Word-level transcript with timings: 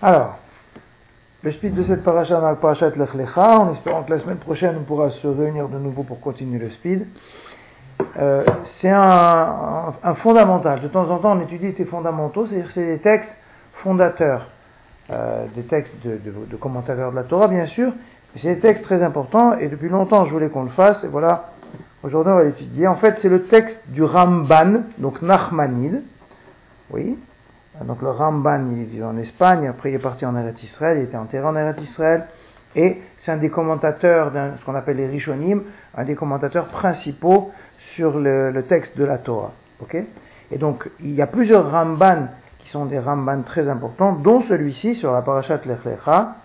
Alors, 0.00 0.38
le 1.42 1.52
speed 1.52 1.74
de 1.74 1.84
cette 1.84 2.04
paracha 2.04 2.40
dans 2.40 2.48
la 2.48 2.54
parachat 2.54 2.90
Lech 2.90 3.14
Lecha, 3.14 3.58
en 3.58 3.74
espérant 3.74 4.02
que 4.04 4.12
la 4.12 4.20
semaine 4.20 4.38
prochaine 4.38 4.76
on 4.80 4.84
pourra 4.84 5.10
se 5.10 5.26
réunir 5.26 5.68
de 5.68 5.78
nouveau 5.78 6.02
pour 6.02 6.20
continuer 6.20 6.58
le 6.58 6.70
speed. 6.70 7.06
Euh, 8.18 8.44
c'est 8.80 8.90
un, 8.90 9.92
fondamental. 10.22 10.80
De 10.80 10.88
temps 10.88 11.10
en 11.10 11.18
temps, 11.18 11.36
on 11.36 11.40
étudie 11.40 11.74
ces 11.76 11.84
fondamentaux, 11.84 12.46
c'est-à-dire 12.46 12.70
c'est 12.74 12.86
des 12.86 12.98
textes 12.98 13.30
fondateurs, 13.82 14.46
euh, 15.10 15.46
des 15.54 15.64
textes 15.64 15.94
de, 16.04 16.16
de, 16.18 16.46
de, 16.48 16.56
commentateurs 16.56 17.10
de 17.10 17.16
la 17.16 17.24
Torah, 17.24 17.48
bien 17.48 17.66
sûr, 17.66 17.92
c'est 18.40 18.54
des 18.54 18.60
textes 18.60 18.84
très 18.84 19.02
importants, 19.02 19.58
et 19.58 19.68
depuis 19.68 19.88
longtemps, 19.88 20.26
je 20.26 20.32
voulais 20.32 20.48
qu'on 20.48 20.64
le 20.64 20.70
fasse, 20.70 21.02
et 21.02 21.08
voilà, 21.08 21.50
aujourd'hui, 22.02 22.32
on 22.32 22.36
va 22.36 22.44
l'étudier. 22.44 22.86
En 22.86 22.96
fait, 22.96 23.16
c'est 23.20 23.28
le 23.28 23.46
texte 23.46 23.76
du 23.88 24.02
Ramban, 24.02 24.82
donc 24.98 25.22
Nachmanide, 25.22 26.02
oui, 26.90 27.18
donc 27.84 28.02
le 28.02 28.10
Ramban, 28.10 28.70
il 28.76 28.84
vit 28.84 29.04
en 29.04 29.16
Espagne, 29.18 29.68
après 29.68 29.90
il 29.90 29.94
est 29.94 30.00
parti 30.00 30.26
en 30.26 30.36
Eretz 30.36 30.60
Israël, 30.62 30.98
il 30.98 31.04
était 31.04 31.16
enterré 31.16 31.44
en 31.44 31.54
Eretz 31.54 31.80
Israël, 31.82 32.26
et 32.74 33.00
c'est 33.24 33.32
un 33.32 33.36
des 33.36 33.50
commentateurs, 33.50 34.32
ce 34.32 34.64
qu'on 34.64 34.74
appelle 34.74 34.96
les 34.96 35.06
Rishonim, 35.06 35.62
un 35.96 36.04
des 36.04 36.14
commentateurs 36.14 36.68
principaux 36.68 37.52
sur 37.94 38.18
le, 38.18 38.64
texte 38.68 38.96
de 38.96 39.04
la 39.04 39.18
Torah. 39.18 39.52
ok? 39.80 39.96
Et 40.50 40.58
donc, 40.58 40.88
il 41.00 41.14
y 41.14 41.22
a 41.22 41.26
plusieurs 41.26 41.70
Ramban 41.70 42.28
qui 42.60 42.70
sont 42.70 42.86
des 42.86 42.98
Ramban 42.98 43.42
très 43.42 43.68
importants, 43.68 44.12
dont 44.12 44.42
celui-ci 44.48 44.96
sur 44.96 45.12
la 45.12 45.22
Parashat 45.22 45.60
Lech 45.64 45.84
Lecha, 45.84 46.36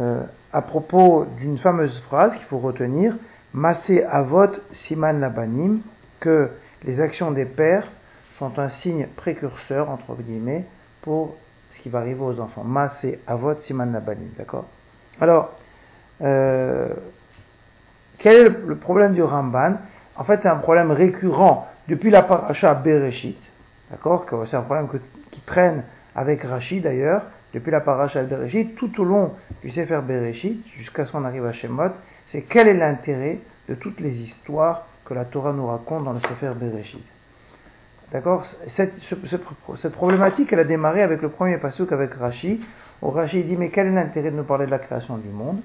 euh, 0.00 0.22
à 0.52 0.62
propos 0.62 1.26
d'une 1.38 1.58
fameuse 1.58 1.98
phrase 2.08 2.32
qu'il 2.32 2.46
faut 2.46 2.58
retenir, 2.58 3.14
Masé 3.52 4.04
Avot 4.04 4.50
Siman 4.86 5.20
Labanim, 5.20 5.80
que 6.20 6.50
les 6.84 7.00
actions 7.00 7.30
des 7.30 7.44
pères 7.44 7.86
sont 8.50 8.58
un 8.60 8.70
signe 8.82 9.06
précurseur, 9.16 9.88
entre 9.90 10.14
guillemets, 10.20 10.64
pour 11.02 11.36
ce 11.76 11.82
qui 11.82 11.88
va 11.88 12.00
arriver 12.00 12.20
aux 12.20 12.38
enfants. 12.40 12.64
Masé 12.64 13.20
Avot 13.26 13.54
Siman 13.66 13.92
Labanim, 13.92 14.28
d'accord? 14.36 14.66
Alors, 15.20 15.50
euh, 16.22 16.88
quel 18.18 18.36
est 18.36 18.48
le 18.48 18.76
problème 18.76 19.14
du 19.14 19.22
Ramban? 19.22 19.74
En 20.16 20.24
fait, 20.24 20.40
c'est 20.42 20.48
un 20.48 20.56
problème 20.56 20.90
récurrent 20.90 21.68
depuis 21.88 22.10
la 22.10 22.22
paracha 22.22 22.74
Bereshit, 22.74 23.38
d'accord? 23.90 24.26
C'est 24.50 24.56
un 24.56 24.62
problème 24.62 24.88
qui 25.30 25.40
traîne 25.42 25.84
avec 26.14 26.42
Rachid 26.42 26.82
d'ailleurs, 26.82 27.22
depuis 27.52 27.70
la 27.70 27.80
paracha 27.80 28.22
Bereshit, 28.22 28.76
tout 28.76 29.00
au 29.00 29.04
long 29.04 29.34
du 29.62 29.70
Sefer 29.70 30.00
Bereshit, 30.06 30.64
jusqu'à 30.78 31.06
ce 31.06 31.12
qu'on 31.12 31.24
arrive 31.24 31.46
à 31.46 31.52
Shemot, 31.52 31.90
c'est 32.32 32.42
quel 32.42 32.68
est 32.68 32.74
l'intérêt 32.74 33.38
de 33.68 33.74
toutes 33.74 34.00
les 34.00 34.12
histoires 34.12 34.86
que 35.04 35.14
la 35.14 35.24
Torah 35.24 35.52
nous 35.52 35.66
raconte 35.66 36.04
dans 36.04 36.12
le 36.12 36.20
Sefer 36.20 36.52
Bereshit? 36.56 37.04
D'accord 38.14 38.46
cette, 38.76 39.92
problématique, 39.92 40.52
elle 40.52 40.60
a 40.60 40.64
démarré 40.64 41.02
avec 41.02 41.20
le 41.20 41.30
premier 41.30 41.58
pasuk 41.58 41.90
avec 41.90 42.14
Rashi, 42.14 42.64
où 43.02 43.10
Rashi 43.10 43.42
dit 43.42 43.56
Mais 43.56 43.70
quel 43.70 43.88
est 43.88 43.90
l'intérêt 43.90 44.30
de 44.30 44.36
nous 44.36 44.44
parler 44.44 44.66
de 44.66 44.70
la 44.70 44.78
création 44.78 45.18
du 45.18 45.30
monde? 45.30 45.58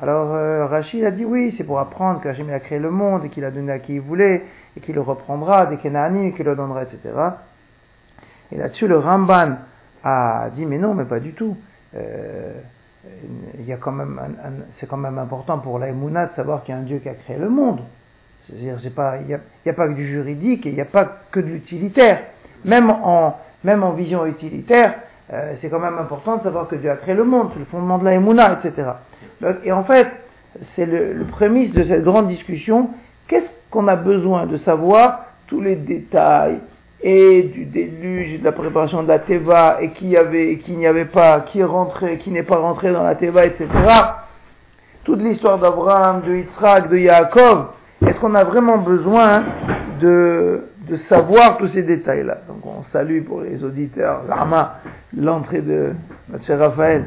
Alors 0.00 0.32
euh, 0.32 0.66
Rashi 0.66 1.04
a 1.04 1.10
dit 1.10 1.24
Oui, 1.24 1.52
c'est 1.58 1.64
pour 1.64 1.80
apprendre 1.80 2.20
qu'Hachem 2.20 2.48
a 2.50 2.60
créé 2.60 2.78
le 2.78 2.92
monde 2.92 3.24
et 3.24 3.28
qu'il 3.28 3.44
a 3.44 3.50
donné 3.50 3.72
à 3.72 3.80
qui 3.80 3.94
il 3.94 4.00
voulait, 4.00 4.44
et 4.76 4.80
qu'il 4.80 4.94
le 4.94 5.00
reprendra 5.00 5.66
des 5.66 5.78
Kenanim 5.78 6.28
et 6.28 6.32
qu'il 6.32 6.46
le 6.46 6.54
donnera, 6.54 6.84
etc. 6.84 6.98
Et 8.52 8.56
là-dessus, 8.56 8.86
le 8.86 8.98
Ramban 8.98 9.56
a 10.04 10.48
dit 10.54 10.66
Mais 10.66 10.78
non, 10.78 10.94
mais 10.94 11.06
pas 11.06 11.18
du 11.18 11.32
tout. 11.32 11.56
Euh, 11.96 12.52
c'est 13.66 14.86
quand 14.88 14.96
même 14.96 15.18
important 15.18 15.58
pour 15.58 15.80
l'Aïmouna 15.80 16.26
de 16.26 16.34
savoir 16.36 16.62
qu'il 16.62 16.72
y 16.72 16.78
a 16.78 16.80
un 16.80 16.84
Dieu 16.84 16.98
qui 16.98 17.08
a 17.08 17.14
créé 17.14 17.36
le 17.36 17.48
monde. 17.48 17.80
C'est-à-dire, 18.50 18.78
il 19.20 19.26
n'y 19.26 19.34
a, 19.34 19.38
a, 19.66 19.72
pas 19.72 19.88
que 19.88 19.94
du 19.94 20.06
juridique 20.06 20.66
et 20.66 20.70
il 20.70 20.74
n'y 20.74 20.80
a 20.80 20.86
pas 20.86 21.18
que 21.30 21.40
de 21.40 21.46
l'utilitaire. 21.46 22.20
Même 22.64 22.90
en, 22.90 23.36
même 23.64 23.82
en 23.82 23.92
vision 23.92 24.26
utilitaire, 24.26 24.94
euh, 25.32 25.54
c'est 25.60 25.68
quand 25.68 25.78
même 25.78 25.98
important 25.98 26.38
de 26.38 26.42
savoir 26.42 26.66
que 26.68 26.76
Dieu 26.76 26.90
a 26.90 26.96
créé 26.96 27.14
le 27.14 27.24
monde, 27.24 27.50
c'est 27.52 27.60
le 27.60 27.64
fondement 27.66 27.98
de 27.98 28.04
la 28.04 28.14
Emouna, 28.14 28.58
etc. 28.62 28.88
Donc, 29.40 29.56
et 29.64 29.72
en 29.72 29.84
fait, 29.84 30.08
c'est 30.74 30.86
le, 30.86 31.12
le 31.12 31.24
prémisse 31.26 31.72
de 31.72 31.84
cette 31.84 32.02
grande 32.02 32.28
discussion. 32.28 32.90
Qu'est-ce 33.28 33.46
qu'on 33.70 33.86
a 33.86 33.96
besoin 33.96 34.46
de 34.46 34.58
savoir 34.58 35.26
tous 35.46 35.60
les 35.60 35.76
détails 35.76 36.58
et 37.02 37.44
du 37.44 37.64
déluge 37.64 38.34
et 38.34 38.38
de 38.38 38.44
la 38.44 38.52
préparation 38.52 39.02
de 39.02 39.08
la 39.08 39.20
Teva 39.20 39.78
et 39.80 39.90
qui 39.90 40.08
y 40.08 40.16
avait, 40.16 40.58
qui 40.58 40.72
n'y 40.72 40.86
avait 40.86 41.06
pas, 41.06 41.40
qui 41.40 41.60
est 41.60 41.64
rentré, 41.64 42.18
qui 42.18 42.30
n'est 42.30 42.42
pas 42.42 42.58
rentré 42.58 42.92
dans 42.92 43.04
la 43.04 43.14
Teva, 43.14 43.46
etc. 43.46 43.66
Toute 45.04 45.20
l'histoire 45.20 45.58
d'Abraham, 45.58 46.22
de 46.26 46.36
Yitzhak, 46.36 46.90
de 46.90 46.98
Yaakov, 46.98 47.68
qu'on 48.20 48.34
a 48.34 48.44
vraiment 48.44 48.78
besoin 48.78 49.42
de, 50.00 50.64
de 50.88 50.98
savoir 51.08 51.56
tous 51.58 51.68
ces 51.68 51.82
détails-là 51.82 52.38
Donc 52.48 52.64
on 52.64 52.84
salue 52.92 53.22
pour 53.22 53.40
les 53.40 53.62
auditeurs, 53.64 54.22
Rama, 54.28 54.76
l'entrée 55.16 55.60
de 55.60 55.92
notre 56.30 56.44
cher 56.44 56.58
Raphaël, 56.58 57.04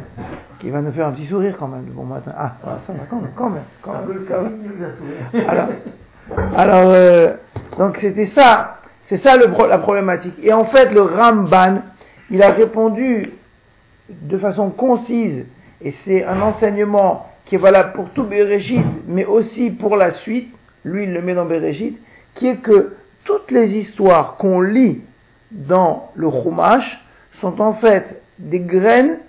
qui 0.59 0.69
va 0.69 0.81
nous 0.81 0.91
faire 0.91 1.07
un 1.07 1.11
petit 1.11 1.27
sourire 1.27 1.55
quand 1.59 1.67
même 1.67 1.85
le 1.85 1.91
bon 1.93 2.03
matin. 2.05 2.31
Ah, 2.37 2.53
ça 2.63 2.93
va 2.93 2.99
quand 3.09 3.17
même, 3.17 3.31
quand 3.35 3.49
même. 3.49 3.63
Quand 3.81 3.93
même, 3.93 4.25
quand 4.27 4.41
même. 4.41 5.47
Alors, 5.47 5.69
alors 6.57 6.91
euh, 6.93 7.33
donc 7.77 7.97
c'était 8.01 8.31
ça, 8.35 8.77
c'est 9.09 9.21
ça 9.23 9.35
le, 9.37 9.47
la 9.67 9.77
problématique. 9.77 10.35
Et 10.41 10.53
en 10.53 10.65
fait, 10.65 10.91
le 10.91 11.01
Ramban, 11.01 11.81
il 12.31 12.41
a 12.41 12.51
répondu 12.51 13.31
de 14.09 14.37
façon 14.37 14.69
concise, 14.69 15.45
et 15.81 15.93
c'est 16.05 16.23
un 16.23 16.41
enseignement 16.41 17.27
qui 17.45 17.55
est 17.55 17.59
valable 17.59 17.93
pour 17.93 18.09
tout 18.11 18.23
Bereshit, 18.23 18.85
mais 19.07 19.25
aussi 19.25 19.69
pour 19.71 19.95
la 19.97 20.13
suite, 20.21 20.53
lui 20.85 21.03
il 21.03 21.13
le 21.13 21.21
met 21.21 21.33
dans 21.33 21.45
Bereshit, 21.45 21.97
qui 22.35 22.47
est 22.47 22.57
que 22.57 22.95
toutes 23.25 23.51
les 23.51 23.67
histoires 23.69 24.37
qu'on 24.37 24.61
lit 24.61 25.01
dans 25.51 26.11
le 26.15 26.29
Chumash 26.29 26.85
sont 27.41 27.61
en 27.61 27.73
fait 27.75 28.21
des 28.39 28.59
graines 28.59 29.19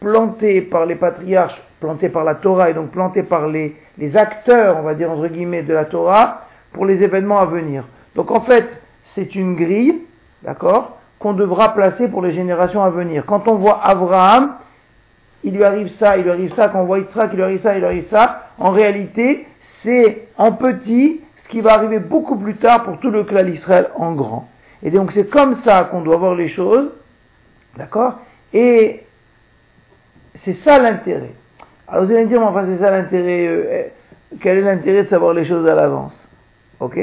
plantées 0.00 0.60
par 0.60 0.86
les 0.86 0.94
patriarches, 0.94 1.60
plantées 1.80 2.10
par 2.10 2.24
la 2.24 2.34
Torah 2.36 2.70
et 2.70 2.74
donc 2.74 2.90
plantées 2.90 3.22
par 3.22 3.48
les, 3.48 3.74
les 3.98 4.16
acteurs, 4.16 4.76
on 4.78 4.82
va 4.82 4.94
dire 4.94 5.10
entre 5.10 5.28
guillemets, 5.28 5.62
de 5.62 5.72
la 5.72 5.86
Torah 5.86 6.42
pour 6.72 6.84
les 6.84 7.02
événements 7.02 7.40
à 7.40 7.46
venir. 7.46 7.84
Donc 8.14 8.30
en 8.30 8.42
fait, 8.42 8.68
c'est 9.14 9.34
une 9.34 9.56
grille, 9.56 10.02
d'accord, 10.42 10.98
qu'on 11.18 11.32
devra 11.32 11.74
placer 11.74 12.08
pour 12.08 12.22
les 12.22 12.34
générations 12.34 12.82
à 12.82 12.90
venir. 12.90 13.24
Quand 13.26 13.48
on 13.48 13.54
voit 13.54 13.80
Abraham, 13.82 14.56
il 15.42 15.54
lui 15.54 15.64
arrive 15.64 15.90
ça, 15.98 16.16
il 16.16 16.24
lui 16.24 16.30
arrive 16.30 16.54
ça, 16.54 16.68
quand 16.68 16.80
on 16.80 16.84
voit 16.84 16.98
Yitzhak, 16.98 17.30
il 17.32 17.36
lui 17.36 17.42
arrive 17.42 17.62
ça, 17.62 17.74
il 17.74 17.78
lui 17.78 17.86
arrive 17.86 18.08
ça, 18.10 18.42
en 18.58 18.70
réalité, 18.70 19.46
c'est 19.84 20.28
en 20.38 20.52
petit 20.52 21.20
ce 21.44 21.48
qui 21.50 21.60
va 21.60 21.74
arriver 21.74 21.98
beaucoup 21.98 22.36
plus 22.36 22.56
tard 22.56 22.84
pour 22.84 22.98
tout 22.98 23.10
le 23.10 23.24
clan 23.24 23.44
d'Israël 23.44 23.88
en 23.96 24.12
grand. 24.12 24.48
Et 24.82 24.90
donc 24.90 25.12
c'est 25.14 25.30
comme 25.30 25.58
ça 25.64 25.88
qu'on 25.90 26.02
doit 26.02 26.16
voir 26.16 26.34
les 26.34 26.48
choses, 26.48 26.90
d'accord? 27.76 28.18
Et 28.52 29.02
c'est 30.44 30.56
ça 30.64 30.78
l'intérêt. 30.78 31.32
Alors 31.88 32.04
vous 32.04 32.12
allez 32.12 32.24
me 32.24 32.28
dire, 32.28 32.42
enfin 32.42 32.64
c'est 32.66 32.82
ça 32.82 32.90
l'intérêt, 32.90 33.46
euh, 33.46 33.82
quel 34.40 34.58
est 34.58 34.62
l'intérêt 34.62 35.04
de 35.04 35.08
savoir 35.08 35.34
les 35.34 35.46
choses 35.46 35.66
à 35.68 35.74
l'avance? 35.74 36.12
Ok? 36.80 36.98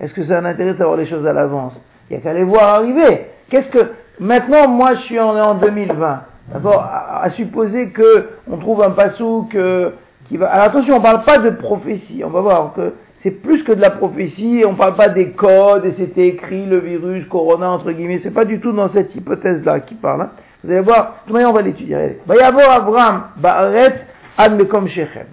Est-ce 0.00 0.12
que 0.12 0.24
c'est 0.26 0.34
un 0.34 0.44
intérêt 0.44 0.72
de 0.72 0.78
savoir 0.78 0.96
les 0.96 1.06
choses 1.06 1.26
à 1.26 1.32
l'avance? 1.32 1.72
Il 2.08 2.16
n'y 2.16 2.20
a 2.20 2.22
qu'à 2.22 2.32
les 2.32 2.44
voir 2.44 2.74
arriver. 2.74 3.26
Qu'est-ce 3.50 3.68
que 3.68 3.90
maintenant 4.20 4.68
moi 4.68 4.94
je 4.94 5.00
suis 5.02 5.18
en, 5.18 5.36
en 5.36 5.54
2020, 5.54 6.22
d'accord? 6.52 6.82
À, 6.82 7.30
supposer 7.30 7.90
que 7.90 8.28
on 8.50 8.58
trouve 8.58 8.82
un 8.82 8.90
pasouk 8.90 9.54
euh, 9.54 9.90
Alors 10.34 10.64
attention, 10.64 10.94
on 10.94 10.98
ne 10.98 11.02
parle 11.02 11.24
pas 11.24 11.38
de 11.38 11.50
prophétie. 11.50 12.22
On 12.24 12.30
va 12.30 12.40
voir 12.40 12.72
que 12.74 12.94
c'est 13.22 13.30
plus 13.30 13.62
que 13.64 13.72
de 13.72 13.80
la 13.80 13.90
prophétie. 13.90 14.62
On 14.66 14.72
ne 14.72 14.76
parle 14.76 14.96
pas 14.96 15.08
des 15.08 15.30
codes 15.32 15.84
et 15.84 15.94
c'était 15.98 16.28
écrit 16.28 16.66
le 16.66 16.78
virus, 16.78 17.24
corona 17.26 17.70
entre 17.70 17.92
guillemets. 17.92 18.20
C'est 18.22 18.34
pas 18.34 18.44
du 18.44 18.60
tout 18.60 18.72
dans 18.72 18.92
cette 18.92 19.14
hypothèse-là 19.14 19.80
qui 19.80 19.94
parle. 19.94 20.22
Hein. 20.22 20.30
Vous 20.64 20.70
allez 20.70 20.80
voir. 20.80 21.22
De 21.26 21.32
toute 21.32 21.42
on 21.42 21.52
va 21.52 21.62
l'étudier. 21.62 22.18
Va 22.26 22.36
y 22.36 22.40
avoir 22.40 22.70
Abraham, 22.70 23.22
Baaret, 23.36 24.00
Admekom 24.36 24.88
Shechem. 24.88 25.26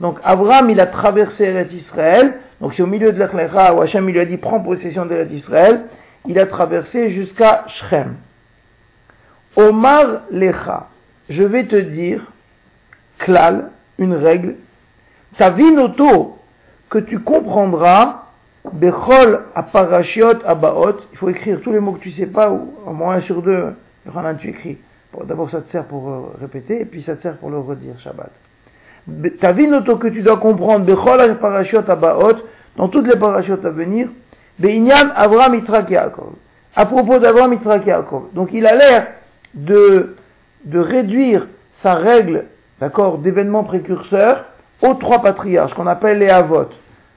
Donc 0.00 0.18
Abraham, 0.22 0.70
il 0.70 0.80
a 0.80 0.86
traversé 0.86 1.44
Eretz 1.44 1.72
Israël. 1.72 2.34
Donc 2.60 2.74
c'est 2.76 2.82
au 2.82 2.86
milieu 2.86 3.12
de 3.12 3.18
l'Echlecha 3.18 3.74
où 3.74 3.80
Hachem 3.80 4.06
lui 4.06 4.20
a 4.20 4.24
dit 4.24 4.36
prends 4.36 4.60
possession 4.60 5.06
d'Eretz 5.06 5.32
Israël. 5.32 5.82
Il 6.26 6.38
a 6.38 6.46
traversé 6.46 7.12
jusqu'à 7.12 7.64
Shrem. 7.68 8.16
Omar 9.56 10.22
Lecha, 10.30 10.88
je 11.30 11.42
vais 11.42 11.64
te 11.64 11.76
dire, 11.76 12.20
Klal, 13.18 13.70
une 13.98 14.14
règle, 14.14 14.56
Tavinoto, 15.38 16.38
que 16.90 16.98
tu 16.98 17.18
comprendras, 17.20 18.22
Bechol 18.72 19.40
aparashiot 19.54 20.44
abaot, 20.44 20.96
il 21.12 21.18
faut 21.18 21.28
écrire 21.28 21.60
tous 21.62 21.72
les 21.72 21.80
mots 21.80 21.92
que 21.92 22.00
tu 22.00 22.12
sais 22.12 22.26
pas, 22.26 22.50
ou 22.50 22.74
au 22.86 22.92
moins 22.92 23.16
un 23.16 23.20
sur 23.22 23.42
deux, 23.42 23.74
tu 24.40 24.48
écris. 24.48 24.78
D'abord 25.24 25.50
ça 25.50 25.60
te 25.62 25.70
sert 25.72 25.84
pour 25.84 26.08
euh, 26.08 26.36
répéter, 26.40 26.82
et 26.82 26.84
puis 26.84 27.02
ça 27.02 27.16
te 27.16 27.22
sert 27.22 27.36
pour 27.38 27.50
le 27.50 27.58
redire, 27.58 27.98
Shabbat. 28.00 28.30
Tavinoto 29.40 29.96
que 29.96 30.08
tu 30.08 30.22
dois 30.22 30.38
comprendre, 30.38 30.84
Bechol 30.84 31.20
aparashiot 31.20 31.88
abaot, 31.88 32.36
dans 32.76 32.88
toutes 32.88 33.06
les 33.06 33.18
parachutes 33.18 33.64
à 33.64 33.70
venir, 33.70 34.08
Beinyan 34.58 35.10
Avram 35.14 35.60
Yaakov. 35.88 36.34
À 36.74 36.86
propos 36.86 37.18
d'Avram 37.18 37.58
Yaakov. 37.86 38.34
Donc 38.34 38.50
il 38.52 38.66
a 38.66 38.74
l'air 38.74 39.06
de, 39.54 40.16
de 40.64 40.78
réduire 40.78 41.46
sa 41.82 41.94
règle, 41.94 42.44
d'accord, 42.80 43.18
d'événements 43.18 43.64
précurseurs 43.64 44.44
aux 44.82 44.94
trois 44.94 45.22
patriarches 45.22 45.74
qu'on 45.74 45.86
appelle 45.86 46.18
les 46.18 46.28
Avot. 46.28 46.68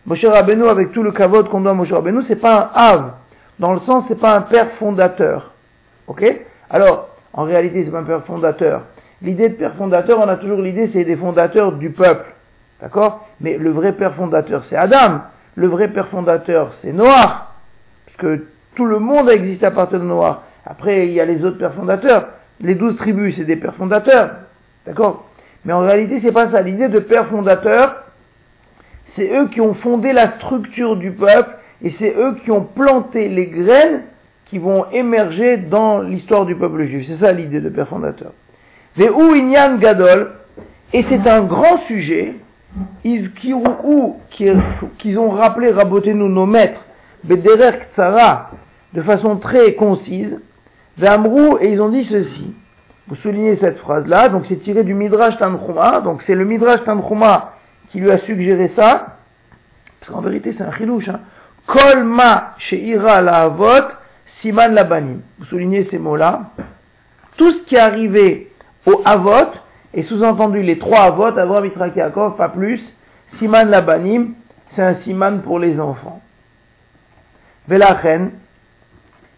Moshe 0.05 0.25
Rabbeinu, 0.25 0.67
avec 0.67 0.91
tout 0.91 1.03
le 1.03 1.11
kavod 1.11 1.49
qu'on 1.49 1.61
doit 1.61 1.71
à 1.71 1.75
Moshe 1.75 1.91
Rabbeinu, 1.91 2.23
c'est 2.27 2.37
pas 2.37 2.71
un 2.73 2.81
Av. 2.81 3.11
Dans 3.59 3.73
le 3.73 3.79
sens, 3.81 4.05
c'est 4.07 4.19
pas 4.19 4.35
un 4.35 4.41
père 4.41 4.71
fondateur. 4.79 5.51
Ok 6.07 6.23
Alors, 6.69 7.09
en 7.33 7.43
réalité, 7.43 7.83
c'est 7.83 7.91
pas 7.91 7.99
un 7.99 8.03
père 8.03 8.23
fondateur. 8.23 8.83
L'idée 9.21 9.49
de 9.49 9.55
père 9.55 9.75
fondateur, 9.75 10.19
on 10.19 10.27
a 10.29 10.37
toujours 10.37 10.61
l'idée, 10.61 10.89
c'est 10.93 11.03
des 11.03 11.17
fondateurs 11.17 11.73
du 11.73 11.91
peuple. 11.91 12.25
D'accord 12.81 13.27
Mais 13.41 13.57
le 13.57 13.71
vrai 13.71 13.91
père 13.93 14.15
fondateur, 14.15 14.63
c'est 14.69 14.77
Adam. 14.77 15.21
Le 15.55 15.67
vrai 15.67 15.89
père 15.89 16.07
fondateur, 16.07 16.71
c'est 16.81 16.93
Noah. 16.93 17.49
Parce 18.05 18.17
que 18.17 18.47
tout 18.75 18.85
le 18.85 18.99
monde 18.99 19.29
a 19.29 19.33
existé 19.33 19.65
à 19.65 19.71
partir 19.71 19.99
de 19.99 20.05
Noah. 20.05 20.43
Après, 20.65 21.07
il 21.07 21.13
y 21.13 21.19
a 21.19 21.25
les 21.25 21.43
autres 21.43 21.57
pères 21.57 21.73
fondateurs. 21.73 22.29
Les 22.61 22.75
douze 22.75 22.95
tribus, 22.97 23.35
c'est 23.37 23.43
des 23.43 23.57
pères 23.57 23.75
fondateurs. 23.75 24.31
D'accord 24.85 25.28
Mais 25.65 25.73
en 25.73 25.81
réalité, 25.81 26.19
c'est 26.23 26.31
pas 26.31 26.51
ça. 26.51 26.61
L'idée 26.61 26.87
de 26.87 26.99
père 26.99 27.27
fondateur, 27.27 28.03
c'est 29.15 29.29
eux 29.29 29.47
qui 29.49 29.61
ont 29.61 29.73
fondé 29.75 30.13
la 30.13 30.37
structure 30.37 30.95
du 30.95 31.11
peuple 31.11 31.49
et 31.83 31.93
c'est 31.99 32.15
eux 32.17 32.37
qui 32.43 32.51
ont 32.51 32.63
planté 32.63 33.27
les 33.27 33.47
graines 33.47 34.03
qui 34.45 34.57
vont 34.57 34.85
émerger 34.91 35.57
dans 35.57 36.01
l'histoire 36.01 36.45
du 36.45 36.55
peuple 36.55 36.85
juif. 36.85 37.07
C'est 37.07 37.23
ça 37.23 37.31
l'idée 37.31 37.61
de 37.61 37.69
père 37.69 37.87
fondateur. 37.87 38.31
Inyan 38.97 39.77
gadol, 39.77 40.31
et 40.91 41.05
c'est 41.09 41.27
un 41.27 41.43
grand 41.43 41.85
sujet, 41.87 42.33
qu'ils 43.03 45.19
ont 45.19 45.29
rappelé, 45.29 45.71
raboté-nous 45.71 46.29
nos 46.29 46.45
maîtres, 46.45 46.81
bederer 47.23 47.79
tsara, 47.95 48.51
de 48.93 49.01
façon 49.03 49.37
très 49.37 49.75
concise, 49.75 50.39
ve'amrou, 50.97 51.57
et 51.61 51.71
ils 51.71 51.81
ont 51.81 51.89
dit 51.89 52.05
ceci. 52.09 52.53
Vous 53.09 53.15
soulignez 53.15 53.57
cette 53.59 53.79
phrase-là, 53.79 54.29
donc 54.29 54.45
c'est 54.47 54.57
tiré 54.57 54.83
du 54.83 54.93
Midrash 54.93 55.35
Tanchuma, 55.39 56.01
donc 56.01 56.21
c'est 56.27 56.35
le 56.35 56.45
Midrash 56.45 56.83
Tanchuma 56.83 57.53
qui 57.89 57.99
lui 57.99 58.11
a 58.11 58.19
suggéré 58.19 58.71
ça, 58.75 59.17
parce 59.99 60.11
qu'en 60.11 60.21
vérité 60.21 60.53
c'est 60.55 60.63
un 60.63 60.71
chilouche, 60.73 61.09
hein. 61.09 61.21
Kol 61.65 62.03
ma 62.03 62.53
she'ira 62.59 63.21
la 63.21 63.41
avot, 63.41 63.87
siman 64.41 64.73
labanim. 64.73 65.21
Vous 65.39 65.45
soulignez 65.45 65.87
ces 65.89 65.97
mots-là. 65.97 66.51
Tout 67.37 67.51
ce 67.51 67.57
qui 67.65 67.75
est 67.75 67.79
arrivé 67.79 68.51
au 68.85 69.01
avot, 69.05 69.53
et 69.95 70.03
sous-entendu 70.03 70.61
les 70.61 70.77
trois 70.77 71.05
avot, 71.05 71.25
Avraham, 71.25 71.65
Yitzhak, 71.65 71.95
Yaakov, 71.95 72.37
pas 72.37 72.49
plus, 72.49 72.79
siman 73.39 73.69
labanim, 73.69 74.35
c'est 74.75 74.83
un 74.83 74.95
siman 75.03 75.41
pour 75.41 75.57
les 75.57 75.79
enfants. 75.79 76.21
Velachen, 77.67 78.33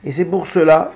et 0.03 0.11
c'est 0.17 0.25
pour 0.25 0.45
cela, 0.47 0.91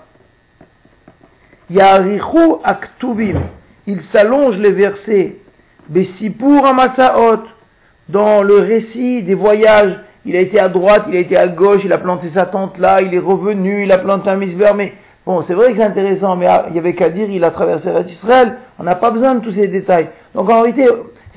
Aktubim, 2.63 3.39
il 3.87 3.99
s'allonge 4.11 4.57
les 4.57 4.71
versets, 4.71 5.35
Bessipur 5.89 6.65
amasaot, 6.65 7.43
dans 8.09 8.43
le 8.43 8.57
récit 8.59 9.23
des 9.23 9.33
voyages, 9.33 9.99
il 10.25 10.35
a 10.35 10.39
été 10.39 10.59
à 10.59 10.69
droite, 10.69 11.05
il 11.09 11.15
a 11.15 11.19
été 11.19 11.37
à 11.37 11.47
gauche, 11.47 11.81
il 11.83 11.93
a 11.93 11.97
planté 11.97 12.27
sa 12.33 12.45
tente 12.45 12.77
là, 12.79 13.01
il 13.01 13.13
est 13.13 13.19
revenu, 13.19 13.83
il 13.83 13.91
a 13.91 13.99
planté 13.99 14.29
un 14.29 14.35
misver, 14.35 14.71
mais 14.75 14.93
bon, 15.25 15.43
c'est 15.47 15.53
vrai 15.53 15.71
que 15.71 15.77
c'est 15.77 15.83
intéressant, 15.83 16.35
mais 16.35 16.47
il 16.69 16.75
y 16.75 16.79
avait 16.79 16.93
qu'à 16.93 17.09
dire, 17.09 17.27
il 17.29 17.43
a 17.43 17.51
traversé 17.51 17.87
Israël, 18.11 18.57
on 18.79 18.83
n'a 18.83 18.95
pas 18.95 19.11
besoin 19.11 19.35
de 19.35 19.39
tous 19.41 19.53
ces 19.53 19.67
détails. 19.67 20.07
Donc 20.33 20.49
en 20.49 20.61
réalité, 20.61 20.87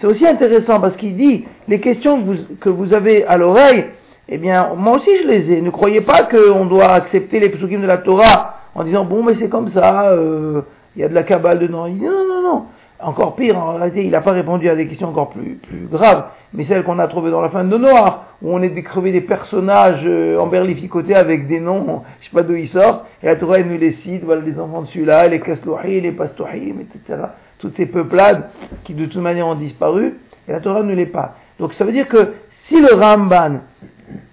c'est 0.00 0.06
aussi 0.06 0.26
intéressant 0.26 0.80
parce 0.80 0.96
qu'il 0.96 1.16
dit, 1.16 1.44
les 1.68 1.80
questions 1.80 2.20
que 2.20 2.24
vous, 2.26 2.36
que 2.60 2.68
vous 2.68 2.94
avez 2.94 3.24
à 3.26 3.36
l'oreille, 3.36 3.84
eh 4.28 4.38
bien, 4.38 4.70
moi 4.76 4.96
aussi 4.96 5.10
je 5.22 5.28
les 5.28 5.52
ai. 5.52 5.60
Ne 5.62 5.70
croyez 5.70 6.02
pas 6.02 6.24
qu'on 6.24 6.66
doit 6.66 6.92
accepter 6.92 7.40
les 7.40 7.48
psukim 7.48 7.80
de 7.80 7.86
la 7.86 7.98
Torah 7.98 8.57
en 8.74 8.84
disant, 8.84 9.04
bon, 9.04 9.22
mais 9.22 9.34
c'est 9.40 9.48
comme 9.48 9.72
ça, 9.72 10.10
euh, 10.10 10.62
il 10.96 11.02
y 11.02 11.04
a 11.04 11.08
de 11.08 11.14
la 11.14 11.22
cabale 11.22 11.58
dedans. 11.58 11.86
Il 11.86 11.98
dit, 11.98 12.04
non, 12.04 12.26
non, 12.28 12.42
non. 12.42 12.64
Encore 13.00 13.36
pire, 13.36 13.56
en 13.56 13.74
réalité, 13.74 14.02
il 14.04 14.10
n'a 14.10 14.20
pas 14.20 14.32
répondu 14.32 14.68
à 14.68 14.74
des 14.74 14.88
questions 14.88 15.08
encore 15.08 15.30
plus, 15.30 15.54
plus 15.68 15.86
graves, 15.86 16.24
mais 16.52 16.64
celles 16.64 16.82
qu'on 16.82 16.98
a 16.98 17.06
trouvées 17.06 17.30
dans 17.30 17.40
la 17.40 17.48
fin 17.48 17.62
de 17.62 17.78
Noir, 17.78 18.24
où 18.42 18.52
on 18.52 18.60
est 18.60 18.70
décrevé 18.70 19.12
des 19.12 19.20
personnages 19.20 20.02
euh, 20.04 20.36
emberlificotés 20.38 21.14
avec 21.14 21.46
des 21.46 21.60
noms, 21.60 22.02
je 22.20 22.26
sais 22.26 22.32
pas 22.34 22.42
d'où 22.42 22.56
ils 22.56 22.70
sortent, 22.70 23.06
et 23.22 23.26
la 23.26 23.36
Torah 23.36 23.60
nous 23.60 23.78
les 23.78 23.96
cite, 24.02 24.24
voilà 24.24 24.42
les 24.42 24.58
enfants 24.58 24.82
de 24.82 24.88
celui-là, 24.88 25.28
les 25.28 25.38
Kaslouhi, 25.38 26.00
les 26.00 26.10
Pastouhim, 26.10 26.80
etc. 26.80 27.22
Toutes 27.60 27.76
ces 27.76 27.86
peuplades 27.86 28.50
qui 28.82 28.94
de 28.94 29.06
toute 29.06 29.22
manière 29.22 29.46
ont 29.46 29.54
disparu, 29.54 30.18
et 30.48 30.52
la 30.52 30.58
Torah 30.58 30.82
ne 30.82 30.94
les 30.94 31.06
pas. 31.06 31.36
Donc 31.60 31.74
ça 31.74 31.84
veut 31.84 31.92
dire 31.92 32.08
que 32.08 32.32
si 32.66 32.80
le 32.80 32.94
Ramban, 32.94 33.60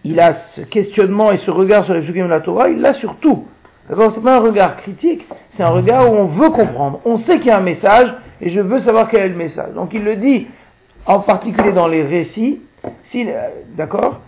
il 0.03 0.19
a 0.19 0.37
ce 0.55 0.61
questionnement 0.61 1.31
et 1.31 1.37
ce 1.39 1.51
regard 1.51 1.85
sur 1.85 1.93
les 1.93 2.01
de 2.01 2.23
la 2.23 2.41
Torah, 2.41 2.69
il 2.69 2.81
l'a 2.81 2.95
sur 2.95 3.15
tout. 3.17 3.45
D'accord 3.89 4.13
C'est 4.15 4.23
pas 4.23 4.37
un 4.37 4.39
regard 4.39 4.77
critique, 4.77 5.25
c'est 5.55 5.63
un 5.63 5.69
regard 5.69 6.11
où 6.11 6.15
on 6.15 6.25
veut 6.25 6.49
comprendre. 6.49 7.01
On 7.05 7.19
sait 7.19 7.37
qu'il 7.37 7.47
y 7.47 7.51
a 7.51 7.57
un 7.57 7.61
message 7.61 8.11
et 8.41 8.49
je 8.49 8.59
veux 8.59 8.81
savoir 8.81 9.09
quel 9.09 9.21
est 9.21 9.29
le 9.29 9.35
message. 9.35 9.73
Donc 9.75 9.93
il 9.93 10.03
le 10.03 10.15
dit 10.15 10.47
en 11.05 11.19
particulier 11.19 11.71
dans 11.71 11.87
les 11.87 12.03
récits. 12.03 12.61
Si, 13.11 13.27
euh, 13.27 13.49
d'accord 13.77 14.21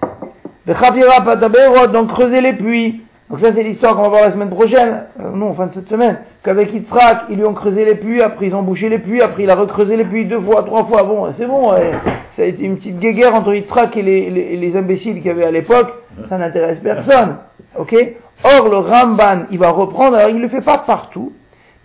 donc 0.67 2.09
creuser 2.09 2.41
les 2.41 2.53
puits. 2.53 3.01
Donc 3.29 3.39
ça 3.41 3.51
c'est 3.53 3.63
l'histoire 3.63 3.95
qu'on 3.95 4.03
va 4.03 4.09
voir 4.09 4.21
la 4.21 4.31
semaine 4.31 4.49
prochaine, 4.49 5.03
euh, 5.19 5.31
non, 5.33 5.53
fin 5.53 5.67
de 5.67 5.73
cette 5.73 5.89
semaine, 5.89 6.19
qu'avec 6.43 6.71
Yitzhak, 6.71 7.23
ils 7.29 7.37
lui 7.37 7.45
ont 7.45 7.53
creusé 7.53 7.83
les 7.83 7.95
puits, 7.95 8.21
après 8.21 8.47
ils 8.47 8.55
ont 8.55 8.61
bouché 8.63 8.87
les 8.87 8.99
puits, 8.99 9.21
après 9.21 9.43
il 9.43 9.49
a 9.49 9.55
recreusé 9.55 9.97
les 9.97 10.05
puits 10.05 10.25
deux 10.25 10.39
fois, 10.39 10.63
trois 10.63 10.85
fois, 10.85 11.03
bon, 11.03 11.27
c'est 11.37 11.45
bon, 11.45 11.71
ça 11.71 12.43
a 12.43 12.45
été 12.45 12.63
une 12.63 12.77
petite 12.77 12.99
guéguerre 12.99 13.35
entre 13.35 13.53
Yitzhak 13.53 13.97
et 13.97 14.01
les, 14.01 14.29
les, 14.29 14.55
les 14.55 14.77
imbéciles 14.77 15.15
qu'il 15.15 15.25
y 15.25 15.29
avait 15.29 15.45
à 15.45 15.51
l'époque, 15.51 15.89
ça 16.29 16.37
n'intéresse 16.37 16.79
personne, 16.81 17.35
ok? 17.77 17.95
Or, 18.43 18.69
le 18.69 18.77
Ramban, 18.77 19.45
il 19.51 19.57
va 19.57 19.69
reprendre, 19.69 20.15
alors 20.15 20.29
il 20.29 20.37
ne 20.37 20.41
le 20.41 20.49
fait 20.49 20.61
pas 20.61 20.79
partout, 20.79 21.33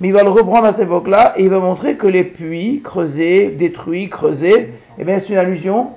mais 0.01 0.09
il 0.09 0.15
va 0.15 0.23
le 0.23 0.31
reprendre 0.31 0.67
à 0.67 0.73
cette 0.73 0.83
époque-là, 0.83 1.35
et 1.37 1.45
il 1.45 1.49
va 1.49 1.59
montrer 1.59 1.97
que 1.97 2.07
les 2.07 2.25
puits 2.25 2.83
creusés, 2.85 3.55
détruits, 3.59 4.09
creusés, 4.11 4.71
eh 4.99 5.05
bien, 5.05 5.21
c'est 5.21 5.33
une 5.33 5.39
allusion 5.39 5.91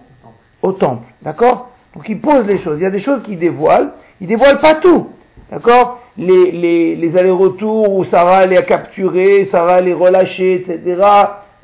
au 0.61 0.71
temple. 0.73 1.07
D'accord? 1.21 1.69
Donc 1.95 2.07
il 2.09 2.19
pose 2.19 2.45
les 2.45 2.59
choses. 2.59 2.77
Il 2.79 2.83
y 2.83 2.87
a 2.87 2.91
des 2.91 3.01
choses 3.01 3.23
qu'il 3.23 3.39
dévoile. 3.39 3.93
Il 4.21 4.27
dévoile 4.27 4.59
pas 4.59 4.75
tout. 4.75 5.07
D'accord? 5.51 6.01
Les, 6.17 6.51
les, 6.51 6.95
les 6.95 7.17
allers-retours 7.17 7.93
où 7.93 8.05
Sarah 8.05 8.45
les 8.45 8.57
a 8.57 8.63
capturés, 8.63 9.49
Sarah 9.51 9.81
les 9.81 9.93
relâchés, 9.93 10.55
etc. 10.55 11.01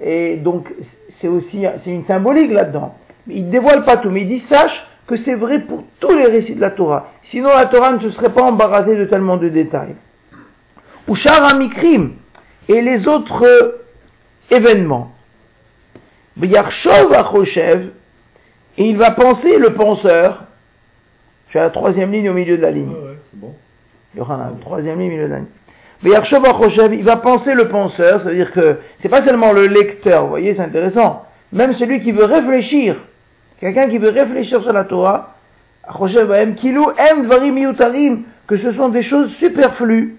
Et 0.03 0.35
donc, 0.37 0.67
c'est 1.21 1.27
aussi, 1.27 1.65
c'est 1.83 1.91
une 1.91 2.05
symbolique 2.05 2.51
là-dedans. 2.51 2.95
Il 3.27 3.49
dévoile 3.49 3.85
pas 3.85 3.97
tout, 3.97 4.09
mais 4.09 4.21
il 4.21 4.27
dit, 4.27 4.43
sache 4.49 4.85
que 5.11 5.23
c'est 5.23 5.35
vrai 5.35 5.59
pour 5.59 5.83
tous 5.99 6.13
les 6.13 6.25
récits 6.25 6.55
de 6.55 6.61
la 6.61 6.71
Torah. 6.71 7.11
Sinon, 7.29 7.49
la 7.49 7.67
Torah 7.67 7.91
ne 7.93 7.99
se 7.99 8.11
serait 8.11 8.33
pas 8.33 8.43
embarrassée 8.43 8.95
de 8.95 9.05
tellement 9.05 9.37
de 9.37 9.49
détails. 9.49 9.95
Ou 11.07 11.15
Mikrim 11.57 12.13
et 12.69 12.81
les 12.81 13.07
autres 13.07 13.79
événements. 14.49 15.11
B'yarshov 16.37 17.13
Achoshev, 17.13 17.89
et 18.77 18.85
il 18.85 18.97
va 18.97 19.11
penser 19.11 19.57
le 19.57 19.73
penseur. 19.73 20.45
Je 21.47 21.49
suis 21.51 21.59
à 21.59 21.63
la 21.63 21.69
troisième 21.71 22.11
ligne 22.11 22.29
au 22.29 22.33
milieu 22.33 22.55
de 22.55 22.61
la 22.61 22.71
ligne. 22.71 22.87
Ouais, 22.87 23.09
ouais, 23.09 23.17
c'est 23.29 23.39
bon. 23.39 23.53
Yohanan, 24.15 24.57
troisième 24.61 24.99
ligne 24.99 25.09
au 25.09 25.11
milieu 25.11 25.27
de 25.27 25.33
la 25.33 25.39
ligne. 25.39 26.15
Achoshev, 26.15 26.93
il 26.93 27.03
va 27.03 27.17
penser 27.17 27.53
le 27.53 27.67
penseur, 27.67 28.21
c'est-à-dire 28.23 28.51
que 28.53 28.77
c'est 29.01 29.09
pas 29.09 29.25
seulement 29.25 29.51
le 29.51 29.67
lecteur, 29.67 30.23
vous 30.23 30.29
voyez, 30.29 30.55
c'est 30.55 30.61
intéressant. 30.61 31.25
Même 31.51 31.73
celui 31.73 32.01
qui 32.01 32.13
veut 32.13 32.23
réfléchir, 32.23 32.95
quelqu'un 33.61 33.87
qui 33.87 33.97
veut 33.97 34.09
réfléchir 34.09 34.61
sur 34.61 34.73
la 34.73 34.83
Torah, 34.83 35.35
que 38.47 38.57
ce 38.57 38.73
sont 38.73 38.89
des 38.89 39.03
choses 39.03 39.31
superflues, 39.39 40.17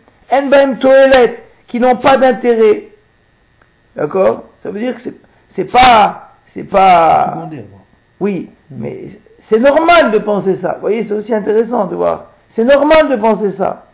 qui 1.68 1.80
n'ont 1.80 1.96
pas 1.96 2.16
d'intérêt. 2.16 2.84
D'accord? 3.94 4.44
Ça 4.62 4.70
veut 4.70 4.80
dire 4.80 4.94
que 5.02 5.10
c'est 5.54 5.70
pas 5.70 6.32
c'est 6.54 6.64
pas 6.64 7.48
Oui, 8.20 8.50
mais 8.70 9.10
c'est 9.48 9.58
normal 9.58 10.12
de 10.12 10.18
penser 10.18 10.58
ça. 10.62 10.74
Vous 10.74 10.82
voyez, 10.82 11.06
c'est 11.08 11.14
aussi 11.14 11.34
intéressant 11.34 11.86
de 11.86 11.96
voir. 11.96 12.26
C'est 12.54 12.64
normal 12.64 13.08
de 13.08 13.16
penser 13.16 13.52
ça. 13.56 13.86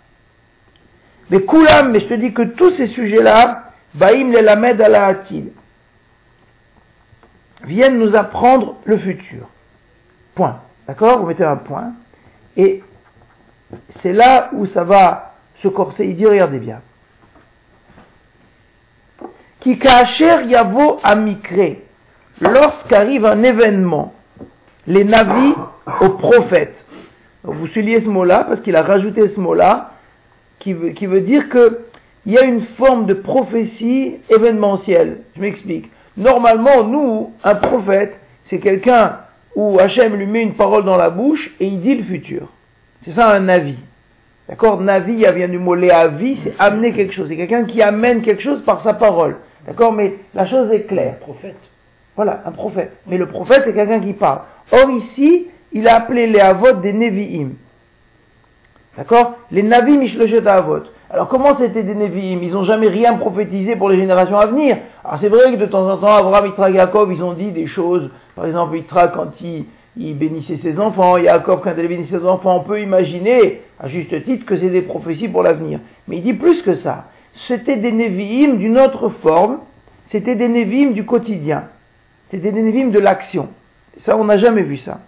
Mais 1.30 1.40
Koulam, 1.42 1.92
mais 1.92 2.00
je 2.00 2.06
te 2.06 2.14
dis 2.14 2.32
que 2.32 2.42
tous 2.42 2.76
ces 2.76 2.88
sujets-là, 2.88 3.64
Baïm 3.94 4.32
les 4.32 4.42
lamed 4.42 4.80
à 4.80 4.88
la 4.88 5.06
viennent 7.64 7.98
nous 7.98 8.14
apprendre 8.14 8.76
le 8.84 8.98
futur. 8.98 9.48
Point. 10.34 10.60
D'accord 10.86 11.20
Vous 11.20 11.26
mettez 11.26 11.44
un 11.44 11.56
point. 11.56 11.92
Et 12.56 12.82
c'est 14.02 14.12
là 14.12 14.50
où 14.52 14.66
ça 14.68 14.84
va 14.84 15.34
se 15.62 15.68
corser. 15.68 16.06
Il 16.06 16.16
dit, 16.16 16.26
regardez 16.26 16.58
bien. 16.58 16.80
Qui 19.60 19.78
kacher 19.78 20.46
yavo 20.46 21.00
amikre. 21.02 21.76
Lorsqu'arrive 22.40 23.26
un 23.26 23.42
événement, 23.42 24.14
les 24.86 25.04
navis 25.04 25.54
aux 26.00 26.10
prophètes. 26.10 26.76
Vous 27.42 27.66
soulignez 27.68 28.00
ce 28.00 28.08
mot-là 28.08 28.44
parce 28.44 28.60
qu'il 28.60 28.76
a 28.76 28.82
rajouté 28.82 29.32
ce 29.34 29.40
mot-là 29.40 29.92
qui 30.60 30.72
veut, 30.72 31.20
dire 31.20 31.48
que 31.48 31.80
il 32.26 32.32
y 32.32 32.38
a 32.38 32.44
une 32.44 32.66
forme 32.76 33.06
de 33.06 33.14
prophétie 33.14 34.16
événementielle. 34.28 35.22
Je 35.36 35.40
m'explique. 35.40 35.90
Normalement, 36.18 36.82
nous, 36.82 37.32
un 37.44 37.54
prophète, 37.54 38.18
c'est 38.50 38.58
quelqu'un 38.58 39.18
où 39.54 39.78
Hachem 39.78 40.16
lui 40.16 40.26
met 40.26 40.42
une 40.42 40.54
parole 40.54 40.84
dans 40.84 40.96
la 40.96 41.10
bouche 41.10 41.50
et 41.60 41.66
il 41.66 41.80
dit 41.80 41.94
le 41.94 42.04
futur. 42.04 42.48
C'est 43.04 43.14
ça 43.14 43.28
un 43.30 43.48
avis. 43.48 43.78
D'accord? 44.48 44.80
Navi, 44.80 45.12
il 45.12 45.32
vient 45.32 45.48
du 45.48 45.58
mot 45.58 45.76
léavi, 45.76 46.38
c'est 46.42 46.54
amener 46.58 46.92
quelque 46.92 47.14
chose. 47.14 47.26
C'est 47.28 47.36
quelqu'un 47.36 47.64
qui 47.64 47.80
amène 47.82 48.22
quelque 48.22 48.42
chose 48.42 48.62
par 48.64 48.82
sa 48.82 48.94
parole. 48.94 49.36
D'accord? 49.66 49.92
Mais 49.92 50.14
la 50.34 50.46
chose 50.46 50.72
est 50.72 50.88
claire. 50.88 51.14
Un 51.20 51.24
prophète. 51.24 51.56
Voilà, 52.16 52.42
un 52.46 52.50
prophète. 52.50 52.96
Mais 53.06 53.16
le 53.16 53.26
prophète, 53.26 53.62
c'est 53.64 53.74
quelqu'un 53.74 54.00
qui 54.00 54.14
parle. 54.14 54.40
Or, 54.72 54.90
ici, 54.90 55.46
il 55.72 55.86
a 55.86 55.96
appelé 55.96 56.26
les 56.26 56.40
avot 56.40 56.72
des 56.72 56.92
Nevi'im. 56.92 57.50
D'accord? 58.96 59.36
Les 59.52 59.62
Navi 59.62 59.96
Mishlochet 59.96 60.46
Avot. 60.48 60.82
Alors 61.10 61.28
comment 61.28 61.56
c'était 61.58 61.82
des 61.82 61.94
Nevi'im? 61.94 62.40
Ils 62.42 62.50
n'ont 62.50 62.64
jamais 62.64 62.88
rien 62.88 63.14
prophétisé 63.14 63.76
pour 63.76 63.88
les 63.88 63.96
générations 63.96 64.38
à 64.38 64.46
venir. 64.46 64.76
Alors 65.04 65.18
c'est 65.20 65.28
vrai 65.28 65.52
que 65.52 65.56
de 65.56 65.66
temps 65.66 65.88
en 65.88 65.96
temps, 65.96 66.14
Abraham, 66.14 66.46
Yitzhak, 66.46 66.74
Jacob, 66.74 67.10
ils 67.10 67.22
ont 67.22 67.32
dit 67.32 67.50
des 67.50 67.66
choses. 67.66 68.10
Par 68.36 68.46
exemple, 68.46 68.76
Yitzhak, 68.76 69.14
quand 69.14 69.30
il, 69.40 69.64
il 69.96 70.18
bénissait 70.18 70.58
ses 70.62 70.78
enfants, 70.78 71.18
Jacob, 71.18 71.60
quand 71.64 71.72
il 71.78 71.88
bénissait 71.88 72.18
ses 72.18 72.26
enfants, 72.26 72.56
on 72.56 72.64
peut 72.64 72.80
imaginer, 72.82 73.62
à 73.80 73.88
juste 73.88 74.22
titre, 74.24 74.44
que 74.44 74.58
c'est 74.58 74.68
des 74.68 74.82
prophéties 74.82 75.28
pour 75.28 75.42
l'avenir. 75.42 75.80
Mais 76.08 76.18
il 76.18 76.22
dit 76.22 76.34
plus 76.34 76.60
que 76.62 76.76
ça. 76.82 77.06
C'était 77.46 77.76
des 77.76 77.92
Nevi'im 77.92 78.56
d'une 78.56 78.78
autre 78.78 79.08
forme. 79.22 79.60
C'était 80.12 80.34
des 80.34 80.48
Nevi'im 80.48 80.90
du 80.92 81.06
quotidien. 81.06 81.64
C'était 82.30 82.52
des 82.52 82.62
Nevi'im 82.62 82.90
de 82.90 82.98
l'action. 82.98 83.48
Ça, 84.04 84.16
on 84.16 84.24
n'a 84.24 84.36
jamais 84.36 84.62
vu 84.62 84.78
ça. 84.78 85.00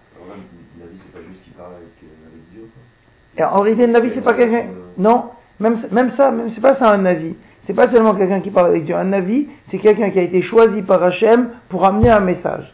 Et 3.36 3.44
en 3.44 3.60
réalité, 3.60 3.86
le 3.86 3.92
Navi, 3.92 4.10
c'est 4.14 4.20
pas 4.20 4.34
quelqu'un. 4.34 4.64
Non, 4.98 5.24
même, 5.60 5.78
même 5.90 6.12
ça, 6.16 6.30
même 6.30 6.50
c'est 6.54 6.60
pas 6.60 6.76
ça 6.76 6.90
un 6.90 6.98
Navi. 6.98 7.34
C'est 7.66 7.74
pas 7.74 7.90
seulement 7.90 8.14
quelqu'un 8.14 8.40
qui 8.40 8.50
parle 8.50 8.68
avec 8.68 8.84
Dieu. 8.84 8.96
Un 8.96 9.04
Navi, 9.04 9.46
c'est 9.70 9.78
quelqu'un 9.78 10.10
qui 10.10 10.18
a 10.18 10.22
été 10.22 10.42
choisi 10.42 10.82
par 10.82 11.02
Hachem 11.02 11.50
pour 11.68 11.84
amener 11.84 12.10
un 12.10 12.20
message. 12.20 12.72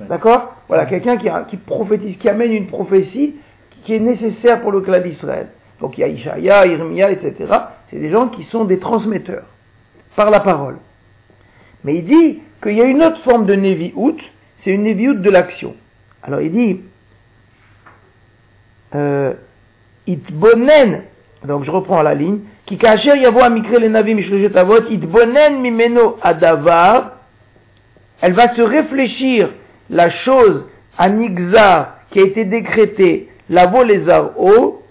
D'accord? 0.00 0.56
Voilà, 0.68 0.86
quelqu'un 0.86 1.16
qui, 1.16 1.28
qui 1.48 1.56
prophétise, 1.56 2.16
qui 2.18 2.28
amène 2.28 2.52
une 2.52 2.66
prophétie 2.66 3.36
qui 3.84 3.94
est 3.94 4.00
nécessaire 4.00 4.60
pour 4.60 4.72
le 4.72 4.82
clan 4.82 5.00
d'Israël. 5.00 5.48
Donc 5.80 5.96
il 5.96 6.02
y 6.02 6.04
a 6.04 6.08
Ishaïa, 6.08 6.66
Irmia, 6.66 7.10
etc. 7.10 7.34
C'est 7.90 7.98
des 7.98 8.10
gens 8.10 8.28
qui 8.28 8.44
sont 8.44 8.64
des 8.64 8.78
transmetteurs 8.78 9.46
par 10.16 10.30
la 10.30 10.40
parole. 10.40 10.76
Mais 11.84 11.96
il 11.96 12.04
dit 12.04 12.42
qu'il 12.62 12.76
y 12.76 12.82
a 12.82 12.84
une 12.84 13.02
autre 13.02 13.22
forme 13.22 13.46
de 13.46 13.54
Nevi'ut, 13.54 14.18
c'est 14.62 14.70
une 14.70 14.82
Nevi'ut 14.82 15.14
de 15.14 15.30
l'action. 15.30 15.74
Alors 16.22 16.42
il 16.42 16.52
dit, 16.52 16.80
euh, 18.94 19.32
itbonen, 20.06 21.04
donc 21.46 21.64
je 21.64 21.70
reprends 21.70 22.02
la 22.02 22.14
ligne, 22.14 22.40
qui 22.66 22.76
yavo 22.76 23.40
amikre 23.40 23.78
le 23.78 24.92
itbonen 24.92 25.60
mimeno 25.60 26.18
adavar, 26.22 27.12
elle 28.20 28.34
va 28.34 28.54
se 28.54 28.62
réfléchir 28.62 29.50
la 29.88 30.10
chose 30.10 30.66
à 30.98 31.08
Nixar 31.08 31.94
qui 32.10 32.20
a 32.20 32.24
été 32.24 32.44
décrétée, 32.44 33.28
la 33.48 33.66
lézard 33.84 34.38
haut, 34.38 34.82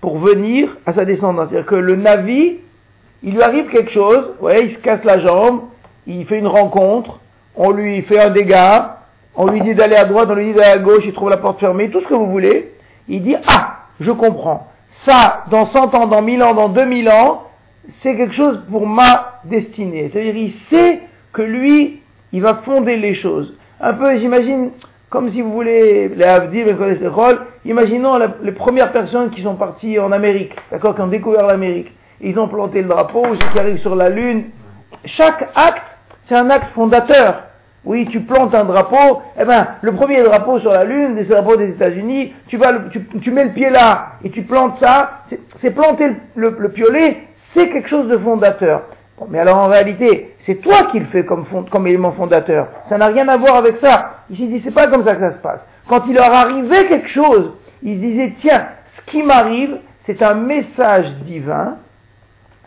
pour 0.00 0.18
venir 0.18 0.68
à 0.86 0.92
sa 0.94 1.04
descendance. 1.04 1.48
C'est-à-dire 1.50 1.68
que 1.68 1.74
le 1.74 1.96
Navi, 1.96 2.58
il 3.22 3.34
lui 3.34 3.42
arrive 3.42 3.66
quelque 3.70 3.92
chose, 3.92 4.34
vous 4.40 4.48
il 4.50 4.74
se 4.74 4.80
casse 4.80 5.04
la 5.04 5.20
jambe, 5.20 5.62
il 6.06 6.26
fait 6.26 6.38
une 6.38 6.46
rencontre, 6.46 7.20
on 7.56 7.70
lui 7.70 8.02
fait 8.02 8.20
un 8.20 8.30
dégât, 8.30 8.98
on 9.34 9.48
lui 9.48 9.60
dit 9.60 9.74
d'aller 9.74 9.96
à 9.96 10.04
droite, 10.04 10.28
on 10.30 10.34
lui 10.34 10.46
dit 10.46 10.54
d'aller 10.54 10.72
à 10.72 10.78
gauche, 10.78 11.02
il 11.04 11.12
trouve 11.12 11.30
la 11.30 11.36
porte 11.36 11.60
fermée, 11.60 11.90
tout 11.90 12.00
ce 12.00 12.06
que 12.06 12.14
vous 12.14 12.30
voulez 12.30 12.70
il 13.08 13.22
dit 13.22 13.36
Ah, 13.46 13.86
je 14.00 14.10
comprends. 14.10 14.68
Ça, 15.06 15.44
dans 15.50 15.66
100 15.66 15.94
ans, 15.94 16.06
dans 16.06 16.22
1000 16.22 16.42
ans, 16.42 16.54
dans 16.54 16.68
2000 16.68 17.10
ans, 17.10 17.42
c'est 18.02 18.16
quelque 18.16 18.34
chose 18.34 18.60
pour 18.70 18.86
ma 18.86 19.40
destinée. 19.44 20.10
C'est-à-dire, 20.12 20.36
il 20.36 20.54
sait 20.70 21.00
que 21.32 21.42
lui, 21.42 22.00
il 22.32 22.40
va 22.40 22.62
fonder 22.64 22.96
les 22.96 23.14
choses. 23.16 23.54
Un 23.80 23.92
peu, 23.94 24.16
j'imagine, 24.18 24.70
comme 25.10 25.30
si 25.32 25.42
vous 25.42 25.52
voulez, 25.52 26.10
imaginons 27.64 28.18
les 28.42 28.52
premières 28.52 28.92
personnes 28.92 29.30
qui 29.30 29.42
sont 29.42 29.56
parties 29.56 29.98
en 29.98 30.12
Amérique, 30.12 30.54
d'accord, 30.70 30.94
qui 30.94 31.02
ont 31.02 31.08
découvert 31.08 31.46
l'Amérique. 31.46 31.92
Ils 32.20 32.38
ont 32.38 32.48
planté 32.48 32.80
le 32.80 32.88
drapeau, 32.88 33.24
ceux 33.34 33.48
qui 33.52 33.58
arrivent 33.58 33.80
sur 33.80 33.96
la 33.96 34.08
Lune. 34.08 34.44
Chaque 35.04 35.50
acte, 35.54 35.82
c'est 36.28 36.34
un 36.34 36.48
acte 36.48 36.72
fondateur. 36.74 37.42
Oui, 37.84 38.08
tu 38.10 38.20
plantes 38.20 38.54
un 38.54 38.64
drapeau, 38.64 39.20
eh 39.38 39.44
ben, 39.44 39.66
le 39.82 39.92
premier 39.92 40.22
drapeau 40.22 40.58
sur 40.60 40.72
la 40.72 40.84
Lune, 40.84 41.16
c'est 41.16 41.24
le 41.24 41.28
drapeau 41.28 41.56
des 41.56 41.68
États-Unis, 41.68 42.32
tu 42.48 42.56
vas, 42.56 42.72
tu, 43.20 43.30
mets 43.30 43.44
le 43.44 43.50
pied 43.50 43.68
là, 43.68 44.12
et 44.24 44.30
tu 44.30 44.42
plantes 44.42 44.78
ça, 44.80 45.24
c'est 45.60 45.70
planter 45.70 46.06
le, 46.34 46.68
piolet, 46.70 47.18
c'est 47.52 47.68
quelque 47.68 47.90
chose 47.90 48.08
de 48.08 48.16
fondateur. 48.16 48.84
mais 49.28 49.38
alors 49.38 49.58
en 49.58 49.66
réalité, 49.66 50.34
c'est 50.46 50.62
toi 50.62 50.88
qui 50.92 50.98
le 50.98 51.06
fais 51.06 51.26
comme, 51.26 51.44
comme 51.70 51.86
élément 51.86 52.12
fondateur. 52.12 52.68
Ça 52.88 52.96
n'a 52.96 53.06
rien 53.06 53.28
à 53.28 53.36
voir 53.36 53.56
avec 53.56 53.76
ça. 53.82 54.14
Ici, 54.30 54.46
dit, 54.46 54.62
c'est 54.64 54.74
pas 54.74 54.86
comme 54.86 55.04
ça 55.04 55.14
que 55.14 55.20
ça 55.20 55.32
se 55.32 55.42
passe. 55.42 55.60
Quand 55.86 56.04
il 56.08 56.14
leur 56.14 56.32
arrivait 56.32 56.86
quelque 56.86 57.10
chose, 57.10 57.52
ils 57.82 58.00
disaient, 58.00 58.32
tiens, 58.40 58.66
ce 58.96 59.10
qui 59.10 59.22
m'arrive, 59.22 59.76
c'est 60.06 60.22
un 60.22 60.34
message 60.34 61.10
divin, 61.26 61.76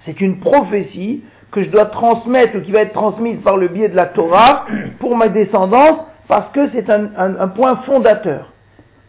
c'est 0.06 0.22
une 0.22 0.40
prophétie, 0.40 1.24
que 1.51 1.63
je 1.63 1.70
dois 1.70 1.86
transmettre 1.86 2.58
ou 2.58 2.62
qui 2.62 2.72
va 2.72 2.82
être 2.82 2.94
transmise 2.94 3.39
par 3.42 3.58
le 3.58 3.68
biais 3.68 3.89
de 3.89 3.96
la 3.96 4.08
Torah 4.08 4.66
pour 5.00 5.16
ma 5.16 5.30
descendance 5.30 6.00
parce 6.27 6.51
que 6.51 6.70
c'est 6.72 6.89
un, 6.89 7.48
point 7.50 7.77
fondateur. 7.86 8.51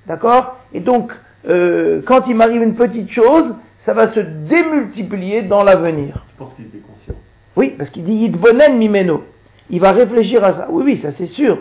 D'accord? 0.06 0.56
Et 0.72 0.80
donc, 0.80 1.10
euh, 1.48 2.00
quand 2.06 2.26
il 2.28 2.36
m'arrive 2.36 2.62
une 2.62 2.76
petite 2.76 3.10
chose, 3.10 3.54
ça 3.84 3.92
va 3.92 4.12
se 4.12 4.20
démultiplier 4.20 5.42
dans 5.42 5.62
l'avenir. 5.62 6.24
Je 6.32 6.38
pense 6.38 6.54
qu'il 6.54 6.66
était 6.66 6.78
conscient. 6.78 7.20
Oui, 7.56 7.74
parce 7.76 7.90
qu'il 7.90 8.04
dit 8.04 8.12
Yidbonen 8.12 8.78
Mimeno. 8.78 9.24
Il 9.70 9.80
va 9.80 9.92
réfléchir 9.92 10.44
à 10.44 10.52
ça. 10.52 10.66
Oui, 10.70 10.82
oui, 10.84 11.00
ça 11.02 11.08
c'est 11.18 11.30
sûr. 11.32 11.58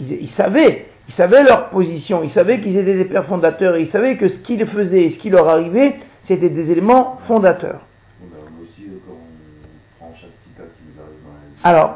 Il, 0.00 0.28
savait, 0.36 0.86
il 1.08 1.14
savait 1.14 1.44
leur 1.44 1.68
position, 1.68 2.22
il 2.24 2.32
savait 2.32 2.60
qu'ils 2.60 2.76
étaient 2.76 2.94
des 2.96 3.04
pères 3.04 3.26
fondateurs, 3.26 3.76
et 3.76 3.82
il 3.82 3.90
savait 3.90 4.16
que 4.16 4.28
ce 4.28 4.34
qu'ils 4.38 4.66
faisaient 4.66 5.04
et 5.04 5.10
ce 5.12 5.16
qui 5.18 5.30
leur 5.30 5.48
arrivait, 5.48 5.94
c'était 6.26 6.48
des 6.48 6.70
éléments 6.72 7.20
fondateurs. 7.28 7.80
Alors, 11.66 11.94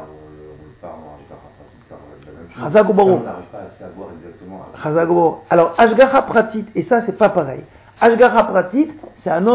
Alors, 5.51 5.75
Ashgaha 5.77 6.21
Pratit, 6.23 6.65
et 6.75 6.83
ça 6.85 7.01
c'est 7.05 7.17
pas 7.17 7.29
pareil. 7.29 7.61
Ashgaha 8.01 8.45
Pratit, 8.45 8.87
c'est 9.23 9.29
une 9.29 9.47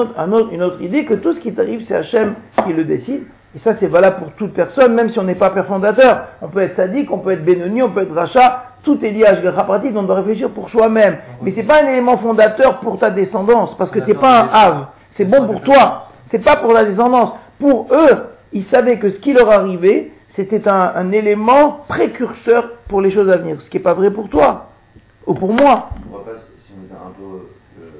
autre 0.62 0.80
idée 0.80 1.04
que 1.04 1.14
tout 1.14 1.34
ce 1.34 1.40
qui 1.40 1.52
t'arrive, 1.52 1.84
c'est 1.88 1.96
Hachem 1.96 2.34
qui 2.64 2.72
le 2.72 2.84
décide. 2.84 3.24
Et 3.56 3.58
ça 3.64 3.72
c'est 3.80 3.88
valable 3.88 4.18
pour 4.18 4.32
toute 4.34 4.54
personne, 4.54 4.94
même 4.94 5.10
si 5.10 5.18
on 5.18 5.24
n'est 5.24 5.34
pas 5.34 5.50
père 5.50 5.66
fondateur. 5.66 6.26
On 6.42 6.48
peut 6.48 6.60
être 6.60 6.76
sadique, 6.76 7.10
on 7.10 7.18
peut 7.18 7.32
être 7.32 7.44
bénoni, 7.44 7.82
on 7.82 7.90
peut 7.90 8.02
être 8.02 8.14
rachat. 8.14 8.66
Tout 8.84 9.04
est 9.04 9.10
lié 9.10 9.24
à 9.24 9.30
Ashgaha 9.30 9.64
Pratit, 9.64 9.92
on 9.96 10.04
doit 10.04 10.16
réfléchir 10.16 10.50
pour 10.50 10.70
soi-même. 10.70 11.16
Mais 11.42 11.52
c'est 11.56 11.64
pas 11.64 11.82
un 11.82 11.88
élément 11.88 12.18
fondateur 12.18 12.78
pour 12.78 13.00
ta 13.00 13.10
descendance, 13.10 13.76
parce 13.78 13.90
que 13.90 13.98
c'est 14.06 14.14
pas 14.14 14.42
un 14.42 14.48
ave. 14.52 14.86
C'est 15.16 15.24
bon 15.24 15.46
pour 15.46 15.60
toi. 15.62 16.06
C'est 16.30 16.44
pas 16.44 16.56
pour 16.56 16.72
la 16.72 16.84
descendance. 16.84 17.32
Pour 17.58 17.88
eux, 17.92 18.33
ils 18.54 18.64
savaient 18.70 18.98
que 18.98 19.10
ce 19.10 19.16
qui 19.16 19.32
leur 19.32 19.50
arrivait, 19.50 20.12
c'était 20.36 20.66
un, 20.68 21.12
élément 21.12 21.84
précurseur 21.88 22.70
pour 22.88 23.00
les 23.00 23.12
choses 23.12 23.28
à 23.28 23.36
venir, 23.36 23.58
ce 23.62 23.68
qui 23.68 23.76
n'est 23.76 23.82
pas 23.82 23.94
vrai 23.94 24.10
pour 24.10 24.28
toi, 24.28 24.70
ou 25.26 25.34
pour 25.34 25.52
moi. 25.52 25.90
On 26.12 26.18
pas, 26.18 26.30
si 26.66 26.72
on 26.78 26.84
était 26.84 26.94
un 26.94 27.10
peu, 27.10 27.48
euh, 27.82 27.90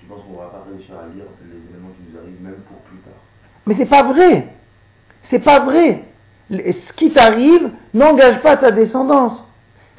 tu 0.00 0.06
penses 0.06 0.22
qu'on 0.26 0.32
ne 0.32 0.38
va 0.38 0.50
pas 0.50 0.64
réussir 0.70 0.94
à 0.94 1.06
lire 1.14 1.24
les 1.42 1.72
éléments 1.72 1.90
qui 1.96 2.12
nous 2.12 2.18
arrivent 2.18 2.42
même 2.42 2.62
pour 2.68 2.78
plus 2.78 2.98
tard 2.98 3.14
Mais 3.66 3.74
c'est 3.78 3.88
pas 3.88 4.02
vrai. 4.02 4.48
C'est 5.30 5.42
pas 5.42 5.60
vrai. 5.60 6.02
Ce 6.50 6.92
qui 6.96 7.12
t'arrive 7.12 7.70
n'engage 7.94 8.42
pas 8.42 8.56
ta 8.56 8.70
descendance. 8.70 9.40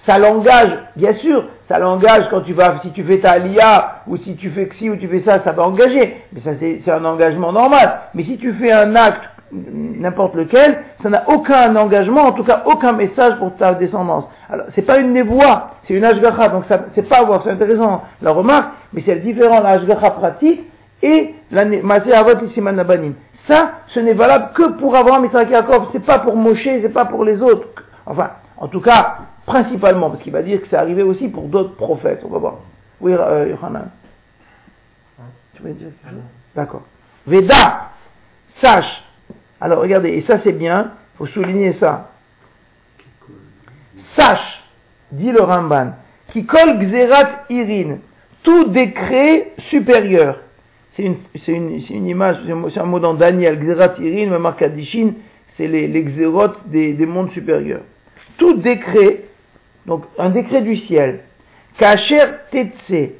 Ça 0.05 0.19
l'engage, 0.19 0.71
bien 0.95 1.13
sûr, 1.15 1.45
ça 1.67 1.79
l'engage 1.79 2.25
quand 2.29 2.41
tu 2.41 2.53
vas, 2.53 2.79
si 2.83 2.91
tu 2.91 3.03
fais 3.03 3.19
ta 3.19 3.39
lia, 3.39 4.03
ou 4.05 4.17
si 4.17 4.35
tu 4.35 4.51
fais 4.51 4.69
ci, 4.77 4.87
ou 4.89 4.97
tu 4.97 5.07
fais 5.07 5.23
ça, 5.23 5.43
ça 5.43 5.51
va 5.51 5.63
engager. 5.63 6.21
Mais 6.31 6.41
ça, 6.41 6.51
c'est 6.59 6.91
un 6.91 7.03
engagement 7.03 7.51
normal. 7.51 8.01
Mais 8.13 8.23
si 8.23 8.37
tu 8.37 8.53
fais 8.53 8.71
un 8.71 8.95
acte 8.95 9.23
n'importe 9.51 10.35
lequel, 10.35 10.83
ça 11.03 11.09
n'a 11.09 11.29
aucun 11.29 11.75
engagement, 11.75 12.23
en 12.23 12.31
tout 12.31 12.43
cas 12.43 12.63
aucun 12.65 12.93
message 12.93 13.37
pour 13.37 13.55
ta 13.55 13.73
descendance. 13.75 14.25
Alors, 14.49 14.65
c'est 14.75 14.81
pas 14.81 14.97
une 14.97 15.13
névoie, 15.13 15.71
c'est 15.87 15.93
une 15.93 16.03
ashgacha, 16.03 16.49
donc 16.49 16.65
ça, 16.67 16.85
c'est 16.95 17.07
pas 17.07 17.23
voir, 17.23 17.41
c'est 17.43 17.51
intéressant 17.51 18.03
la 18.21 18.31
remarque, 18.31 18.69
mais 18.93 19.03
c'est 19.05 19.17
différent 19.17 19.61
la 19.61 19.69
ashgacha 19.71 20.11
pratique 20.11 20.63
et 21.01 21.35
la 21.51 21.65
masé 21.65 22.11
avot 22.13 22.33
nabanim. 22.71 23.13
Ça, 23.47 23.71
ce 23.93 23.99
n'est 23.99 24.13
valable 24.13 24.53
que 24.55 24.71
pour 24.79 24.95
Abraham 24.95 25.25
et 25.25 25.51
Yaakov, 25.51 25.89
c'est 25.91 26.03
pas 26.03 26.19
pour 26.19 26.35
Moshe, 26.35 26.63
c'est 26.63 26.93
pas 26.93 27.05
pour 27.05 27.23
les 27.23 27.41
autres. 27.41 27.67
Enfin, 28.07 28.31
en 28.57 28.67
tout 28.67 28.81
cas, 28.81 29.17
principalement, 29.45 30.09
parce 30.09 30.23
qu'il 30.23 30.33
va 30.33 30.41
dire 30.41 30.59
que 30.61 30.67
c'est 30.69 30.77
arrivé 30.77 31.03
aussi 31.03 31.27
pour 31.27 31.43
d'autres 31.43 31.75
prophètes, 31.75 32.21
on 32.25 32.29
va 32.29 32.39
voir. 32.39 32.55
Oui, 33.01 33.13
euh, 33.13 33.49
Yohanan. 33.49 33.89
Tu 35.55 35.61
veux 35.61 35.73
dire 35.73 35.89
D'accord. 36.55 36.81
Veda, 37.27 37.89
sache 38.61 39.04
alors 39.65 39.81
regardez, 39.81 40.09
et 40.09 40.21
ça 40.27 40.39
c'est 40.43 40.51
bien, 40.51 40.91
il 41.15 41.17
faut 41.17 41.25
souligner 41.25 41.75
ça. 41.79 42.11
Sache, 44.15 44.63
dit 45.11 45.31
le 45.31 45.41
Ramban, 45.41 45.93
qui 46.31 46.45
colle 46.45 46.77
Xerat 46.77 47.45
Irin, 47.49 47.97
tout 48.43 48.65
décret 48.65 49.53
supérieur. 49.71 50.37
C'est 50.95 51.03
une, 51.47 52.07
image, 52.07 52.37
c'est 52.75 52.79
un 52.79 52.85
mot 52.85 52.99
dans 52.99 53.15
Daniel, 53.15 53.57
Xerat 53.57 53.95
Irin, 53.99 54.37
Markadishin, 54.37 55.13
c'est 55.57 55.67
les, 55.67 55.87
les 55.87 56.03
des, 56.67 56.93
des, 56.93 57.05
mondes 57.07 57.31
supérieurs. 57.31 57.81
Tout 58.37 58.57
décret, 58.57 59.21
donc 59.87 60.03
un 60.19 60.29
décret 60.29 60.61
du 60.61 60.77
ciel, 60.77 61.21
Kacher 61.79 62.23
Tetse, 62.51 63.13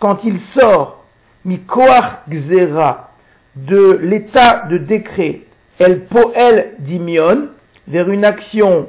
quand 0.00 0.20
il 0.24 0.40
sort, 0.58 1.04
Mikoach 1.44 2.26
Xera, 2.30 3.10
de 3.56 3.98
l'état 4.02 4.64
de 4.70 4.78
décret, 4.78 5.42
El 5.78 6.06
Poel 6.06 6.74
Dimion, 6.78 7.48
vers 7.86 8.08
une 8.08 8.24
action 8.24 8.88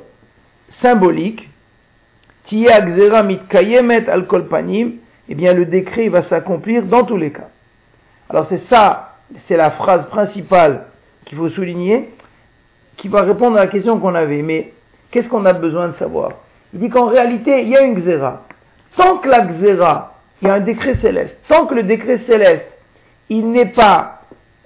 symbolique, 0.82 1.50
Tia 2.48 2.82
Mit 3.24 3.40
Kayemet 3.50 4.08
Al 4.08 4.26
Kolpanim, 4.28 4.94
eh 5.28 5.36
bien 5.36 5.54
le 5.54 5.66
décret 5.66 6.08
va 6.08 6.24
s'accomplir 6.30 6.84
dans 6.84 7.04
tous 7.04 7.18
les 7.18 7.32
cas. 7.32 7.50
Alors 8.30 8.48
c'est 8.50 8.62
ça, 8.70 9.16
c'est 9.48 9.58
la 9.58 9.72
phrase 9.72 10.08
principale 10.08 10.86
qu'il 11.26 11.38
faut 11.38 11.50
souligner, 11.50 12.10
qui 12.96 13.10
va 13.10 13.22
répondre 13.22 13.58
à 13.58 13.62
la 13.62 13.68
question 13.68 14.00
qu'on 14.00 14.16
avait. 14.16 14.42
Mais 14.42 14.72
qu'est-ce 15.12 15.28
qu'on 15.28 15.46
a 15.46 15.54
besoin 15.54 15.90
de 15.90 15.96
savoir? 15.98 16.32
Il 16.74 16.80
dit 16.80 16.90
qu'en 16.90 17.08
réalité, 17.08 17.64
il 17.64 17.70
y 17.70 17.76
a 17.76 17.82
une 17.82 18.02
xéra. 18.02 18.44
Tant 18.96 19.18
que 19.18 19.28
la 19.28 19.46
xéra, 19.46 20.16
il 20.42 20.48
y 20.48 20.52
a 20.52 20.56
un 20.56 20.60
décret 20.62 20.96
céleste, 21.02 21.36
tant 21.48 21.66
que 21.66 21.76
le 21.76 21.84
décret 21.84 22.22
céleste, 22.28 22.66
il 23.30 23.52
n'est 23.52 23.74
pas 23.74 24.17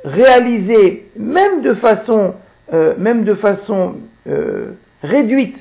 réalisé, 0.04 1.06
même 1.18 1.62
de 1.62 1.74
façon, 1.76 2.34
euh, 2.74 2.94
même 2.98 3.24
de 3.24 3.36
façon 3.36 3.96
euh, 4.28 4.72
réduite 5.04 5.58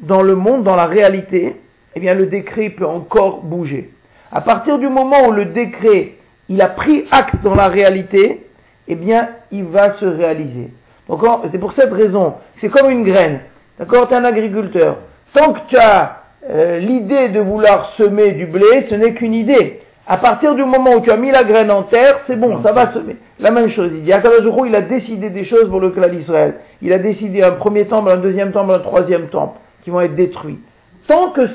dans 0.00 0.22
le 0.22 0.34
monde, 0.34 0.64
dans 0.64 0.76
la 0.76 0.86
réalité, 0.86 1.56
eh 1.94 2.00
bien 2.00 2.14
le 2.14 2.26
décret 2.26 2.70
peut 2.70 2.86
encore 2.86 3.42
bouger. 3.42 3.90
À 4.32 4.40
partir 4.40 4.78
du 4.78 4.88
moment 4.88 5.28
où 5.28 5.32
le 5.32 5.46
décret, 5.46 6.14
il 6.48 6.60
a 6.60 6.68
pris 6.68 7.04
acte 7.10 7.36
dans 7.42 7.54
la 7.54 7.68
réalité, 7.68 8.44
eh 8.88 8.94
bien 8.94 9.28
il 9.52 9.64
va 9.64 9.94
se 9.98 10.04
réaliser. 10.04 10.70
C'est 11.52 11.58
pour 11.58 11.74
cette 11.74 11.92
raison, 11.92 12.34
c'est 12.60 12.68
comme 12.68 12.90
une 12.90 13.04
graine. 13.04 13.40
D'accord 13.78 14.08
Tu 14.08 14.14
es 14.14 14.16
un 14.16 14.24
agriculteur. 14.24 14.98
Tant 15.34 15.52
que 15.52 15.60
tu 15.68 15.76
as 15.76 16.22
euh, 16.48 16.78
l'idée 16.78 17.28
de 17.28 17.40
vouloir 17.40 17.92
semer 17.96 18.32
du 18.32 18.46
blé, 18.46 18.86
ce 18.88 18.94
n'est 18.94 19.14
qu'une 19.14 19.34
idée. 19.34 19.80
À 20.06 20.18
partir 20.18 20.54
du 20.54 20.64
moment 20.64 20.96
où 20.96 21.00
tu 21.00 21.10
as 21.10 21.16
mis 21.16 21.30
la 21.30 21.44
graine 21.44 21.70
en 21.70 21.84
terre, 21.84 22.20
c'est 22.26 22.36
bon, 22.36 22.62
ça 22.62 22.72
va 22.72 22.92
semer. 22.92 23.16
La 23.38 23.50
même 23.50 23.70
chose, 23.70 23.90
il 23.94 24.02
dit, 24.04 24.10
il 24.10 24.74
a 24.74 24.80
décidé 24.82 25.30
des 25.30 25.46
choses 25.46 25.70
pour 25.70 25.80
le 25.80 25.90
clan 25.90 26.08
d'Israël. 26.08 26.56
Il 26.82 26.92
a 26.92 26.98
décidé 26.98 27.42
un 27.42 27.52
premier 27.52 27.86
temple, 27.86 28.10
un 28.10 28.18
deuxième 28.18 28.52
temple, 28.52 28.72
un 28.72 28.80
troisième 28.80 29.28
temple, 29.28 29.58
qui 29.82 29.88
vont 29.88 30.02
être 30.02 30.14
détruits. 30.14 30.58
Tant 31.08 31.30
que 31.30 31.48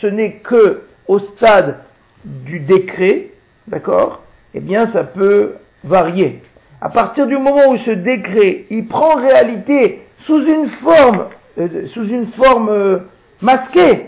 ce 0.00 0.06
n'est 0.06 0.40
que 0.42 0.82
au 1.06 1.20
stade 1.20 1.76
du 2.24 2.58
décret, 2.58 3.28
d'accord, 3.68 4.22
eh 4.54 4.60
bien 4.60 4.90
ça 4.92 5.04
peut 5.04 5.54
varier. 5.84 6.42
À 6.80 6.88
partir 6.88 7.26
du 7.26 7.38
moment 7.38 7.70
où 7.70 7.78
ce 7.78 7.90
décret, 7.92 8.64
il 8.70 8.86
prend 8.88 9.14
réalité 9.14 10.02
sous 10.26 10.44
une 10.44 10.68
forme, 10.82 11.26
euh, 11.58 11.86
sous 11.94 12.04
une 12.04 12.26
forme 12.32 12.68
euh, 12.68 12.98
masquée, 13.40 14.06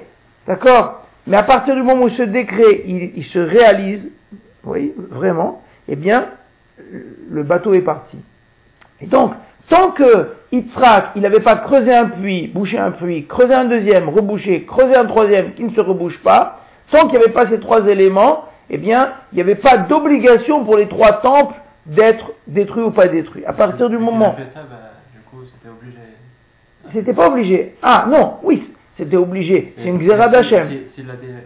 d'accord, 0.49 1.06
mais 1.28 1.37
à 1.37 1.42
partir 1.42 1.75
du 1.75 1.82
moment 1.82 2.04
où 2.04 2.11
ce 2.11 2.23
décret, 2.23 2.85
il, 2.87 3.25
se 3.26 3.38
réalise, 3.38 4.00
oui, 4.64 4.94
vraiment, 4.97 5.62
eh 5.87 5.94
bien, 5.94 6.28
le 7.30 7.42
bateau 7.42 7.75
est 7.75 7.82
parti. 7.82 8.16
Et 9.02 9.06
donc, 9.06 9.32
tant 9.68 9.90
que 9.90 10.30
Yitzhak, 10.52 11.11
il 11.16 11.23
n'avait 11.23 11.40
pas 11.40 11.56
creusé 11.56 11.94
un 11.94 12.06
puits, 12.06 12.49
bouché 12.49 12.78
un 12.78 12.92
puits, 12.92 13.26
creusé 13.26 13.52
un 13.52 13.66
deuxième, 13.66 14.08
rebouché, 14.08 14.64
creusé 14.64 14.97
un 14.97 15.04
troisième 15.04 15.52
qui 15.52 15.64
ne 15.64 15.70
se 15.75 15.80
rebouche 15.82 16.18
pas, 16.20 16.61
tant 16.90 17.08
qu'il 17.08 17.18
n'y 17.18 17.25
avait 17.25 17.35
pas 17.35 17.47
ces 17.50 17.61
trois 17.61 17.87
éléments, 17.87 18.44
eh 18.70 18.78
bien, 18.78 19.12
il 19.32 19.37
n'y 19.37 19.42
avait 19.42 19.54
pas 19.54 19.76
d'obligation 19.76 20.64
pour 20.64 20.78
les 20.78 20.88
trois 20.88 21.20
temples 21.20 21.56
d'être 21.85 22.32
détruits 22.47 22.85
ou 22.85 22.90
pas 22.90 23.08
détruits. 23.08 23.44
À 23.44 23.52
partir 23.52 23.90
du 23.90 23.99
moment. 23.99 24.35
Bah. 24.38 24.44
C'était 26.94 27.12
pas 27.12 27.28
obligé. 27.28 27.75
Ah, 27.82 28.06
non, 28.08 28.37
oui, 28.42 28.66
c'était 28.98 29.16
obligé. 29.16 29.72
C'est 29.76 29.88
une 29.88 29.98
xéra 29.98 30.28
d'Hachem. 30.28 30.68
S'il 30.94 31.06
l'a 31.06 31.14
déjà 31.14 31.38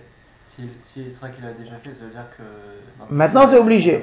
fait, 1.82 1.90
ça 1.90 2.04
veut 2.04 2.11
dire 2.11 2.26
que. 2.37 3.14
Maintenant, 3.14 3.49
c'est 3.50 3.59
obligé. 3.59 4.02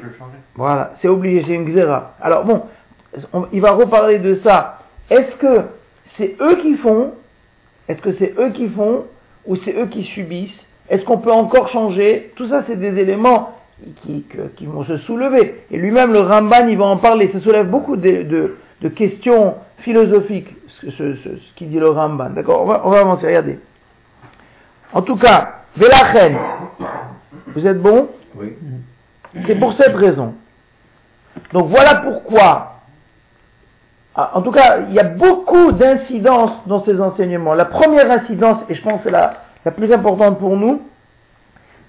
Voilà, 0.55 0.93
c'est 1.01 1.07
obligé, 1.07 1.43
c'est 1.45 1.53
une 1.53 1.65
xéra. 1.65 2.15
Alors, 2.21 2.45
bon, 2.45 2.61
il 3.51 3.61
va 3.61 3.71
reparler 3.71 4.19
de 4.19 4.39
ça. 4.43 4.79
Est-ce 5.09 5.35
que 5.37 5.61
c'est 6.17 6.35
eux 6.39 6.57
qui 6.61 6.75
font 6.77 7.13
Est-ce 7.87 8.01
que 8.01 8.13
c'est 8.19 8.33
eux 8.37 8.51
qui 8.51 8.69
font 8.69 9.05
Ou 9.45 9.55
c'est 9.65 9.73
eux 9.73 9.87
qui 9.87 10.03
subissent 10.03 10.51
Est-ce 10.89 11.03
qu'on 11.05 11.17
peut 11.17 11.31
encore 11.31 11.69
changer? 11.69 12.31
Tout 12.35 12.47
ça, 12.49 12.63
c'est 12.67 12.79
des 12.79 12.99
éléments 12.99 13.55
qui, 14.03 14.25
qui, 14.57 14.65
vont 14.65 14.83
se 14.83 14.97
soulever. 14.99 15.55
Et 15.71 15.77
lui-même, 15.77 16.11
le 16.13 16.19
Ramban, 16.19 16.67
il 16.67 16.77
va 16.77 16.85
en 16.85 16.97
parler. 16.97 17.29
Ça 17.33 17.39
soulève 17.39 17.69
beaucoup 17.69 17.95
de, 17.95 18.55
de, 18.81 18.89
questions 18.89 19.55
philosophiques, 19.79 20.49
ce, 20.81 20.91
ce, 20.91 21.15
ce, 21.15 21.55
qu'il 21.55 21.69
dit 21.69 21.79
le 21.79 21.89
Ramban. 21.89 22.31
D'accord 22.31 22.61
on 22.63 22.65
va, 22.65 22.81
on 22.85 22.89
va 22.89 22.99
avancer, 22.99 23.27
regardez. 23.27 23.59
En 24.93 25.01
tout 25.01 25.17
cas, 25.17 25.55
Velachen, 25.75 26.37
vous 27.47 27.67
êtes 27.67 27.81
bon? 27.81 28.09
Oui. 28.35 28.55
C'est 29.45 29.55
pour 29.55 29.73
cette 29.73 29.95
raison. 29.95 30.33
Donc 31.53 31.69
voilà 31.69 31.95
pourquoi, 31.95 32.75
ah, 34.15 34.31
en 34.33 34.41
tout 34.41 34.51
cas, 34.51 34.79
il 34.87 34.93
y 34.93 34.99
a 34.99 35.03
beaucoup 35.03 35.71
d'incidences 35.71 36.67
dans 36.67 36.83
ces 36.85 36.99
enseignements. 36.99 37.53
La 37.53 37.65
première 37.65 38.09
incidence, 38.09 38.59
et 38.69 38.75
je 38.75 38.81
pense 38.81 38.97
que 38.99 39.05
c'est 39.05 39.11
la, 39.11 39.33
la 39.65 39.71
plus 39.71 39.91
importante 39.93 40.39
pour 40.39 40.57
nous, 40.57 40.81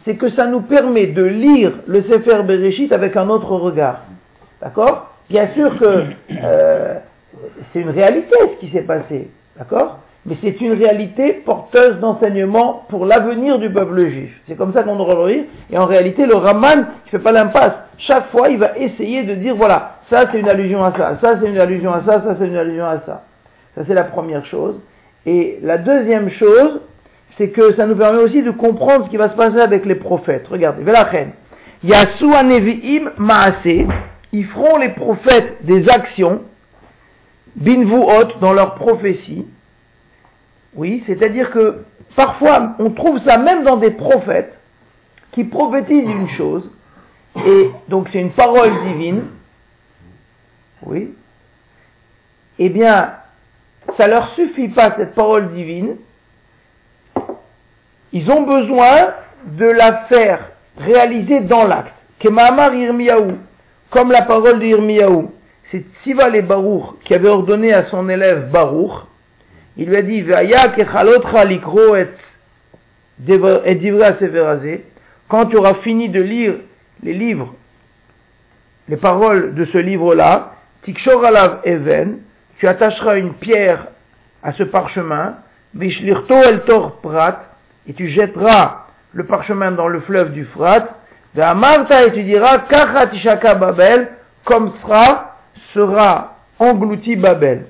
c'est 0.05 0.17
que 0.17 0.31
ça 0.31 0.47
nous 0.47 0.63
permet 0.63 1.09
de 1.09 1.23
lire 1.23 1.73
le 1.87 2.03
Sefer 2.03 2.43
Bereshit 2.43 2.93
avec 2.93 3.17
un 3.17 3.29
autre 3.29 3.53
regard. 3.53 4.03
D'accord? 4.61 5.11
Bien 5.29 5.49
sûr 5.55 5.79
que 5.79 6.05
euh, 6.43 6.99
c'est 7.73 7.81
une 7.81 7.91
réalité 7.91 8.35
ce 8.41 8.61
qui 8.61 8.73
s'est 8.73 8.83
passé. 8.83 9.31
D'accord? 9.59 9.99
Mais 10.27 10.37
c'est 10.43 10.61
une 10.61 10.75
réalité 10.75 11.33
porteuse 11.45 11.99
d'enseignement 11.99 12.85
pour 12.91 13.07
l'avenir 13.07 13.59
du 13.59 13.71
peuple 13.71 14.07
juif. 14.09 14.31
C'est 14.47 14.57
comme 14.57 14.73
ça 14.75 14.83
qu'on 14.83 14.97
doit 14.97 15.15
le 15.15 15.33
lire. 15.33 15.45
Et 15.71 15.79
en 15.79 15.87
réalité, 15.87 16.27
le 16.27 16.35
Raman, 16.35 16.81
ne 16.81 17.11
fait 17.11 17.19
pas 17.19 17.33
l'impasse. 17.33 17.73
Chaque 17.99 18.31
fois, 18.31 18.49
il 18.51 18.59
va 18.59 18.77
essayer 18.77 19.23
de 19.23 19.35
dire, 19.35 19.57
voilà, 19.57 19.97
ça 20.11 20.27
c'est 20.31 20.39
une 20.39 20.49
allusion 20.49 20.85
à 20.85 20.93
ça, 20.93 21.19
ça 21.23 21.39
c'est 21.41 21.49
une 21.49 21.59
allusion 21.59 21.93
à 21.93 22.03
ça, 22.05 22.23
ça 22.23 22.37
c'est 22.39 22.47
une 22.47 22.57
allusion 22.57 22.85
à 22.85 23.01
ça. 23.07 23.25
Ça 23.75 23.83
c'est 23.87 23.95
la 23.95 24.05
première 24.05 24.45
chose. 24.47 24.79
Et 25.25 25.59
la 25.63 25.79
deuxième 25.79 26.31
chose, 26.33 26.81
c'est 27.39 27.49
que 27.49 27.75
ça 27.75 27.87
nous 27.87 27.97
permet 27.97 28.21
aussi 28.21 28.43
de 28.43 28.51
comprendre 28.51 29.07
ce 29.07 29.11
qui 29.11 29.17
va 29.17 29.31
se 29.31 29.37
passer 29.37 29.61
avec 29.61 29.87
les 29.87 29.95
prophètes. 29.95 30.47
Regardez, 30.49 30.83
Velachen. 30.83 31.31
Yasu 31.83 32.35
anevi'im 32.35 33.13
ma'ase. 33.17 33.87
Ils 34.33 34.47
feront 34.47 34.77
les 34.77 34.91
prophètes 34.91 35.65
des 35.65 35.89
actions, 35.89 36.43
binvuot, 37.57 38.39
dans 38.41 38.53
leur 38.53 38.75
prophétie. 38.75 39.47
Oui, 40.75 41.03
c'est-à-dire 41.07 41.51
que 41.51 41.85
parfois 42.17 42.77
on 42.79 42.91
trouve 42.91 43.19
ça 43.25 43.39
même 43.39 43.65
dans 43.65 43.77
des 43.77 43.91
prophètes 43.91 44.57
qui 45.33 45.45
prophétisent 45.45 46.09
une 46.09 46.31
chose, 46.31 46.71
et 47.47 47.71
donc 47.89 48.09
c'est 48.13 48.21
une 48.21 48.33
parole 48.33 48.73
divine. 48.87 49.23
Oui. 50.83 51.15
Eh 52.59 52.69
bien, 52.69 53.15
ça 53.97 54.07
leur 54.07 54.35
suffit 54.35 54.69
pas 54.69 54.95
cette 54.97 55.15
parole 55.15 55.53
divine 55.53 55.97
ils 58.13 58.31
ont 58.31 58.43
besoin 58.43 59.15
de 59.45 59.67
la 59.67 60.05
faire 60.09 60.51
réaliser 60.79 61.41
dans 61.41 61.65
l'acte. 61.65 61.95
Kemamar 62.19 62.75
Irmiyahu, 62.75 63.37
comme 63.91 64.11
la 64.11 64.23
parole 64.23 64.59
d'Irmiyahu, 64.59 65.29
c'est 65.71 65.85
Tziva 66.03 66.29
et 66.35 66.43
Baruch 66.43 66.99
qui 67.05 67.15
avait 67.15 67.29
ordonné 67.29 67.73
à 67.73 67.87
son 67.87 68.09
élève 68.09 68.51
Baruch, 68.51 68.91
il 69.77 69.89
lui 69.89 69.97
a 69.97 70.03
dit 70.03 70.25
quand 75.29 75.47
tu 75.47 75.57
auras 75.57 75.75
fini 75.75 76.09
de 76.09 76.21
lire 76.21 76.55
les 77.03 77.15
livres, 77.15 77.55
les 78.89 78.97
paroles 78.97 79.55
de 79.55 79.65
ce 79.67 79.79
livre-là, 79.79 80.55
Tikshor 80.83 81.25
alav 81.25 81.61
even, 81.65 82.19
tu 82.59 82.67
attacheras 82.67 83.17
une 83.17 83.35
pierre 83.35 83.87
à 84.43 84.53
ce 84.53 84.65
parchemin, 84.65 85.37
Vishlirto 85.75 86.35
el 86.35 86.63
tor 86.63 87.01
prat, 87.01 87.45
et 87.87 87.93
tu 87.93 88.09
jetteras 88.09 88.87
le 89.13 89.25
parchemin 89.25 89.73
dans 89.73 89.89
le 89.89 90.01
fleuve 90.01 90.33
du 90.33 90.45
Frat, 90.47 90.89
et 91.37 92.13
tu 92.13 92.23
diras, 92.25 92.59
Kachatishaka 92.69 93.55
Babel, 93.55 94.09
comme 94.45 94.73
sera, 94.83 95.30
sera 95.75 96.37
englouti 96.59 97.17
Babel. 97.17 97.67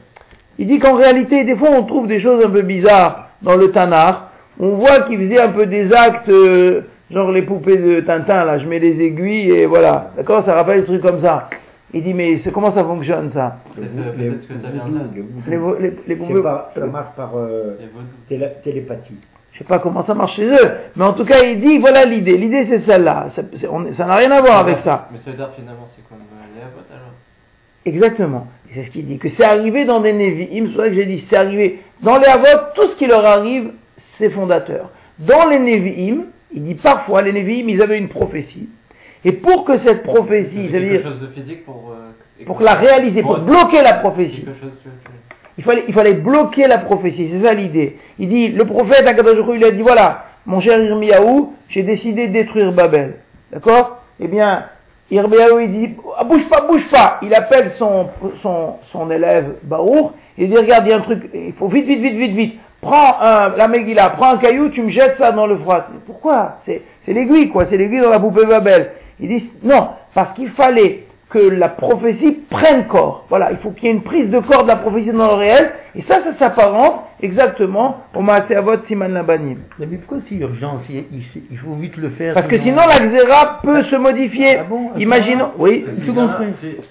Il 0.59 0.67
dit 0.67 0.79
qu'en 0.79 0.95
réalité, 0.95 1.45
des 1.45 1.57
fois, 1.57 1.71
on 1.71 1.85
trouve 1.85 2.07
des 2.07 2.21
choses 2.21 2.45
un 2.45 2.51
peu 2.51 2.63
bizarres 2.63 3.29
dans 3.43 3.57
le 3.57 3.71
Tanar. 3.71 4.31
On 4.59 4.77
voit 4.77 5.03
qu'il 5.03 5.19
faisait 5.19 5.41
un 5.41 5.49
peu 5.49 5.67
des 5.67 5.91
actes, 5.93 6.29
euh, 6.29 6.83
genre 7.11 7.33
les 7.33 7.43
poupées 7.43 7.79
de 7.79 8.01
Tintin, 8.01 8.45
là, 8.45 8.59
je 8.59 8.67
mets 8.67 8.81
des 8.81 9.01
aiguilles 9.01 9.51
et 9.53 9.67
voilà. 9.67 10.11
D'accord 10.17 10.45
Ça 10.45 10.55
rappelle 10.55 10.81
des 10.81 10.87
trucs 10.87 11.03
comme 11.03 11.23
ça. 11.23 11.49
Il 11.93 12.05
dit, 12.05 12.15
mais 12.15 12.41
comment 12.53 12.75
ça 12.75 12.85
fonctionne, 12.85 13.31
ça? 13.33 13.57
Les, 13.77 13.87
les, 14.19 15.97
les, 16.07 16.17
poupées... 16.17 16.43
Ça 16.75 16.87
marche 16.87 17.17
par 17.17 17.33
euh, 17.37 17.77
télépathie. 18.29 19.17
Je 19.53 19.59
sais 19.59 19.65
pas 19.65 19.81
comment 19.81 20.05
ça 20.07 20.15
marche 20.15 20.37
chez 20.37 20.47
eux, 20.47 20.71
mais 20.95 21.05
en 21.05 21.15
tout 21.15 21.25
cas, 21.25 21.43
il 21.43 21.61
dit, 21.61 21.79
voilà 21.79 22.05
l'idée. 22.05 22.37
L'idée, 22.37 22.67
c'est 22.69 22.87
celle-là. 22.87 23.31
Ça 23.97 24.07
n'a 24.07 24.15
rien 24.15 24.31
à 24.31 24.41
voir 24.41 24.59
avec 24.59 24.79
ça. 24.85 25.09
Mais 25.11 25.19
ça 25.25 25.31
veut 25.33 25.37
dire 25.37 25.51
finalement, 25.57 25.89
c'est 25.97 26.09
comme 26.09 26.19
les 26.55 26.63
alors 26.63 27.10
Exactement. 27.87 28.47
C'est 28.75 28.85
ce 28.85 28.90
qu'il 28.90 29.07
dit, 29.07 29.19
que 29.19 29.29
c'est 29.37 29.45
arrivé 29.45 29.85
dans 29.85 30.01
des 30.01 30.12
Nevi'im, 30.12 30.69
c'est 30.71 30.77
vrai 30.77 30.90
que 30.90 30.95
j'ai 30.95 31.07
dit, 31.07 31.25
c'est 31.29 31.37
arrivé 31.37 31.81
dans 32.03 32.19
les 32.19 32.27
Avot, 32.27 32.47
tout 32.75 32.88
ce 32.88 32.97
qui 32.97 33.07
leur 33.07 33.25
arrive, 33.25 33.73
c'est 34.19 34.31
fondateur. 34.31 34.90
Dans 35.19 35.49
les 35.49 35.59
Nevi'im, 35.59 36.27
il 36.53 36.64
dit 36.64 36.75
parfois, 36.77 37.23
les 37.23 37.33
Nevi'im, 37.33 37.69
ils 37.69 37.83
avaient 37.83 37.99
une 37.99 38.09
prophétie. 38.09 38.69
Et 39.25 39.33
pour 39.33 39.64
que 39.64 39.79
cette 39.85 40.03
prophétie, 40.03 40.69
c'est-à-dire. 40.71 41.03
chose 41.03 41.21
de 41.21 41.27
physique 41.29 41.64
pour. 41.64 41.93
Euh, 41.93 42.11
pour 42.47 42.61
la 42.61 42.75
réaliser, 42.75 43.23
pour 43.23 43.38
bloquer 43.38 43.83
la 43.83 43.95
prophétie. 43.95 44.45
Il 45.59 45.64
fallait, 45.64 45.85
il 45.88 45.95
fallait 45.95 46.14
bloquer 46.14 46.66
la 46.66 46.79
prophétie, 46.79 47.29
c'est 47.33 47.47
ça 47.47 47.53
l'idée. 47.53 47.99
Il 48.19 48.29
dit, 48.29 48.49
le 48.49 48.64
prophète 48.64 49.05
il 49.05 49.64
a 49.64 49.71
dit, 49.71 49.83
voilà, 49.83 50.25
mon 50.47 50.61
cher 50.61 50.83
Irmiaou, 50.83 51.55
j'ai 51.69 51.83
décidé 51.83 52.29
de 52.29 52.33
détruire 52.33 52.73
Babel. 52.73 53.16
D'accord? 53.53 54.03
Eh 54.21 54.29
bien, 54.29 54.64
Il 55.11 55.23
dit, 55.73 55.96
ah, 56.18 56.25
bouge 56.25 56.49
pas, 56.49 56.61
bouge 56.61 56.88
pas. 56.90 57.18
Il 57.23 57.35
appelle 57.35 57.73
son, 57.79 58.07
son, 58.42 58.77
son 58.92 59.11
élève 59.11 59.57
Baour, 59.64 60.12
il 60.38 60.49
dit, 60.49 60.57
regarde, 60.57 60.87
il 60.87 60.90
y 60.90 60.92
a 60.92 60.99
un 60.99 61.01
truc, 61.01 61.29
il 61.35 61.53
faut 61.55 61.68
vite, 61.68 61.87
vite, 61.87 62.01
vite, 62.01 62.16
vite, 62.16 62.33
vite. 62.33 62.61
Prends 62.81 63.20
un, 63.20 63.57
la 63.57 63.68
Megillah, 63.68 64.11
prends 64.11 64.35
un 64.35 64.38
caillou, 64.38 64.68
tu 64.70 64.83
me 64.83 64.90
jettes 64.90 65.16
ça 65.18 65.33
dans 65.33 65.46
le 65.46 65.59
froid. 65.59 65.85
Pourquoi? 66.07 66.59
C'est, 66.64 66.83
c'est 67.05 67.12
l'aiguille, 67.12 67.51
quoi, 67.51 67.66
c'est 67.68 67.77
l'aiguille 67.77 68.01
dans 68.01 68.11
la 68.11 68.20
poupée 68.20 68.46
Babel. 68.46 68.92
Il 69.18 69.29
dit, 69.29 69.51
non, 69.62 69.88
parce 70.14 70.35
qu'il 70.35 70.51
fallait 70.51 71.05
que 71.31 71.38
la 71.38 71.69
prophétie 71.69 72.33
prenne 72.51 72.87
corps. 72.88 73.25
Voilà, 73.29 73.53
il 73.53 73.59
faut 73.59 73.71
qu'il 73.71 73.85
y 73.85 73.88
ait 73.88 73.95
une 73.95 74.03
prise 74.03 74.29
de 74.31 74.40
corps 74.40 74.64
de 74.64 74.69
la 74.69 74.77
prophétie 74.77 75.12
dans 75.12 75.29
le 75.29 75.35
réel, 75.35 75.71
et 75.95 76.03
ça, 76.03 76.23
ça 76.25 76.37
s'apparente 76.38 77.05
exactement 77.23 77.99
au 78.14 78.21
Maaseavot 78.21 78.85
Siman 78.88 79.12
Labanim. 79.12 79.59
Mais 79.79 79.87
pourquoi 79.87 80.19
c'est 80.29 80.35
urgent 80.35 80.81
il, 80.88 81.59
faut 81.59 81.75
vite 81.75 81.97
le 81.97 82.11
faire. 82.11 82.35
Parce 82.35 82.49
que 82.49 82.59
sinon 82.59 82.83
la 82.87 83.07
xéra 83.07 83.61
peut 83.62 83.83
se 83.85 83.97
modifier. 83.97 84.59
Ah 84.59 84.64
bon, 84.64 84.90
Imaginons. 84.97 85.53
Oui, 85.59 85.85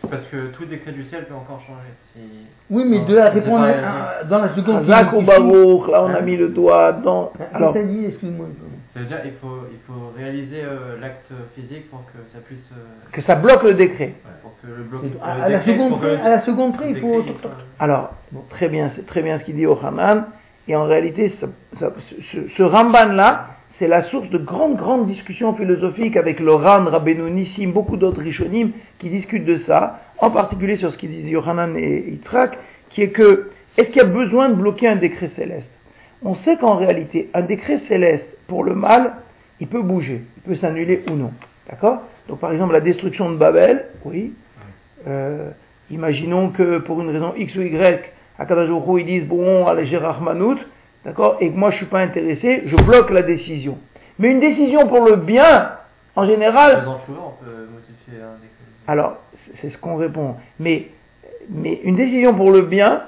Parce 0.09 0.25
que 0.31 0.51
tout 0.57 0.65
décret 0.65 0.91
du 0.91 1.03
ciel 1.05 1.25
peut 1.25 1.35
encore 1.35 1.61
changer. 1.67 1.91
Oui, 2.69 2.83
mais 2.85 2.99
de 2.99 3.15
la 3.15 3.29
répondre 3.29 3.67
dans 4.29 4.39
la 4.39 4.55
seconde. 4.55 4.87
Là, 4.87 5.09
on 5.13 5.27
a 5.27 6.17
hein 6.17 6.21
mis 6.21 6.37
le 6.37 6.49
doigt 6.49 6.93
dans. 6.93 7.31
Alors, 7.53 7.75
excuse-moi. 7.75 8.47
C'est-à-dire 8.93 9.19
il 9.25 9.33
faut, 9.33 9.65
il 9.71 9.79
faut 9.87 10.11
réaliser 10.17 10.63
euh, 10.63 10.99
l'acte 10.99 11.31
physique 11.55 11.89
pour 11.89 12.03
que 12.07 12.17
ça 12.33 12.39
puisse... 12.39 12.57
Euh, 12.73 13.11
que 13.11 13.21
ça 13.21 13.35
bloque 13.35 13.63
le 13.63 13.75
décret. 13.75 14.15
pour 14.41 14.51
que 14.61 14.67
le 14.67 14.83
bloc... 14.83 15.03
À, 15.23 15.47
la 15.47 15.63
seconde 15.63 16.03
à 16.03 16.29
la 16.29 16.41
seconde 16.43 16.75
près, 16.75 16.89
il 16.89 16.99
faut... 16.99 17.23
Alors, 17.77 18.11
très 18.49 18.67
bien, 18.67 18.91
c'est 18.95 19.05
très 19.05 19.21
bien 19.21 19.39
ce 19.39 19.45
qu'il 19.45 19.55
dit 19.55 19.67
au 19.67 19.77
Hanan. 19.81 20.25
Et 20.67 20.75
en 20.75 20.85
réalité, 20.85 21.33
ce, 21.79 22.63
Ramban-là, 22.63 23.47
c'est 23.77 23.87
la 23.87 24.03
source 24.03 24.29
de 24.29 24.37
grandes, 24.37 24.77
grandes 24.77 25.07
discussions 25.07 25.53
philosophiques 25.55 26.17
avec 26.17 26.39
le 26.39 26.53
Ran, 26.53 26.85
Rabbeinu 26.85 27.29
Nissim, 27.31 27.71
beaucoup 27.71 27.95
d'autres 27.95 28.21
Rishonim 28.21 28.71
qui 28.99 29.09
discutent 29.09 29.45
de 29.45 29.61
ça, 29.65 29.99
en 30.21 30.31
particulier 30.31 30.77
sur 30.77 30.91
ce 30.91 30.97
qu'ils 30.97 31.11
disent 31.11 31.29
Yohanan 31.29 31.75
et 31.77 32.05
Yitzhak, 32.11 32.57
qui 32.91 33.03
est 33.03 33.09
que, 33.09 33.51
est-ce 33.77 33.87
qu'il 33.87 33.97
y 33.97 34.05
a 34.05 34.05
besoin 34.05 34.49
de 34.49 34.55
bloquer 34.55 34.87
un 34.87 34.95
décret 34.97 35.31
céleste? 35.35 35.69
On 36.23 36.35
sait 36.43 36.57
qu'en 36.57 36.75
réalité, 36.75 37.29
un 37.33 37.41
décret 37.41 37.79
céleste 37.87 38.25
pour 38.47 38.63
le 38.63 38.75
mal, 38.75 39.13
il 39.59 39.67
peut 39.67 39.81
bouger, 39.81 40.21
il 40.37 40.43
peut 40.43 40.55
s'annuler 40.55 41.03
ou 41.09 41.13
non. 41.13 41.31
D'accord? 41.69 42.01
Donc 42.27 42.39
par 42.39 42.51
exemple 42.51 42.73
la 42.73 42.81
destruction 42.81 43.31
de 43.31 43.37
Babel, 43.37 43.85
oui. 44.05 44.33
Euh, 45.07 45.49
imaginons 45.89 46.49
que 46.49 46.79
pour 46.79 46.99
une 47.01 47.09
raison 47.09 47.33
X 47.37 47.55
ou 47.55 47.61
Y, 47.61 48.03
à 48.37 48.45
Kadajoukou 48.45 48.97
ils 48.97 49.05
disent 49.05 49.27
bon, 49.27 49.67
allez 49.67 49.85
Gérard 49.87 50.21
Manout, 50.21 50.57
d'accord? 51.05 51.37
Et 51.39 51.49
que 51.49 51.55
moi 51.55 51.71
je 51.71 51.77
suis 51.77 51.85
pas 51.85 51.99
intéressé, 51.99 52.63
je 52.65 52.75
bloque 52.75 53.11
la 53.11 53.21
décision. 53.21 53.77
Mais 54.17 54.29
une 54.29 54.41
décision 54.41 54.87
pour 54.87 55.05
le 55.05 55.15
bien, 55.15 55.71
en 56.15 56.25
général. 56.25 56.85
Alors, 58.87 59.17
c'est 59.61 59.71
ce 59.71 59.77
qu'on 59.77 59.95
répond. 59.95 60.35
Mais, 60.59 60.87
mais 61.49 61.79
une 61.83 61.95
décision 61.95 62.33
pour 62.33 62.51
le 62.51 62.61
bien, 62.61 63.01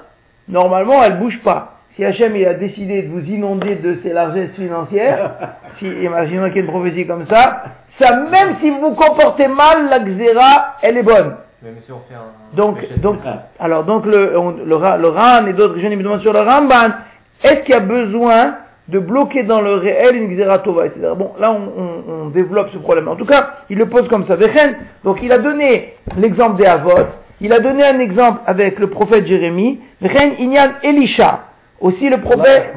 normalement, 0.48 1.02
elle 1.02 1.18
bouge 1.18 1.38
pas 1.42 1.72
si 1.96 2.04
Hachem 2.04 2.34
il 2.36 2.46
a 2.46 2.54
décidé 2.54 3.02
de 3.02 3.08
vous 3.08 3.20
inonder 3.20 3.76
de 3.76 3.98
ses 4.02 4.12
largesses 4.12 4.54
financières, 4.54 5.32
si, 5.78 5.86
imaginons 5.86 6.46
qu'il 6.48 6.56
y 6.56 6.58
ait 6.60 6.62
une 6.62 6.70
prophétie 6.70 7.06
comme 7.06 7.26
ça, 7.28 7.64
ça 7.98 8.16
même 8.30 8.56
si 8.60 8.70
vous 8.70 8.80
vous 8.80 8.94
comportez 8.94 9.46
mal, 9.48 9.88
la 9.90 10.00
xéra, 10.00 10.76
elle 10.82 10.98
est 10.98 11.02
bonne. 11.02 11.36
Même 11.62 11.76
si 11.84 11.92
on 11.92 12.00
fait 12.08 12.14
un, 12.14 12.56
donc, 12.56 12.78
donc, 13.00 13.18
alors, 13.60 13.84
donc 13.84 14.04
le, 14.06 14.32
le, 14.64 14.64
le 14.64 15.08
RAN 15.08 15.46
et 15.46 15.52
d'autres 15.52 15.74
régions 15.74 15.90
me 15.90 16.02
demandent 16.02 16.22
sur 16.22 16.32
le 16.32 16.40
Ramban, 16.40 16.90
est-ce 17.44 17.60
qu'il 17.60 17.74
y 17.74 17.78
a 17.78 17.80
besoin 17.80 18.54
de 18.88 18.98
bloquer 18.98 19.44
dans 19.44 19.60
le 19.60 19.74
réel 19.74 20.16
une 20.16 20.34
xéra 20.34 20.58
tova, 20.58 20.86
etc. 20.86 21.10
Bon, 21.16 21.32
là, 21.38 21.52
on, 21.52 22.12
on, 22.12 22.28
développe 22.30 22.70
ce 22.72 22.78
problème. 22.78 23.08
En 23.08 23.16
tout 23.16 23.24
cas, 23.24 23.58
il 23.70 23.78
le 23.78 23.86
pose 23.86 24.08
comme 24.08 24.26
ça. 24.26 24.36
Donc, 25.04 25.18
il 25.22 25.30
a 25.32 25.38
donné 25.38 25.94
l'exemple 26.16 26.56
des 26.56 26.66
Avot, 26.66 26.90
il 27.40 27.52
a 27.52 27.60
donné 27.60 27.84
un 27.84 27.98
exemple 28.00 28.40
avec 28.46 28.78
le 28.78 28.88
prophète 28.88 29.26
Jérémie, 29.26 29.80
Vechen 30.00 30.34
Inyan 30.38 30.72
Elisha. 30.82 31.44
Aussi 31.80 32.08
le 32.08 32.20
prophète, 32.20 32.74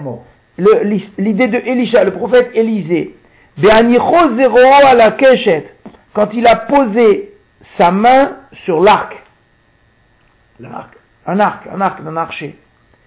l'idée 1.18 1.48
de 1.48 1.58
Elisha, 1.58 2.04
le 2.04 2.12
prophète 2.12 2.50
Élisée, 2.56 3.15
à 3.63 4.94
la 4.96 5.12
keshet, 5.12 5.65
quand 6.13 6.30
il 6.34 6.48
a 6.48 6.56
posé 6.56 7.34
sa 7.78 7.91
main 7.91 8.38
sur 8.63 8.82
l'arc. 8.82 9.15
L'arc. 10.60 10.94
Un 11.28 11.39
arc, 11.39 11.68
un 11.74 11.82
arc 11.82 12.04
d'un 12.04 12.18
archer. 12.18 12.56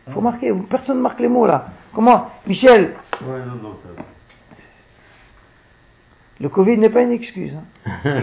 Il 0.09 0.14
faut 0.14 0.21
marquer, 0.21 0.53
personne 0.71 0.97
ne 0.97 1.03
marque 1.03 1.21
les 1.21 1.29
mots 1.29 1.47
là. 1.47 1.66
Comment 1.94 2.31
Michel 2.47 2.94
Le 6.40 6.49
Covid 6.49 6.79
n'est 6.79 6.88
pas 6.88 7.03
une 7.03 7.12
excuse. 7.12 7.53
Hein. 8.05 8.23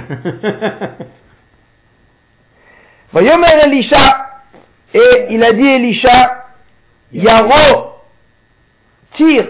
Elisha, 3.66 3.98
et 4.94 5.28
il 5.30 5.44
a 5.44 5.54
dit 5.54 5.66
Elisha, 5.66 6.48
Yaro 7.14 7.96
tire. 9.16 9.48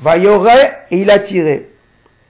Vayore, 0.00 0.48
et 0.90 0.98
il 0.98 1.10
a 1.10 1.18
tiré. 1.20 1.68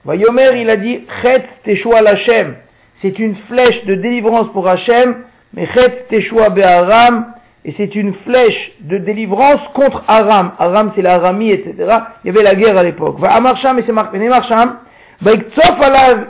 Vayomer, 0.05 0.61
il 0.61 0.69
a 0.69 0.77
dit, 0.77 1.05
Chet 1.21 1.43
Teshua 1.63 2.01
Lachem. 2.01 2.55
C'est 3.01 3.19
une 3.19 3.35
flèche 3.47 3.85
de 3.85 3.95
délivrance 3.95 4.51
pour 4.53 4.67
Hachem, 4.67 5.23
mais 5.53 5.67
Chet 5.73 6.07
Teshua 6.09 6.49
Be'aram, 6.49 7.33
et 7.65 7.73
c'est 7.75 7.93
une 7.95 8.13
flèche 8.25 8.71
de 8.81 8.97
délivrance 8.97 9.59
contre 9.73 10.03
Aram. 10.07 10.51
Aram, 10.59 10.91
c'est 10.95 11.01
l'Aramie, 11.01 11.51
etc. 11.51 11.75
Il 12.23 12.27
y 12.27 12.29
avait 12.29 12.43
la 12.43 12.55
guerre 12.55 12.77
à 12.77 12.83
l'époque. 12.83 13.17
Et 13.21 13.83
c'est 13.85 13.91
marqué 13.91 14.17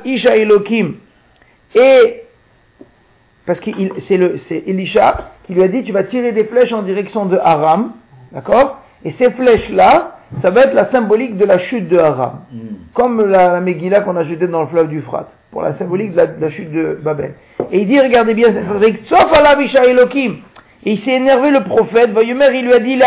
Isha 0.06 0.36
Elokim. 0.38 0.96
Et, 1.76 2.24
parce 3.46 3.60
que 3.60 3.70
c'est 4.08 4.64
Elisha, 4.66 5.34
il 5.50 5.56
lui 5.56 5.64
a 5.64 5.68
dit, 5.68 5.84
tu 5.84 5.92
vas 5.92 6.04
tirer 6.04 6.32
des 6.32 6.46
flèches 6.46 6.74
en 6.74 6.82
direction 6.82 7.26
de 7.26 7.38
Aram, 7.38 7.92
d'accord? 8.32 8.80
Et 9.06 9.14
ces 9.20 9.30
flèches-là, 9.32 10.18
ça 10.42 10.50
va 10.50 10.62
être 10.62 10.74
la 10.74 10.92
symbolique 10.92 11.38
de 11.38 11.46
la 11.46 11.60
chute 11.60 11.88
de 11.90 11.98
Aram. 11.98 12.42
Hmm. 12.52 12.76
Comme 12.94 13.30
la, 13.30 13.54
la 13.54 13.62
Megillah 13.62 14.02
qu'on 14.02 14.16
a 14.16 14.24
jetée 14.24 14.48
dans 14.48 14.62
le 14.62 14.68
fleuve 14.68 14.90
du 14.90 15.02
Frat, 15.02 15.28
pour 15.52 15.62
la 15.62 15.78
symbolique 15.78 16.14
de 16.14 16.28
la, 16.40 16.50
chute 16.52 16.72
de 16.72 17.00
Babel. 17.04 17.34
Et 17.72 17.82
il 17.82 17.88
dit, 17.88 18.00
regardez 18.00 18.34
bien, 18.34 18.52
Et 20.86 20.94
il 20.94 21.04
s'est 21.04 21.12
énervé 21.12 21.52
le 21.52 21.64
prophète, 21.64 22.12
il 22.24 22.34
lui 22.34 22.74
a 22.74 22.80
dit, 22.80 22.92
il 22.92 23.04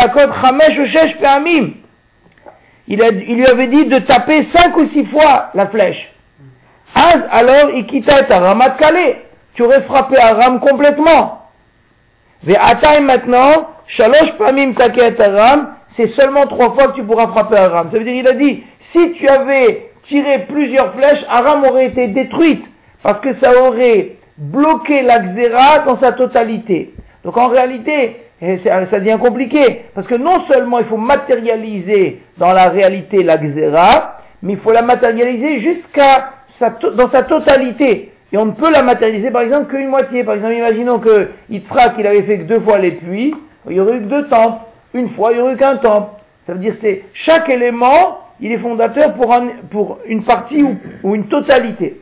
il, 2.87 3.01
il 3.27 3.35
lui 3.35 3.45
avait 3.45 3.67
dit 3.67 3.85
de 3.85 3.99
taper 3.99 4.47
cinq 4.53 4.77
ou 4.77 4.87
six 4.89 5.05
fois 5.05 5.49
la 5.55 5.67
flèche. 5.67 6.11
alors, 6.93 7.71
il 7.75 7.85
quitta 7.87 8.25
Aram 8.29 8.61
Calais. 8.77 9.21
Tu 9.55 9.63
aurais 9.63 9.81
frappé 9.81 10.17
Aram 10.17 10.59
complètement. 10.59 11.43
Ve'atay 12.43 12.99
maintenant, 12.99 13.69
shalosh 13.87 14.33
pamim 14.37 14.73
taket 14.73 15.19
aram, 15.19 15.75
c'est 15.95 16.09
seulement 16.15 16.45
trois 16.47 16.73
fois 16.73 16.89
que 16.89 16.95
tu 16.95 17.03
pourras 17.03 17.27
frapper 17.27 17.55
Aram. 17.55 17.89
Ça 17.91 17.97
veut 17.97 18.03
dire, 18.03 18.15
il 18.15 18.27
a 18.27 18.33
dit, 18.33 18.63
si 18.91 19.13
tu 19.13 19.27
avais 19.27 19.89
tiré 20.07 20.39
plusieurs 20.49 20.93
flèches, 20.93 21.23
Aram 21.29 21.63
aurait 21.63 21.87
été 21.87 22.07
détruite, 22.07 22.65
parce 23.01 23.19
que 23.21 23.33
ça 23.39 23.51
aurait 23.63 24.17
bloqué 24.37 25.03
la 25.03 25.19
dans 25.85 25.99
sa 25.99 26.11
totalité. 26.13 26.93
Donc 27.23 27.37
en 27.37 27.47
réalité, 27.47 28.17
ça 28.41 28.99
devient 28.99 29.17
compliqué, 29.19 29.81
parce 29.95 30.07
que 30.07 30.15
non 30.15 30.45
seulement 30.47 30.79
il 30.79 30.85
faut 30.85 30.97
matérialiser 30.97 32.21
dans 32.37 32.51
la 32.51 32.69
réalité 32.69 33.23
la 33.23 33.37
mais 34.41 34.53
il 34.53 34.59
faut 34.59 34.73
la 34.73 34.81
matérialiser 34.81 35.61
jusqu'à 35.61 36.33
dans 36.95 37.09
sa 37.11 37.23
totalité. 37.23 38.11
Et 38.31 38.37
on 38.37 38.45
ne 38.45 38.51
peut 38.51 38.71
la 38.71 38.81
matérialiser, 38.81 39.31
par 39.31 39.43
exemple, 39.43 39.69
qu'une 39.69 39.89
moitié. 39.89 40.23
Par 40.23 40.35
exemple, 40.35 40.53
imaginons 40.53 40.99
que 40.99 41.29
Yitzhak, 41.49 41.93
il 41.99 42.07
avait 42.07 42.23
fait 42.23 42.39
que 42.39 42.43
deux 42.43 42.59
fois 42.61 42.79
les 42.79 42.91
puits, 42.91 43.35
il 43.69 43.75
y 43.75 43.79
aurait 43.79 43.97
eu 43.97 43.99
que 44.01 44.05
deux 44.05 44.27
temples. 44.27 44.57
Une 44.93 45.09
fois, 45.11 45.31
il 45.31 45.35
n'y 45.35 45.41
aurait 45.41 45.53
eu 45.53 45.57
qu'un 45.57 45.77
temple. 45.77 46.09
Ça 46.47 46.53
veut 46.53 46.59
dire 46.59 46.79
que 46.79 46.87
chaque 47.13 47.47
élément, 47.49 48.19
il 48.39 48.51
est 48.51 48.57
fondateur 48.57 49.13
pour, 49.13 49.35
pour 49.69 49.99
une 50.05 50.23
partie 50.23 50.63
ou, 50.63 51.15
une 51.15 51.27
totalité. 51.27 52.01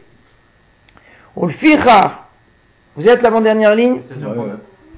Vous 2.95 3.07
êtes 3.07 3.21
l'avant-dernière 3.21 3.75
ligne? 3.75 3.99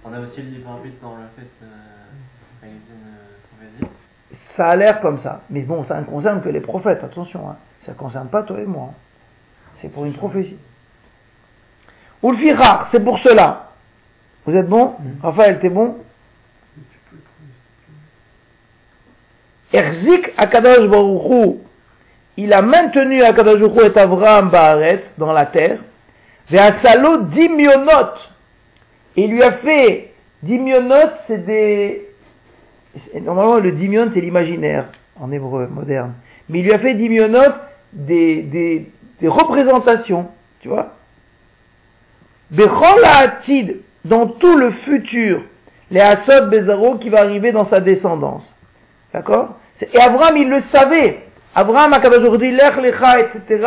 On 0.06 0.14
a 0.14 0.20
aussi 0.20 0.42
le 0.42 0.50
livre 0.50 0.70
arbitre 0.70 1.02
dans 1.02 1.16
le 1.16 1.24
fait 1.36 1.48
euh, 1.64 2.68
une 3.80 3.88
Ça 4.58 4.68
a 4.68 4.76
l'air 4.76 5.00
comme 5.02 5.22
ça. 5.22 5.42
Mais 5.50 5.62
bon, 5.62 5.86
ça 5.86 6.00
ne 6.00 6.06
concerne 6.06 6.42
que 6.42 6.50
les 6.50 6.62
prophètes, 6.62 7.04
attention. 7.04 7.50
Hein. 7.50 7.58
Ça 7.86 7.94
ne 7.94 7.98
concerne 7.98 8.28
pas 8.30 8.44
toi 8.44 8.60
et 8.60 8.66
moi. 8.66 8.90
Hein. 8.92 8.96
C'est 9.82 9.90
pour 9.90 10.06
une 10.06 10.14
prophétie. 10.14 10.58
Le 12.24 12.56
c'est 12.92 13.04
pour 13.04 13.20
cela. 13.20 13.72
Vous 14.46 14.56
êtes 14.56 14.68
bon? 14.68 14.96
Mm. 15.00 15.22
Raphaël, 15.22 15.60
t'es 15.60 15.70
bon? 15.70 15.98
Erzik 19.74 20.32
Akadosh 20.38 20.88
Baruchou, 20.88 21.62
il 22.38 22.54
a 22.54 22.62
maintenu 22.62 23.24
Akadosh 23.24 23.60
Baruchou 23.60 23.82
et 23.82 23.98
Avraham 23.98 24.50
Baaret 24.52 25.04
dans 25.18 25.34
la 25.34 25.48
terre, 25.48 25.80
salo 26.52 27.24
dimionot, 27.24 28.14
il 29.16 29.32
lui 29.32 29.44
a 29.44 29.54
fait, 29.54 30.12
dimionot 30.42 31.10
c'est 31.28 31.46
des, 31.46 32.08
normalement 33.22 33.58
le 33.58 33.72
dimion 33.74 34.12
c'est 34.14 34.22
l'imaginaire, 34.22 34.86
en 35.20 35.32
hébreu 35.32 35.68
moderne, 35.68 36.14
mais 36.50 36.60
il 36.60 36.66
lui 36.66 36.74
a 36.74 36.80
fait 36.80 36.96
dimionot 36.96 37.54
des, 37.94 38.42
des, 38.44 38.88
des 39.22 39.28
représentations, 39.28 40.28
Tu 40.62 40.68
vois 40.68 40.94
Bechol 42.52 43.04
Atid, 43.04 43.78
dans 44.06 44.28
tout 44.28 44.56
le 44.56 44.72
futur, 44.86 45.42
les 45.90 46.02
Asod 46.02 46.50
Bezaro 46.50 46.98
qui 46.98 47.10
va 47.10 47.22
arriver 47.22 47.52
dans 47.52 47.70
sa 47.70 47.80
descendance. 47.80 48.44
D'accord? 49.14 49.58
Et 49.82 50.00
Abraham, 50.00 50.38
il 50.38 50.50
le 50.50 50.62
savait. 50.72 51.20
Abraham, 51.56 51.94
a 51.94 52.10
aujourd'hui 52.10 52.52
Lech 52.52 52.76
Lecha, 52.78 53.20
etc. 53.20 53.66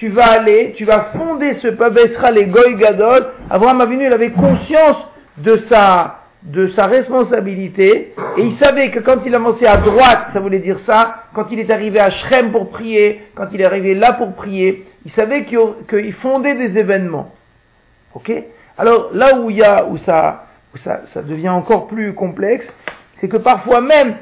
Tu 0.00 0.08
vas 0.08 0.30
aller, 0.30 0.72
tu 0.78 0.86
vas 0.86 1.10
fonder 1.14 1.58
ce 1.60 1.68
peuple, 1.68 2.00
les 2.32 2.46
Goy 2.46 2.74
Gadol. 2.76 3.26
Abraham 3.50 3.84
venu, 3.84 4.06
il 4.06 4.12
avait 4.14 4.30
conscience 4.30 4.96
de 5.36 5.62
sa, 5.68 6.86
responsabilité, 6.86 8.14
et 8.38 8.40
il 8.42 8.56
savait 8.58 8.92
que 8.92 9.00
quand 9.00 9.18
il 9.26 9.34
avançait 9.34 9.66
à 9.66 9.76
droite, 9.76 10.28
ça 10.32 10.40
voulait 10.40 10.60
dire 10.60 10.78
ça, 10.86 11.24
quand 11.34 11.48
il 11.50 11.60
est 11.60 11.70
arrivé 11.70 12.00
à 12.00 12.08
Shrem 12.10 12.50
pour 12.50 12.70
prier, 12.70 13.26
quand 13.34 13.48
il 13.52 13.60
est 13.60 13.64
arrivé 13.66 13.94
là 13.94 14.14
pour 14.14 14.32
prier, 14.36 14.86
il 15.04 15.12
savait 15.12 15.44
qu'il 15.44 16.14
fondait 16.22 16.54
des 16.54 16.78
événements. 16.78 17.32
Ok? 18.14 18.32
Alors 18.78 19.10
là 19.12 19.38
où 19.38 19.50
il 19.50 19.58
y 19.58 19.62
a, 19.62 19.84
où 19.84 19.98
ça 19.98 20.46
devient 21.16 21.50
encore 21.50 21.88
plus 21.88 22.14
complexe, 22.14 22.64
c'est 23.20 23.28
que 23.28 23.36
parfois 23.36 23.82
même, 23.82 24.14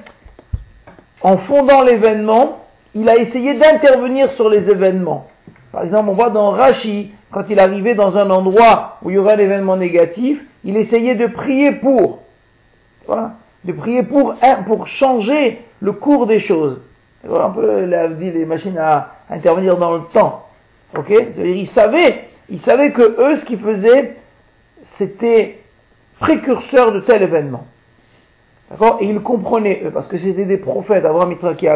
en 1.20 1.38
fondant 1.38 1.82
l'événement, 1.82 2.66
il 2.96 3.08
a 3.08 3.16
essayé 3.16 3.54
d'intervenir 3.54 4.32
sur 4.32 4.48
les 4.48 4.68
événements. 4.68 5.28
Par 5.72 5.84
exemple, 5.84 6.08
on 6.10 6.14
voit 6.14 6.30
dans 6.30 6.50
Rashi, 6.50 7.12
quand 7.30 7.44
il 7.50 7.60
arrivait 7.60 7.94
dans 7.94 8.16
un 8.16 8.30
endroit 8.30 8.98
où 9.02 9.10
il 9.10 9.14
y 9.14 9.18
aurait 9.18 9.34
un 9.34 9.38
événement 9.38 9.76
négatif, 9.76 10.40
il 10.64 10.76
essayait 10.76 11.14
de 11.14 11.26
prier 11.26 11.72
pour. 11.72 12.20
Voilà, 13.06 13.32
de 13.64 13.72
prier 13.72 14.02
pour, 14.02 14.34
pour 14.66 14.86
changer 14.88 15.60
le 15.80 15.92
cours 15.92 16.26
des 16.26 16.40
choses. 16.40 16.80
Un 17.24 17.50
peu 17.50 17.84
les 17.84 18.44
machines 18.44 18.78
à 18.78 19.12
intervenir 19.30 19.76
dans 19.76 19.94
le 19.94 20.02
temps. 20.12 20.46
Ok? 20.96 21.12
Il 21.38 21.68
savait, 21.74 22.28
il 22.48 22.60
savait 22.62 22.92
que 22.92 23.02
eux, 23.02 23.40
ce 23.40 23.44
qu'ils 23.46 23.58
faisaient, 23.58 24.16
c'était 24.98 25.58
précurseur 26.20 26.92
de 26.92 27.00
tel 27.00 27.22
événement. 27.22 27.66
D'accord? 28.70 28.98
Et 29.00 29.06
ils 29.06 29.20
comprenaient, 29.20 29.82
eux, 29.84 29.90
parce 29.90 30.06
que 30.08 30.18
c'était 30.18 30.44
des 30.44 30.58
prophètes, 30.58 31.04
Abraham, 31.04 31.32
Yitzhak 31.32 31.62
et 31.62 31.68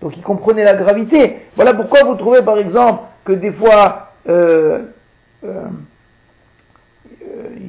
Donc 0.00 0.16
ils 0.16 0.22
comprenaient 0.22 0.64
la 0.64 0.74
gravité. 0.74 1.36
Voilà 1.56 1.74
pourquoi 1.74 2.04
vous 2.04 2.14
trouvez 2.14 2.42
par 2.42 2.58
exemple 2.58 3.02
que 3.24 3.32
des 3.32 3.52
fois 3.52 4.10
euh, 4.28 4.86
euh, 5.44 5.64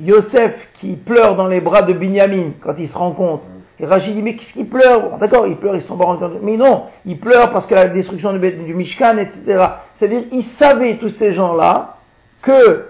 Yosef 0.04 0.54
qui 0.80 0.96
pleure 0.96 1.36
dans 1.36 1.48
les 1.48 1.62
bras 1.62 1.82
de 1.82 1.94
Binyamin 1.94 2.52
quand 2.62 2.76
il 2.78 2.90
se 2.90 2.98
rend 2.98 3.12
compte. 3.12 3.42
Et 3.82 3.86
Rachid 3.86 4.14
dit, 4.14 4.22
mais 4.22 4.36
qu'est-ce 4.36 4.54
qu'il 4.54 4.68
pleure? 4.68 5.18
D'accord, 5.20 5.48
il 5.48 5.56
pleure, 5.56 5.76
ils 5.76 5.84
sont 5.84 5.98
pas 5.98 6.20
Mais 6.42 6.58
non, 6.58 6.88
il 7.06 7.18
pleure 7.18 7.52
parce 7.52 7.66
que 7.68 7.76
la 7.76 7.88
destruction 7.88 8.34
du, 8.34 8.52
du 8.52 8.74
Mishkan, 8.74 9.18
etc. 9.18 9.64
C'est-à-dire, 9.98 10.24
ils 10.34 10.46
savaient, 10.60 10.98
tous 10.98 11.14
ces 11.18 11.34
gens-là, 11.34 11.98
que 12.42 12.90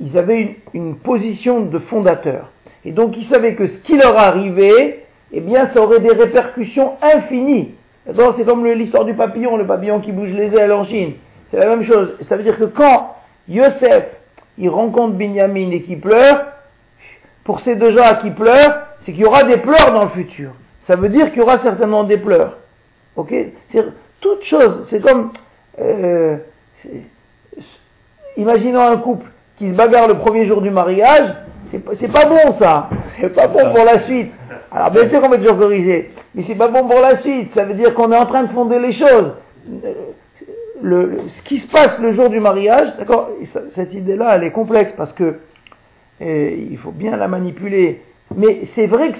ils 0.00 0.16
avaient 0.16 0.40
une, 0.40 0.54
une, 0.72 0.96
position 0.96 1.60
de 1.60 1.78
fondateur. 1.78 2.50
Et 2.86 2.92
donc, 2.92 3.16
ils 3.18 3.28
savaient 3.28 3.54
que 3.54 3.66
ce 3.66 3.76
qui 3.84 3.96
leur 3.98 4.16
arrivait, 4.16 5.04
eh 5.32 5.40
bien, 5.40 5.70
ça 5.74 5.80
aurait 5.82 6.00
des 6.00 6.12
répercussions 6.12 6.92
infinies. 7.02 7.74
C'est 8.06 8.44
comme 8.44 8.64
l'histoire 8.66 9.04
du 9.04 9.14
papillon, 9.14 9.56
le 9.56 9.66
papillon 9.66 10.00
qui 10.00 10.12
bouge 10.12 10.30
les 10.30 10.54
ailes 10.56 10.72
en 10.72 10.84
Chine. 10.86 11.14
C'est 11.50 11.58
la 11.58 11.66
même 11.66 11.84
chose. 11.84 12.14
Ça 12.28 12.36
veut 12.36 12.42
dire 12.42 12.58
que 12.58 12.64
quand 12.64 13.16
Yosef 13.48 14.04
il 14.58 14.68
rencontre 14.68 15.14
Binyamin 15.14 15.70
et 15.70 15.82
qui 15.82 15.96
pleure, 15.96 16.46
pour 17.44 17.60
ces 17.60 17.74
deux 17.76 17.96
gens 17.96 18.16
qui 18.22 18.30
pleurent, 18.30 18.78
c'est 19.04 19.12
qu'il 19.12 19.22
y 19.22 19.24
aura 19.24 19.44
des 19.44 19.58
pleurs 19.58 19.92
dans 19.92 20.04
le 20.04 20.10
futur. 20.10 20.50
Ça 20.86 20.96
veut 20.96 21.08
dire 21.08 21.30
qu'il 21.30 21.38
y 21.38 21.42
aura 21.42 21.62
certainement 21.62 22.04
des 22.04 22.16
pleurs. 22.16 22.58
Ok? 23.16 23.34
C'est 23.72 23.84
toute 24.20 24.44
chose. 24.44 24.86
C'est 24.90 25.00
comme, 25.00 25.32
euh, 25.80 26.36
imaginons 28.36 28.80
un 28.80 28.96
couple 28.98 29.26
qui 29.58 29.70
se 29.70 29.74
bagarre 29.74 30.08
le 30.08 30.18
premier 30.18 30.46
jour 30.46 30.60
du 30.62 30.70
mariage, 30.70 31.34
c'est 31.70 32.12
pas 32.12 32.26
bon 32.26 32.56
ça. 32.58 32.88
C'est 33.20 33.34
pas 33.34 33.48
bon 33.48 33.72
pour 33.74 33.84
la 33.84 34.04
suite. 34.04 34.32
Alors 34.72 34.90
bien 34.90 35.08
sûr 35.08 35.20
qu'on 35.20 35.28
va 35.28 35.38
toujours 35.38 35.58
corriger, 35.58 36.10
mais 36.34 36.44
c'est 36.46 36.54
pas 36.54 36.68
bon 36.68 36.86
pour 36.88 37.00
la 37.00 37.20
suite. 37.22 37.50
Ça 37.54 37.64
veut 37.64 37.74
dire 37.74 37.94
qu'on 37.94 38.12
est 38.12 38.16
en 38.16 38.26
train 38.26 38.44
de 38.44 38.52
fonder 38.52 38.78
les 38.78 38.92
choses 38.94 39.32
le, 40.82 41.18
ce 41.36 41.48
qui 41.48 41.60
se 41.60 41.66
passe 41.68 41.98
le 42.00 42.14
jour 42.14 42.28
du 42.30 42.40
mariage, 42.40 42.96
d'accord, 42.98 43.30
cette 43.74 43.92
idée-là, 43.92 44.36
elle 44.36 44.44
est 44.44 44.52
complexe 44.52 44.92
parce 44.96 45.12
que 45.12 45.38
il 46.20 46.78
faut 46.78 46.92
bien 46.92 47.16
la 47.16 47.28
manipuler. 47.28 48.00
Mais 48.34 48.62
c'est 48.74 48.86
vrai 48.86 49.12
que 49.12 49.18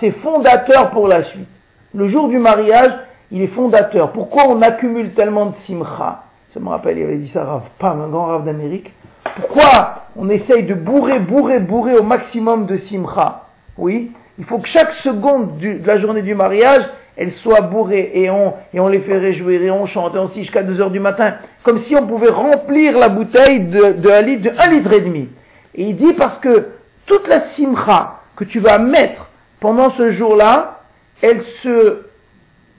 c'est 0.00 0.10
fondateur 0.22 0.90
pour 0.90 1.08
la 1.08 1.24
suite. 1.24 1.48
Le 1.94 2.08
jour 2.08 2.28
du 2.28 2.38
mariage, 2.38 2.92
il 3.30 3.42
est 3.42 3.48
fondateur. 3.48 4.12
Pourquoi 4.12 4.44
on 4.48 4.62
accumule 4.62 5.12
tellement 5.14 5.46
de 5.46 5.54
simcha? 5.66 6.22
Ça 6.54 6.60
me 6.60 6.68
rappelle, 6.68 6.98
il 6.98 7.04
avait 7.04 7.16
dit 7.16 7.30
ça 7.34 7.44
Rav 7.44 7.62
Pam, 7.78 8.00
un 8.00 8.08
grand 8.08 8.26
Rav 8.26 8.44
d'Amérique. 8.44 8.92
Pourquoi 9.36 10.04
on 10.16 10.28
essaye 10.30 10.62
de 10.62 10.74
bourrer, 10.74 11.18
bourrer, 11.18 11.58
bourrer 11.58 11.96
au 11.96 12.02
maximum 12.02 12.66
de 12.66 12.78
simcha? 12.88 13.42
Oui, 13.76 14.12
il 14.38 14.44
faut 14.44 14.58
que 14.58 14.68
chaque 14.68 14.92
seconde 15.02 15.58
de 15.58 15.86
la 15.86 15.98
journée 15.98 16.22
du 16.22 16.34
mariage, 16.34 16.82
elle 17.16 17.32
soit 17.42 17.62
bourrée 17.62 18.10
et 18.14 18.30
on, 18.30 18.54
et 18.74 18.80
on 18.80 18.88
les 18.88 19.00
fait 19.00 19.16
réjouir 19.16 19.62
et 19.62 19.70
on 19.70 19.86
chante 19.86 20.14
et 20.14 20.18
on 20.18 20.30
jusqu'à 20.34 20.62
2 20.62 20.80
heures 20.80 20.90
du 20.90 21.00
matin, 21.00 21.34
comme 21.64 21.82
si 21.84 21.96
on 21.96 22.06
pouvait 22.06 22.30
remplir 22.30 22.98
la 22.98 23.08
bouteille 23.08 23.60
de, 23.60 23.92
de 23.92 24.10
un 24.10 24.20
litre, 24.20 24.42
de 24.42 24.58
1 24.58 24.66
litre 24.68 24.92
et 24.92 25.00
demi. 25.00 25.28
Et 25.74 25.84
il 25.84 25.96
dit 25.96 26.12
parce 26.14 26.38
que 26.40 26.68
toute 27.06 27.26
la 27.28 27.54
simcha 27.56 28.20
que 28.36 28.44
tu 28.44 28.60
vas 28.60 28.78
mettre 28.78 29.28
pendant 29.60 29.90
ce 29.92 30.12
jour-là, 30.12 30.80
elle 31.22 31.42
se 31.62 32.06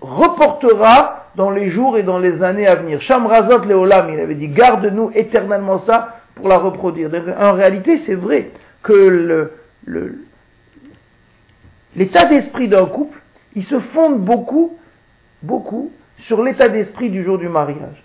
reportera 0.01 1.27
dans 1.35 1.49
les 1.49 1.71
jours 1.71 1.97
et 1.97 2.03
dans 2.03 2.19
les 2.19 2.43
années 2.43 2.67
à 2.67 2.75
venir. 2.75 3.01
Shamrazot 3.01 3.65
Leolam, 3.65 4.09
il 4.13 4.19
avait 4.19 4.35
dit, 4.35 4.47
garde-nous 4.47 5.11
éternellement 5.15 5.83
ça 5.87 6.17
pour 6.35 6.47
la 6.47 6.57
reproduire. 6.57 7.09
En 7.39 7.53
réalité, 7.53 8.01
c'est 8.05 8.15
vrai 8.15 8.49
que 8.83 8.93
le, 8.93 9.51
l'état 11.97 12.25
d'esprit 12.25 12.67
d'un 12.69 12.85
couple, 12.85 13.19
il 13.55 13.65
se 13.65 13.79
fonde 13.93 14.19
beaucoup, 14.19 14.77
beaucoup 15.43 15.91
sur 16.27 16.43
l'état 16.43 16.69
d'esprit 16.69 17.09
du 17.09 17.23
jour 17.23 17.37
du 17.37 17.49
mariage, 17.49 18.03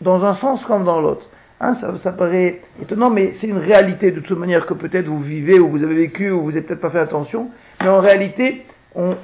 dans 0.00 0.24
un 0.24 0.34
sens 0.36 0.62
comme 0.64 0.84
dans 0.84 1.00
l'autre. 1.00 1.26
Hein, 1.62 1.76
ça, 2.02 2.12
paraît 2.12 2.60
étonnant, 2.80 3.10
mais 3.10 3.34
c'est 3.40 3.46
une 3.46 3.58
réalité 3.58 4.12
de 4.12 4.20
toute 4.20 4.38
manière 4.38 4.64
que 4.64 4.72
peut-être 4.72 5.06
vous 5.06 5.20
vivez 5.20 5.60
ou 5.60 5.68
vous 5.68 5.82
avez 5.84 5.94
vécu 5.94 6.30
ou 6.30 6.40
vous 6.40 6.48
n'avez 6.48 6.62
peut-être 6.62 6.80
pas 6.80 6.88
fait 6.88 7.00
attention, 7.00 7.50
mais 7.82 7.88
en 7.88 8.00
réalité, 8.00 8.64
on, 8.94 9.14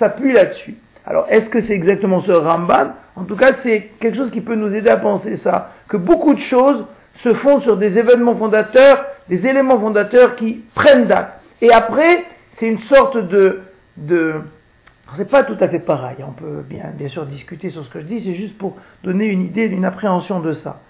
s'appuie 0.00 0.32
là-dessus. 0.32 0.74
Alors, 1.06 1.26
est-ce 1.30 1.46
que 1.46 1.62
c'est 1.62 1.72
exactement 1.72 2.22
ce 2.22 2.32
Ramban? 2.32 2.88
En 3.14 3.22
tout 3.24 3.36
cas, 3.36 3.52
c'est 3.62 3.90
quelque 4.00 4.16
chose 4.16 4.32
qui 4.32 4.40
peut 4.40 4.56
nous 4.56 4.74
aider 4.74 4.90
à 4.90 4.96
penser 4.96 5.38
ça, 5.44 5.70
que 5.88 5.96
beaucoup 5.96 6.34
de 6.34 6.40
choses 6.50 6.84
se 7.22 7.32
font 7.34 7.60
sur 7.60 7.76
des 7.76 7.96
événements 7.96 8.34
fondateurs, 8.34 9.04
des 9.28 9.46
éléments 9.46 9.78
fondateurs 9.78 10.34
qui 10.36 10.64
prennent 10.74 11.06
date. 11.06 11.40
Et 11.62 11.70
après, 11.70 12.24
c'est 12.58 12.66
une 12.66 12.80
sorte 12.82 13.16
de, 13.16 13.62
de 13.96 14.40
c'est 15.16 15.30
pas 15.30 15.44
tout 15.44 15.56
à 15.60 15.68
fait 15.68 15.80
pareil. 15.80 16.16
On 16.26 16.32
peut 16.32 16.64
bien, 16.68 16.84
bien 16.94 17.08
sûr 17.08 17.26
discuter 17.26 17.70
sur 17.70 17.84
ce 17.84 17.90
que 17.90 18.00
je 18.00 18.06
dis. 18.06 18.22
C'est 18.24 18.34
juste 18.34 18.58
pour 18.58 18.76
donner 19.02 19.26
une 19.26 19.42
idée, 19.42 19.66
une 19.66 19.84
appréhension 19.84 20.40
de 20.40 20.54
ça. 20.64 20.80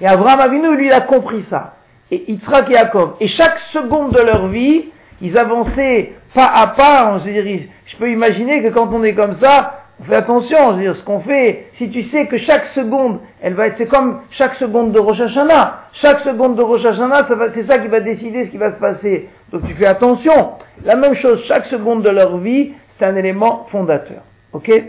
et 0.00 0.06
Abraham 0.06 0.40
Avinu, 0.40 0.76
lui, 0.76 0.86
il 0.86 0.92
a 0.92 1.02
compris 1.02 1.44
ça. 1.50 1.76
Et 2.10 2.30
Yitzhak 2.30 2.70
et 2.70 2.74
Jacob. 2.74 3.14
Et 3.20 3.28
chaque 3.28 3.58
seconde 3.72 4.12
de 4.12 4.20
leur 4.20 4.48
vie, 4.48 4.86
ils 5.20 5.36
avançaient 5.38 6.12
pas 6.34 6.46
à 6.46 6.68
pas. 6.68 7.20
je 7.24 7.96
peux 7.98 8.10
imaginer 8.10 8.62
que 8.62 8.68
quand 8.68 8.92
on 8.92 9.02
est 9.02 9.14
comme 9.14 9.38
ça, 9.40 9.77
on 10.00 10.04
fait 10.04 10.16
attention. 10.16 10.72
Je 10.72 10.76
veux 10.76 10.82
dire, 10.82 10.96
ce 10.96 11.04
qu'on 11.04 11.20
fait, 11.20 11.66
si 11.76 11.90
tu 11.90 12.04
sais 12.10 12.26
que 12.26 12.38
chaque 12.38 12.66
seconde, 12.74 13.20
elle 13.42 13.54
va 13.54 13.66
être, 13.66 13.76
c'est 13.78 13.88
comme 13.88 14.20
chaque 14.30 14.54
seconde 14.56 14.92
de 14.92 14.98
Rosh 14.98 15.20
Hashanah. 15.20 15.82
Chaque 16.00 16.20
seconde 16.20 16.56
de 16.56 16.62
Rosh 16.62 16.84
Hashanah, 16.84 17.28
c'est 17.54 17.66
ça 17.66 17.78
qui 17.78 17.88
va 17.88 18.00
décider 18.00 18.46
ce 18.46 18.50
qui 18.50 18.58
va 18.58 18.72
se 18.72 18.78
passer. 18.78 19.28
Donc 19.52 19.66
tu 19.66 19.74
fais 19.74 19.86
attention. 19.86 20.52
La 20.84 20.96
même 20.96 21.14
chose, 21.16 21.42
chaque 21.48 21.66
seconde 21.66 22.02
de 22.02 22.10
leur 22.10 22.38
vie, 22.38 22.72
c'est 22.98 23.06
un 23.06 23.16
élément 23.16 23.66
fondateur. 23.70 24.22
Ok? 24.52 24.68
Et 24.68 24.86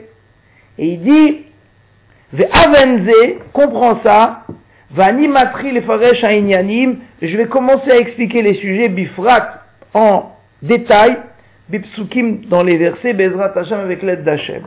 il 0.78 1.02
dit, 1.02 1.46
comprends 3.54 4.00
ça, 4.04 4.44
Vanimatri 4.92 5.72
le 5.72 5.82
faresh 5.82 6.22
je 6.22 7.38
vais 7.38 7.46
commencer 7.48 7.92
à 7.92 7.98
expliquer 7.98 8.42
les 8.42 8.56
sujets 8.56 8.90
bifrat 8.90 9.62
en 9.94 10.32
détail, 10.62 11.18
bipsukim 11.70 12.46
dans 12.50 12.64
les 12.64 12.78
versets, 12.78 13.14
Bezrat 13.14 13.52
Hashem 13.56 13.80
avec 13.80 14.02
l'aide 14.02 14.24
d'Hachem. 14.24 14.64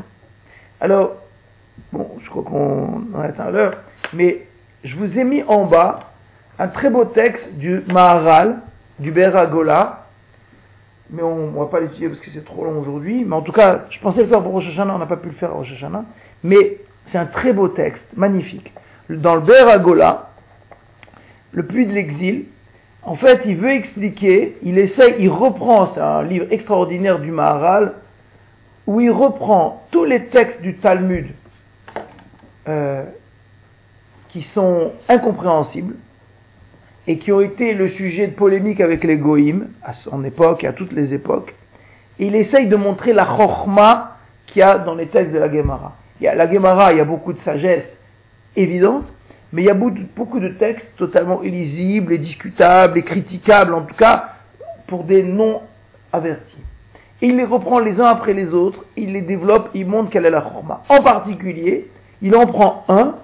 Alors, 0.82 1.12
bon, 1.92 2.08
je 2.24 2.28
crois 2.28 2.42
qu'on 2.42 3.02
en 3.14 3.22
est 3.22 3.38
à 3.38 3.52
l'heure, 3.52 3.74
mais 4.12 4.42
je 4.82 4.96
vous 4.96 5.16
ai 5.16 5.22
mis 5.22 5.44
en 5.44 5.66
bas 5.66 6.10
un 6.58 6.66
très 6.66 6.90
beau 6.90 7.04
texte 7.04 7.52
du 7.52 7.84
Maharal, 7.86 8.56
du 8.98 9.12
Beragola, 9.12 10.06
mais 11.08 11.22
on 11.22 11.52
ne 11.52 11.56
va 11.56 11.66
pas 11.66 11.78
l'étudier 11.78 12.08
parce 12.08 12.20
que 12.20 12.30
c'est 12.34 12.44
trop 12.44 12.64
long 12.64 12.80
aujourd'hui. 12.80 13.24
Mais 13.24 13.36
en 13.36 13.42
tout 13.42 13.52
cas, 13.52 13.84
je 13.90 14.00
pensais 14.00 14.22
le 14.22 14.26
faire 14.26 14.42
pour 14.42 14.50
Rosh 14.50 14.66
Hashanah, 14.70 14.92
on 14.92 14.98
n'a 14.98 15.06
pas 15.06 15.18
pu 15.18 15.28
le 15.28 15.34
faire 15.34 15.50
à 15.50 15.54
Rosh 15.54 15.70
Hashanah. 15.70 16.04
Mais 16.42 16.78
c'est 17.12 17.18
un 17.18 17.26
très 17.26 17.52
beau 17.52 17.68
texte, 17.68 18.02
magnifique. 18.16 18.72
Dans 19.08 19.36
le 19.36 19.42
Beragola, 19.42 20.30
le 21.52 21.64
puits 21.64 21.86
de 21.86 21.92
l'exil, 21.92 22.46
en 23.04 23.14
fait, 23.14 23.42
il 23.44 23.56
veut 23.56 23.70
expliquer, 23.70 24.56
il 24.64 24.78
essaye, 24.78 25.14
il 25.20 25.28
reprend, 25.28 25.92
c'est 25.94 26.00
un 26.00 26.24
livre 26.24 26.46
extraordinaire 26.50 27.20
du 27.20 27.30
Maharal, 27.30 27.92
où 28.86 29.00
il 29.00 29.10
reprend 29.10 29.84
tous 29.90 30.04
les 30.04 30.26
textes 30.26 30.60
du 30.62 30.76
Talmud 30.78 31.26
euh, 32.68 33.04
qui 34.30 34.46
sont 34.54 34.92
incompréhensibles 35.08 35.96
et 37.06 37.18
qui 37.18 37.32
ont 37.32 37.40
été 37.40 37.74
le 37.74 37.90
sujet 37.90 38.28
de 38.28 38.34
polémique 38.34 38.80
avec 38.80 39.04
les 39.04 39.16
goïms 39.16 39.68
à 39.82 39.94
son 40.04 40.24
époque 40.24 40.64
et 40.64 40.68
à 40.68 40.72
toutes 40.72 40.92
les 40.92 41.12
époques. 41.12 41.54
Et 42.18 42.26
il 42.26 42.34
essaye 42.36 42.68
de 42.68 42.76
montrer 42.76 43.12
la 43.12 43.24
chorma 43.24 44.18
qu'il 44.46 44.60
y 44.60 44.62
a 44.62 44.78
dans 44.78 44.94
les 44.94 45.06
textes 45.06 45.32
de 45.32 45.38
la 45.38 45.50
Gemara. 45.52 45.96
La 46.20 46.52
Gemara, 46.52 46.92
il 46.92 46.98
y 46.98 47.00
a 47.00 47.04
beaucoup 47.04 47.32
de 47.32 47.40
sagesse 47.42 47.84
évidente, 48.54 49.06
mais 49.52 49.62
il 49.62 49.64
y 49.64 49.70
a 49.70 49.74
beaucoup 49.74 50.38
de 50.38 50.48
textes 50.50 50.86
totalement 50.96 51.42
illisibles 51.42 52.12
et 52.12 52.18
discutables 52.18 52.98
et 52.98 53.02
critiquables, 53.02 53.74
en 53.74 53.82
tout 53.82 53.96
cas 53.96 54.28
pour 54.86 55.04
des 55.04 55.22
non 55.22 55.62
avertis. 56.12 56.62
Il 57.22 57.36
les 57.36 57.44
reprend 57.44 57.78
les 57.78 58.00
uns 58.00 58.06
après 58.06 58.32
les 58.34 58.52
autres, 58.52 58.84
il 58.96 59.12
les 59.12 59.20
développe, 59.22 59.70
il 59.74 59.86
montre 59.86 60.10
quelle 60.10 60.26
est 60.26 60.30
la 60.30 60.40
chorma. 60.40 60.82
En 60.88 61.02
particulier, 61.02 61.88
il 62.20 62.34
en 62.34 62.46
prend 62.46 62.84
un, 62.88 63.14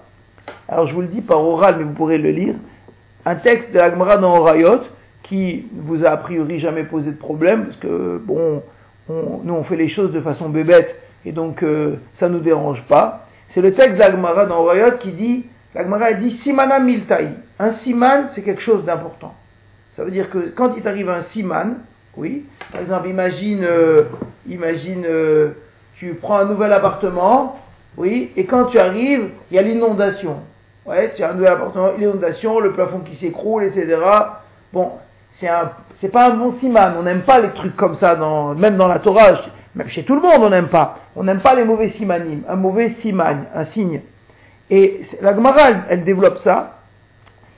alors 0.69 0.87
je 0.87 0.95
vous 0.95 1.01
le 1.01 1.09
dis 1.09 1.21
par 1.21 1.45
oral, 1.45 1.75
mais 1.79 1.85
vous 1.85 1.95
pourrez 1.95 2.17
le 2.17 2.31
lire, 2.31 2.55
un 3.27 3.35
texte 3.35 3.73
de 3.73 3.79
la 3.79 3.91
Gemara 3.91 4.17
dans 4.19 4.39
Orayot, 4.39 4.83
qui 5.25 5.67
vous 5.73 6.05
a 6.05 6.11
a 6.11 6.17
priori 6.17 6.61
jamais 6.61 6.85
posé 6.85 7.11
de 7.11 7.17
problème, 7.17 7.67
parce 7.67 7.77
que, 7.79 8.23
bon, 8.25 8.63
nous 9.09 9.55
on 9.55 9.65
fait 9.65 9.77
les 9.77 9.89
choses 9.89 10.13
de 10.13 10.21
façon 10.21 10.49
bébête, 10.49 10.95
et 11.27 11.33
donc 11.33 11.65
euh, 11.65 11.97
ça 12.21 12.29
ne 12.29 12.35
nous 12.35 12.41
dérange 12.41 12.81
pas. 12.89 13.27
C'est 13.53 13.61
le 13.61 13.75
texte 13.75 14.01
Gemara 14.01 14.47
dans 14.47 14.61
Orayot 14.61 14.99
qui 15.01 15.11
dit, 15.11 15.45
la 15.75 15.83
Gemara 15.83 16.13
dit 16.13 16.39
Simana 16.45 16.79
Miltaï. 16.79 17.31
Un 17.59 17.73
siman, 17.83 18.29
c'est 18.37 18.43
quelque 18.43 18.63
chose 18.63 18.85
d'important. 18.85 19.35
Ça 19.97 20.05
veut 20.05 20.13
dire 20.13 20.31
que 20.31 20.53
quand 20.55 20.75
il 20.77 20.83
t'arrive 20.85 21.11
un 21.11 21.25
siman, 21.33 21.79
oui, 22.17 22.45
par 22.73 22.81
exemple, 22.81 23.09
imagine, 23.09 23.65
euh, 23.65 24.05
imagine, 24.49 25.05
euh, 25.07 25.51
tu 25.99 26.15
prends 26.15 26.39
un 26.39 26.45
nouvel 26.47 26.73
appartement, 26.73 27.59
oui, 27.97 28.31
et 28.37 28.45
quand 28.45 28.67
tu 28.67 28.79
arrives, 28.79 29.31
il 29.51 29.57
y 29.57 29.59
a 29.59 29.63
l'inondation. 29.63 30.37
Ouais, 30.87 31.13
tu 31.17 31.23
as 31.23 31.31
un 31.31 31.35
nouvel 31.35 31.53
appartement, 31.53 31.91
l'inondation, 31.99 32.61
le 32.61 32.73
plafond 32.73 33.01
qui 33.01 33.17
s'écroule, 33.17 33.65
etc. 33.65 33.99
Bon, 34.73 34.93
c'est 35.41 35.49
un, 35.49 35.73
c'est 36.01 36.09
pas 36.09 36.31
un 36.31 36.37
bon 36.37 36.55
siman. 36.61 36.95
On 36.99 37.03
n'aime 37.03 37.23
pas 37.23 37.41
les 37.41 37.51
trucs 37.51 37.77
comme 37.77 37.99
ça, 37.99 38.17
dans, 38.17 38.55
même 38.55 38.77
dans 38.77 38.89
la 38.89 38.99
Torah, 39.01 39.33
même 39.75 39.89
chez 39.89 40.05
tout 40.05 40.15
le 40.15 40.21
monde, 40.21 40.43
on 40.43 40.51
n'aime 40.51 40.69
pas. 40.69 40.99
On 41.17 41.25
n'aime 41.25 41.41
pas 41.41 41.55
les 41.55 41.65
mauvais 41.65 41.93
simanim. 41.99 42.43
Un 42.49 42.57
mauvais 42.57 42.95
siman, 43.03 43.45
un 43.55 43.67
signe. 43.67 44.01
Et 44.71 45.03
la 45.21 45.35
Gemara, 45.35 45.71
elle, 45.89 46.05
développe 46.05 46.41
ça. 46.45 46.79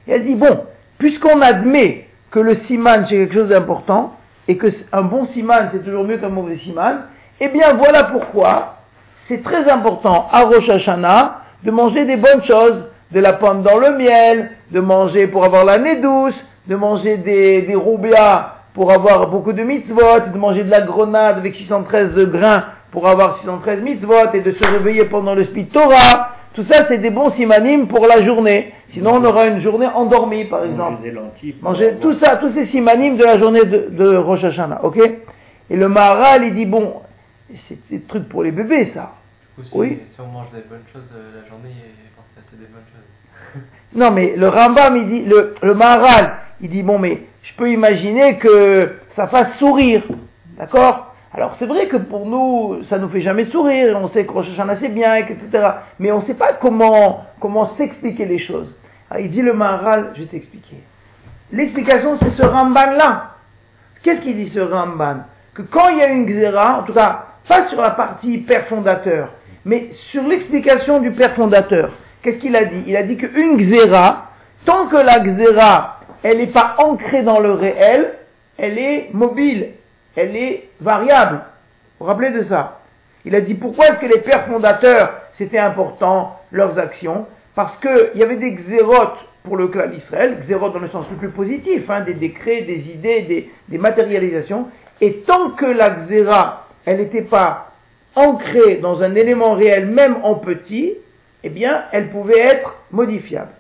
Et 0.07 0.13
elle 0.13 0.25
dit, 0.25 0.35
bon, 0.35 0.65
puisqu'on 0.99 1.41
admet 1.41 2.07
que 2.31 2.41
le 2.41 2.57
siman, 2.67 3.07
c'est 3.09 3.17
quelque 3.17 3.35
chose 3.35 3.49
d'important, 3.49 4.17
et 4.51 4.57
que 4.57 4.67
un 4.91 5.03
bon 5.03 5.29
siman, 5.33 5.69
c'est 5.71 5.85
toujours 5.85 6.03
mieux 6.03 6.17
qu'un 6.17 6.29
mauvais 6.29 6.59
siman, 6.65 7.03
eh 7.41 7.49
bien 7.51 7.75
voilà 7.75 8.03
pourquoi 8.05 8.79
c'est 9.29 9.45
très 9.45 9.71
important 9.71 10.27
à 10.33 10.43
Rosh 10.43 10.69
Hashanah 10.69 11.37
de 11.63 11.71
manger 11.71 12.05
des 12.05 12.17
bonnes 12.17 12.43
choses, 12.45 12.83
de 13.13 13.21
la 13.21 13.35
pomme 13.35 13.63
dans 13.63 13.79
le 13.79 13.97
miel, 13.97 14.51
de 14.73 14.81
manger 14.81 15.29
pour 15.29 15.45
avoir 15.45 15.65
la 15.65 15.79
nez 15.79 16.01
douce, 16.01 16.35
de 16.67 16.75
manger 16.75 17.19
des, 17.19 17.63
des 17.63 17.77
pour 18.75 18.91
avoir 18.91 19.29
beaucoup 19.29 19.53
de 19.53 19.63
mitzvot, 19.63 20.33
de 20.35 20.37
manger 20.37 20.65
de 20.65 20.71
la 20.71 20.81
grenade 20.81 21.39
avec 21.39 21.55
613 21.55 22.17
grains 22.33 22.65
pour 22.91 23.07
avoir 23.07 23.39
613 23.39 23.83
mitzvot, 23.83 24.33
et 24.35 24.41
de 24.41 24.51
se 24.51 24.69
réveiller 24.69 25.05
pendant 25.05 25.37
le 25.37 25.45
speed 25.45 25.71
Torah. 25.71 26.31
Tout 26.55 26.65
ça, 26.65 26.87
c'est 26.89 26.99
des 26.99 27.11
bons 27.11 27.31
simanim 27.33 27.87
pour 27.87 28.07
la 28.07 28.25
journée. 28.25 28.73
Sinon, 28.93 29.15
on 29.17 29.25
aura 29.25 29.47
une 29.47 29.63
journée 29.63 29.87
endormie, 29.87 30.47
par 30.47 30.65
exemple. 30.65 31.01
Manger 31.63 31.95
tout 32.01 32.19
ça, 32.19 32.37
tous 32.39 32.53
ces 32.55 32.67
simanim 32.67 33.17
de 33.17 33.25
la 33.25 33.39
journée 33.39 33.65
de, 33.65 33.89
de 33.91 34.17
Rosh 34.17 34.43
Hashanah, 34.43 34.81
ok? 34.85 34.99
Et 35.71 35.77
le 35.77 35.89
Maharal, 35.89 36.45
il 36.45 36.55
dit, 36.55 36.67
bon, 36.67 36.95
c'est 37.69 37.79
des 37.91 38.01
trucs 38.03 38.29
pour 38.29 38.43
les 38.43 38.51
bébés, 38.51 38.91
ça. 38.95 39.13
oui. 39.73 40.01
Si 40.15 40.21
on 40.21 40.27
mange 40.27 40.51
des 40.53 40.63
bonnes 40.69 40.83
choses 40.93 41.09
euh, 41.15 41.41
la 41.41 41.49
journée, 41.49 41.71
c'est 42.51 42.59
des 42.59 42.67
bonnes 42.67 42.83
choses. 42.93 43.63
non, 43.95 44.11
mais 44.11 44.35
le 44.37 44.49
Rambam, 44.49 44.97
il 44.97 45.09
dit, 45.09 45.25
le, 45.25 45.55
le 45.63 45.75
Maharal, 45.75 46.33
il 46.61 46.71
dit, 46.71 46.83
bon, 46.83 46.99
mais 46.99 47.19
je 47.45 47.55
peux 47.57 47.71
imaginer 47.71 48.39
que 48.39 48.97
ça 49.15 49.29
fasse 49.29 49.57
sourire, 49.61 50.03
d'accord? 50.59 51.10
Alors 51.33 51.55
c'est 51.59 51.67
vrai 51.67 51.87
que 51.87 51.97
pour 51.97 52.27
nous, 52.27 52.83
ça 52.89 52.99
nous 52.99 53.09
fait 53.09 53.21
jamais 53.21 53.47
sourire, 53.47 53.97
on 54.01 54.09
sait 54.11 54.25
que 54.25 54.33
Rosh 54.33 54.49
Hashanah 54.53 54.79
c'est 54.81 54.89
bien, 54.89 55.15
etc. 55.15 55.39
Mais 56.01 56.11
on 56.11 56.23
ne 56.23 56.27
sait 56.27 56.35
pas 56.35 56.55
comment, 56.55 57.25
comment 57.41 57.77
s'expliquer 57.77 58.25
les 58.25 58.41
choses. 58.41 58.69
Ah, 59.11 59.21
il 59.21 59.31
dit 59.31 59.43
le 59.43 59.53
Maharal, 59.53 60.13
je 60.15 60.23
vais 60.23 60.27
t'expliquer. 60.27 60.77
L'explication 61.53 62.19
c'est 62.21 62.37
ce 62.37 62.47
Ramban-là. 62.47 63.37
Qu'est-ce 64.03 64.23
qu'il 64.23 64.37
dit 64.37 64.51
ce 64.55 64.61
Ramban? 64.61 65.25
Que 65.55 65.63
quand 65.63 65.89
il 65.91 65.99
y 65.99 66.03
a 66.03 66.09
une 66.09 66.27
xéra, 66.27 66.81
en 66.81 66.83
tout 66.83 66.95
cas 66.95 67.27
pas 67.47 67.69
sur 67.69 67.81
la 67.81 67.91
partie 67.91 68.39
père 68.39 68.67
fondateur, 68.69 69.31
mais 69.65 69.91
sur 70.13 70.23
l'explication 70.23 71.01
du 71.01 71.11
père 71.11 71.35
fondateur, 71.35 71.91
qu'est-ce 72.23 72.39
qu'il 72.39 72.55
a 72.55 72.65
dit? 72.65 72.85
Il 72.87 72.97
a 72.97 73.03
dit 73.03 73.17
qu'une 73.17 73.57
xéra, 73.57 74.31
tant 74.65 74.87
que 74.87 74.97
la 74.97 75.21
xéra, 75.21 76.01
elle 76.23 76.39
n'est 76.39 76.53
pas 76.53 76.77
ancrée 76.79 77.23
dans 77.23 77.41
le 77.41 77.53
réel, 77.53 78.15
elle 78.57 78.79
est 78.79 79.11
mobile, 79.13 79.71
elle 80.17 80.37
est 80.37 80.69
variable. 80.81 81.41
Vous 81.99 82.05
vous 82.05 82.07
rappelez 82.07 82.31
de 82.31 82.45
ça? 82.49 82.81
Il 83.25 83.35
a 83.35 83.41
dit 83.41 83.55
pourquoi 83.55 83.89
est-ce 83.89 84.01
que 84.01 84.07
les 84.07 84.21
pères 84.21 84.47
fondateurs, 84.47 85.13
c'était 85.39 85.59
important, 85.59 86.41
leurs 86.51 86.79
actions? 86.79 87.27
Parce 87.55 87.79
qu'il 87.81 88.19
y 88.19 88.23
avait 88.23 88.37
des 88.37 88.53
xérotes 88.53 89.19
pour 89.43 89.57
le 89.57 89.69
clan 89.69 89.89
d'Israël, 89.89 90.39
xérotes 90.47 90.75
dans 90.75 90.81
le 90.81 90.89
sens 90.89 91.07
le 91.11 91.17
plus 91.17 91.31
positif, 91.31 91.89
hein, 91.89 92.03
des 92.03 92.15
décrets, 92.15 92.63
des 92.63 92.79
idées, 92.95 93.51
des, 93.69 93.79
matérialisations, 93.79 94.69
et 95.01 95.23
tant 95.27 95.51
que 95.51 95.67
la 95.67 95.91
xéra, 95.91 96.67
elle 96.85 96.99
n'était 96.99 97.23
pas 97.23 97.73
ancrée 98.15 98.77
dans 98.77 99.03
un 99.03 99.15
élément 99.15 99.55
réel, 99.55 99.87
même 99.87 100.17
en 100.23 100.35
petit, 100.35 100.95
eh 101.43 101.49
bien, 101.49 101.85
elle 101.93 102.11
pouvait 102.11 102.39
être 102.39 102.75
modifiable. 102.91 103.51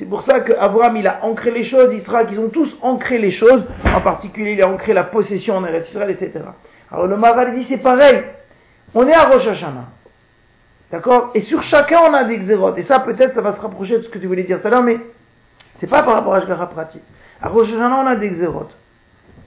C'est 0.00 0.06
pour 0.06 0.24
ça 0.24 0.40
qu'Abraham, 0.40 0.96
il 0.96 1.06
a 1.06 1.22
ancré 1.26 1.50
les 1.50 1.68
choses, 1.68 1.92
Israël, 1.92 2.26
qu'ils 2.26 2.40
ont 2.40 2.48
tous 2.48 2.74
ancré 2.80 3.18
les 3.18 3.32
choses, 3.32 3.62
en 3.84 4.00
particulier, 4.00 4.52
il 4.52 4.62
a 4.62 4.66
ancré 4.66 4.94
la 4.94 5.04
possession 5.04 5.56
en 5.56 5.64
Eretz 5.66 5.90
Israël, 5.90 6.16
etc. 6.18 6.42
Alors 6.90 7.06
le 7.06 7.18
Maral 7.18 7.54
dit, 7.54 7.66
c'est 7.68 7.82
pareil. 7.82 8.22
On 8.94 9.06
est 9.06 9.12
à 9.12 9.26
Rosh 9.26 9.46
Hashanah. 9.46 9.88
D'accord? 10.90 11.32
Et 11.34 11.42
sur 11.42 11.62
chacun, 11.64 11.98
on 12.08 12.14
a 12.14 12.24
des 12.24 12.38
xérotes. 12.38 12.78
Et 12.78 12.84
ça, 12.84 13.00
peut-être, 13.00 13.34
ça 13.34 13.42
va 13.42 13.54
se 13.54 13.60
rapprocher 13.60 13.98
de 13.98 14.02
ce 14.04 14.08
que 14.08 14.18
tu 14.18 14.26
voulais 14.26 14.44
dire 14.44 14.62
tout 14.62 14.68
à 14.68 14.70
l'heure, 14.70 14.82
mais 14.82 14.96
c'est 15.80 15.86
pas 15.86 16.02
par 16.02 16.14
rapport 16.14 16.32
à 16.32 16.40
Shkara 16.40 16.70
pratique. 16.70 17.02
À 17.42 17.50
Rosh 17.50 17.68
Hashanah, 17.68 18.02
on 18.02 18.06
a 18.06 18.16
des 18.16 18.30
xérotes. 18.30 18.74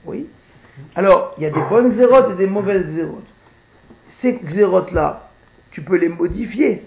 Oui? 0.04 0.28
Alors, 0.94 1.34
il 1.36 1.42
y 1.42 1.46
a 1.46 1.50
des 1.50 1.62
bonnes 1.68 1.96
xérotes 1.96 2.30
et 2.30 2.36
des 2.36 2.46
mauvaises 2.46 2.86
xérotes. 2.94 3.26
Ces 4.22 4.34
xérotes-là, 4.34 5.30
tu 5.72 5.82
peux 5.82 5.96
les 5.96 6.08
modifier 6.08 6.84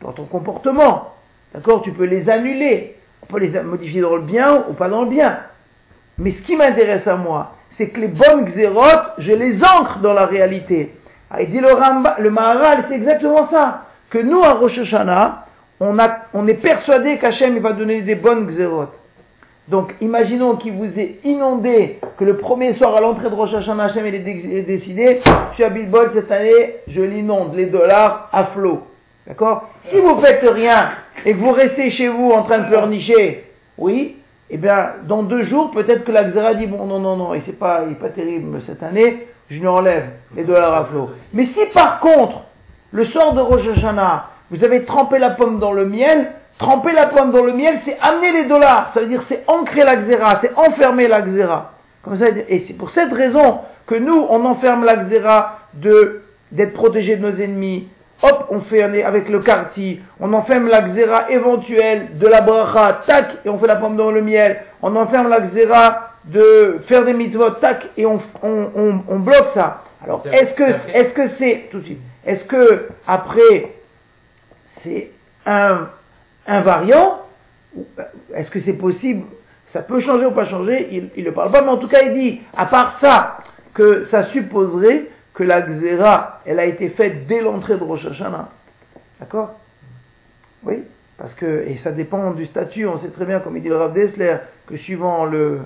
dans 0.00 0.12
ton 0.12 0.24
comportement. 0.24 1.12
D'accord? 1.52 1.82
Tu 1.82 1.92
peux 1.92 2.04
les 2.04 2.26
annuler 2.30 2.96
on 3.22 3.26
peut 3.26 3.40
les 3.40 3.60
modifier 3.62 4.00
dans 4.00 4.16
le 4.16 4.22
bien 4.22 4.64
ou 4.68 4.74
pas 4.74 4.88
dans 4.88 5.02
le 5.02 5.10
bien. 5.10 5.38
Mais 6.18 6.32
ce 6.32 6.46
qui 6.46 6.56
m'intéresse 6.56 7.06
à 7.06 7.16
moi, 7.16 7.52
c'est 7.78 7.88
que 7.88 8.00
les 8.00 8.08
bonnes 8.08 8.44
xérotes, 8.44 9.12
je 9.18 9.32
les 9.32 9.56
ancre 9.62 10.00
dans 10.00 10.12
la 10.12 10.26
réalité. 10.26 10.92
Ah, 11.30 11.44
dit 11.44 11.60
le, 11.60 11.72
Ramba, 11.72 12.16
le 12.18 12.30
Maharal, 12.30 12.84
c'est 12.88 12.96
exactement 12.96 13.48
ça. 13.50 13.84
Que 14.10 14.18
nous, 14.18 14.42
à 14.42 14.54
Rosh 14.54 14.76
Hashanah, 14.78 15.46
on, 15.80 16.46
est 16.46 16.54
persuadé 16.54 17.18
qu'Hachem 17.18 17.58
va 17.60 17.72
donner 17.72 18.02
des 18.02 18.16
bonnes 18.16 18.48
xérotes. 18.48 18.92
Donc, 19.68 19.94
imaginons 20.00 20.56
qu'il 20.56 20.72
vous 20.72 20.98
ait 20.98 21.20
inondé, 21.24 22.00
que 22.18 22.24
le 22.24 22.36
premier 22.36 22.74
soir 22.74 22.96
à 22.96 23.00
l'entrée 23.00 23.30
de 23.30 23.34
Rosh 23.34 23.54
Hashanah, 23.54 23.84
Hachem 23.84 24.06
il 24.06 24.14
est 24.16 24.62
décidé, 24.62 25.20
je 25.24 25.54
suis 25.54 25.64
à 25.64 25.70
Bilbol 25.70 26.10
cette 26.14 26.30
année, 26.30 26.74
je 26.88 27.00
l'inonde, 27.00 27.54
les 27.54 27.66
dollars 27.66 28.28
à 28.32 28.46
flot. 28.46 28.82
D'accord 29.30 29.70
Si 29.88 29.96
vous 29.96 30.20
faites 30.20 30.42
rien 30.42 30.90
et 31.24 31.34
que 31.34 31.38
vous 31.38 31.52
restez 31.52 31.92
chez 31.92 32.08
vous 32.08 32.32
en 32.32 32.42
train 32.42 32.58
de 32.58 32.66
pleurnicher, 32.66 33.44
oui, 33.78 34.16
eh 34.50 34.56
bien, 34.56 34.94
dans 35.04 35.22
deux 35.22 35.44
jours, 35.46 35.70
peut-être 35.70 36.02
que 36.02 36.10
la 36.10 36.24
Xéra 36.24 36.54
dit, 36.54 36.66
bon, 36.66 36.84
non, 36.84 36.98
non, 36.98 37.16
non, 37.16 37.34
et 37.34 37.40
pas, 37.52 37.82
il 37.88 37.94
pas 37.94 38.08
terrible 38.08 38.60
cette 38.66 38.82
année, 38.82 39.28
je 39.48 39.54
lui 39.54 39.68
enlève 39.68 40.06
les 40.34 40.42
dollars 40.42 40.74
à 40.74 40.84
flot. 40.86 41.10
Mais 41.32 41.46
si 41.46 41.60
par 41.72 42.00
contre, 42.00 42.40
le 42.90 43.04
soir 43.06 43.34
de 43.34 43.40
Rosh 43.40 43.68
Hashanah, 43.76 44.30
vous 44.50 44.64
avez 44.64 44.84
trempé 44.84 45.20
la 45.20 45.30
pomme 45.30 45.60
dans 45.60 45.72
le 45.72 45.86
miel, 45.86 46.32
tremper 46.58 46.90
la 46.90 47.06
pomme 47.06 47.30
dans 47.30 47.44
le 47.44 47.52
miel, 47.52 47.78
c'est 47.84 47.96
amener 48.00 48.32
les 48.32 48.48
dollars. 48.48 48.90
Ça 48.94 49.00
veut 49.00 49.06
dire 49.06 49.22
c'est 49.28 49.44
ancrer 49.46 49.84
la 49.84 49.94
xéra, 49.94 50.40
c'est 50.40 50.52
enfermer 50.56 51.06
la 51.06 51.22
xéra. 51.22 51.74
Comme 52.02 52.18
ça, 52.18 52.26
et 52.48 52.64
c'est 52.66 52.74
pour 52.74 52.90
cette 52.90 53.12
raison 53.12 53.58
que 53.86 53.94
nous, 53.94 54.26
on 54.28 54.44
enferme 54.44 54.84
la 54.84 54.96
xéra 55.04 55.60
de, 55.74 56.22
d'être 56.50 56.72
protégé 56.72 57.14
de 57.14 57.30
nos 57.30 57.40
ennemis, 57.40 57.86
hop, 58.22 58.46
on 58.50 58.60
fait 58.62 58.82
avec 58.82 59.28
le 59.28 59.40
quartier, 59.40 60.02
on 60.20 60.32
enferme 60.32 60.68
la 60.68 60.82
xéra 60.82 61.30
éventuelle 61.30 62.18
de 62.18 62.26
la 62.26 62.40
bracha, 62.40 63.02
tac, 63.06 63.26
et 63.44 63.48
on 63.48 63.58
fait 63.58 63.66
la 63.66 63.76
pomme 63.76 63.96
dans 63.96 64.10
le 64.10 64.22
miel, 64.22 64.58
on 64.82 64.94
enferme 64.96 65.28
la 65.28 65.40
xéra 65.40 66.10
de 66.26 66.80
faire 66.88 67.04
des 67.04 67.12
mitzvot, 67.12 67.50
tac, 67.60 67.86
et 67.96 68.06
on, 68.06 68.20
on, 68.42 69.00
on, 69.08 69.18
bloque 69.20 69.50
ça. 69.54 69.82
Alors, 70.04 70.22
est-ce 70.30 70.54
que, 70.54 70.64
est-ce 70.94 71.14
que 71.14 71.22
c'est, 71.38 71.68
tout 71.70 71.78
de 71.78 71.84
suite, 71.84 72.00
est-ce 72.26 72.44
que, 72.44 72.88
après, 73.06 73.72
c'est 74.82 75.10
un, 75.46 75.88
un 76.46 76.60
variant, 76.62 77.20
est-ce 78.34 78.50
que 78.50 78.60
c'est 78.64 78.74
possible, 78.74 79.24
ça 79.72 79.80
peut 79.82 80.00
changer 80.00 80.26
ou 80.26 80.32
pas 80.32 80.46
changer, 80.46 80.88
il 80.90 81.10
ne 81.16 81.24
le 81.24 81.32
parle 81.32 81.52
pas, 81.52 81.62
mais 81.62 81.68
en 81.68 81.78
tout 81.78 81.88
cas, 81.88 82.02
il 82.02 82.14
dit, 82.14 82.40
à 82.56 82.66
part 82.66 82.98
ça, 83.00 83.38
que 83.74 84.06
ça 84.10 84.24
supposerait 84.32 85.06
que 85.34 85.44
la 85.44 85.62
xéra, 85.62 86.40
elle 86.46 86.58
a 86.58 86.66
été 86.66 86.90
faite 86.90 87.26
dès 87.26 87.40
l'entrée 87.40 87.76
de 87.76 87.84
Rosh 87.84 88.04
Hashanah. 88.04 88.48
D'accord? 89.20 89.54
Oui 90.64 90.82
Parce 91.18 91.32
que, 91.34 91.64
et 91.66 91.80
ça 91.84 91.92
dépend 91.92 92.32
du 92.32 92.46
statut, 92.46 92.86
on 92.86 93.00
sait 93.00 93.08
très 93.08 93.24
bien, 93.24 93.40
comme 93.40 93.56
il 93.56 93.62
dit 93.62 93.68
le 93.68 93.76
Rav 93.76 93.92
Dessler, 93.92 94.36
que 94.66 94.76
suivant 94.78 95.24
le, 95.24 95.60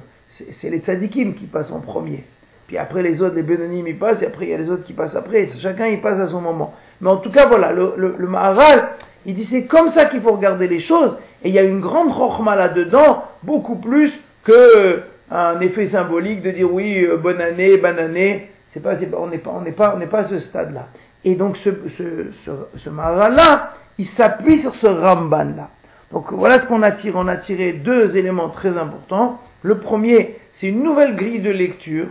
c'est 0.60 0.70
les 0.70 0.78
tzadikim 0.78 1.34
qui 1.34 1.46
passent 1.46 1.70
en 1.70 1.80
premier. 1.80 2.24
Puis 2.66 2.78
après 2.78 3.02
les 3.02 3.20
autres, 3.20 3.34
les 3.34 3.42
bénonymes, 3.42 3.86
ils 3.86 3.98
passent, 3.98 4.22
et 4.22 4.26
après 4.26 4.46
il 4.46 4.50
y 4.50 4.54
a 4.54 4.58
les 4.58 4.70
autres 4.70 4.84
qui 4.84 4.94
passent 4.94 5.14
après. 5.14 5.50
Chacun, 5.60 5.86
il 5.86 6.00
passe 6.00 6.18
à 6.18 6.28
son 6.28 6.40
moment. 6.40 6.74
Mais 7.00 7.10
en 7.10 7.18
tout 7.18 7.30
cas, 7.30 7.46
voilà, 7.46 7.72
le, 7.72 8.16
Maharal, 8.26 8.88
il 9.26 9.34
dit 9.34 9.46
c'est 9.50 9.64
comme 9.64 9.92
ça 9.92 10.06
qu'il 10.06 10.20
faut 10.22 10.32
regarder 10.32 10.66
les 10.66 10.82
choses, 10.82 11.16
et 11.42 11.48
il 11.48 11.54
y 11.54 11.58
a 11.58 11.62
une 11.62 11.80
grande 11.80 12.12
rochma 12.12 12.56
là-dedans, 12.56 13.24
beaucoup 13.42 13.76
plus 13.76 14.12
que 14.44 15.02
un 15.30 15.60
effet 15.60 15.88
symbolique 15.90 16.42
de 16.42 16.50
dire 16.50 16.72
oui, 16.72 17.04
euh, 17.04 17.16
bonne 17.16 17.40
année, 17.40 17.76
bonne 17.78 17.98
année. 17.98 18.50
C'est 18.74 18.80
pas, 18.80 18.94
on 19.16 19.28
n'est 19.28 19.38
pas, 19.38 19.50
on 19.54 19.60
n'est 19.60 19.72
pas, 19.72 19.94
on 19.94 19.98
n'est 19.98 20.06
pas 20.06 20.20
à 20.20 20.28
ce 20.28 20.40
stade-là. 20.40 20.88
Et 21.24 21.36
donc 21.36 21.56
ce, 21.58 21.70
ce, 21.96 22.26
ce, 22.44 22.50
ce 22.78 22.90
Maharal-là, 22.90 23.72
il 23.98 24.08
s'appuie 24.16 24.60
sur 24.60 24.74
ce 24.76 24.86
Ramban-là. 24.86 25.70
Donc 26.12 26.32
voilà 26.32 26.60
ce 26.60 26.66
qu'on 26.66 26.82
a 26.82 26.90
tiré. 26.92 27.14
On 27.16 27.28
a 27.28 27.36
tiré 27.38 27.72
deux 27.72 28.16
éléments 28.16 28.50
très 28.50 28.76
importants. 28.76 29.40
Le 29.62 29.78
premier, 29.78 30.36
c'est 30.60 30.66
une 30.66 30.82
nouvelle 30.82 31.16
grille 31.16 31.40
de 31.40 31.50
lecture. 31.50 32.08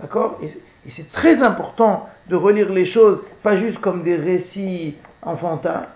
D'accord? 0.00 0.38
Et, 0.42 0.46
et 0.46 0.92
c'est 0.96 1.10
très 1.12 1.40
important 1.42 2.08
de 2.28 2.36
relire 2.36 2.72
les 2.72 2.86
choses, 2.92 3.20
pas 3.42 3.56
juste 3.56 3.78
comme 3.80 4.02
des 4.02 4.16
récits 4.16 4.96
enfantins. 5.22 5.86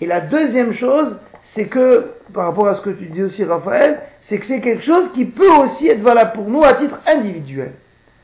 Et 0.00 0.06
la 0.06 0.20
deuxième 0.20 0.74
chose, 0.74 1.16
c'est 1.54 1.66
que, 1.66 2.12
par 2.32 2.46
rapport 2.46 2.68
à 2.68 2.76
ce 2.76 2.82
que 2.82 2.90
tu 2.90 3.06
dis 3.06 3.22
aussi, 3.22 3.44
Raphaël, 3.44 4.00
c'est 4.28 4.38
que 4.38 4.46
c'est 4.46 4.60
quelque 4.60 4.84
chose 4.84 5.06
qui 5.14 5.24
peut 5.24 5.50
aussi 5.50 5.88
être 5.88 6.02
valable 6.02 6.32
pour 6.34 6.48
nous 6.48 6.62
à 6.62 6.74
titre 6.74 6.98
individuel, 7.06 7.72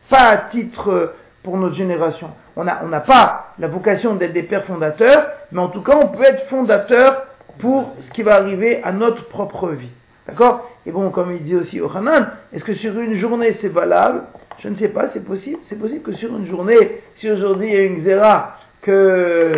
pas 0.08 0.28
à 0.28 0.36
titre 0.52 0.90
euh, 0.90 1.06
pour 1.46 1.56
notre 1.58 1.76
génération. 1.76 2.30
On 2.56 2.64
n'a 2.64 2.82
on 2.84 2.90
pas 3.06 3.54
la 3.60 3.68
vocation 3.68 4.16
d'être 4.16 4.32
des 4.32 4.42
pères 4.42 4.64
fondateurs, 4.64 5.28
mais 5.52 5.60
en 5.60 5.68
tout 5.68 5.80
cas, 5.80 5.96
on 5.96 6.08
peut 6.08 6.24
être 6.24 6.48
fondateur 6.48 7.22
pour 7.60 7.94
ce 8.04 8.12
qui 8.14 8.22
va 8.22 8.34
arriver 8.34 8.82
à 8.82 8.90
notre 8.90 9.28
propre 9.28 9.68
vie. 9.68 9.92
D'accord? 10.26 10.68
Et 10.86 10.90
bon, 10.90 11.10
comme 11.10 11.30
il 11.30 11.44
dit 11.44 11.54
aussi 11.54 11.80
au 11.80 11.88
Hanan, 11.96 12.26
est-ce 12.52 12.64
que 12.64 12.74
sur 12.74 12.98
une 12.98 13.20
journée 13.20 13.56
c'est 13.60 13.68
valable? 13.68 14.22
Je 14.58 14.68
ne 14.68 14.76
sais 14.76 14.88
pas, 14.88 15.04
c'est 15.14 15.24
possible. 15.24 15.58
C'est 15.68 15.78
possible 15.78 16.02
que 16.02 16.14
sur 16.14 16.36
une 16.36 16.48
journée, 16.48 17.00
si 17.20 17.30
aujourd'hui 17.30 17.68
il 17.68 17.74
y 17.74 17.76
a 17.76 17.84
une 17.84 18.02
xéra, 18.02 18.56
que, 18.82 19.52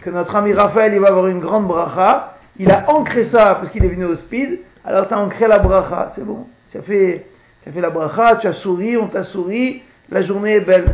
que 0.00 0.08
notre 0.08 0.34
ami 0.34 0.54
Raphaël 0.54 0.94
il 0.94 1.00
va 1.00 1.08
avoir 1.08 1.26
une 1.26 1.40
grande 1.40 1.66
bracha, 1.66 2.38
il 2.58 2.70
a 2.70 2.90
ancré 2.90 3.28
ça 3.30 3.56
parce 3.60 3.68
qu'il 3.70 3.84
est 3.84 3.88
venu 3.88 4.06
au 4.06 4.16
speed, 4.16 4.60
alors 4.86 5.08
tu 5.08 5.12
as 5.12 5.18
ancré 5.18 5.46
la 5.46 5.58
bracha, 5.58 6.12
c'est 6.16 6.24
bon. 6.24 6.46
As, 6.74 6.80
fait, 6.80 7.26
as 7.66 7.70
fait 7.70 7.82
la 7.82 7.90
bracha, 7.90 8.36
tu 8.36 8.46
as 8.46 8.54
souri, 8.54 8.96
on 8.96 9.08
t'a 9.08 9.24
souri, 9.24 9.82
la 10.10 10.22
journée 10.22 10.54
est 10.54 10.60
belle. 10.60 10.86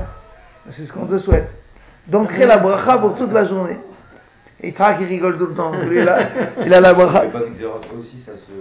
C'est 0.77 0.87
ce 0.87 0.93
qu'on 0.93 1.07
te 1.07 1.19
souhaite. 1.21 1.49
D'ancrer 2.07 2.47
la 2.47 2.59
bracha 2.59 2.99
pour 2.99 3.17
toute 3.17 3.33
la 3.33 3.47
journée. 3.47 3.79
Et 4.63 4.73
Tra 4.73 4.95
qui 4.95 5.05
rigole 5.05 5.39
tout 5.39 5.47
le 5.47 5.55
temps. 5.55 5.73
Lui, 5.73 6.05
là, 6.05 6.19
il 6.65 6.75
a 6.75 6.81
la 6.81 6.95
bracha. 6.95 7.25
Aussi, 7.27 8.23
ça 8.27 8.33
se. 8.33 8.53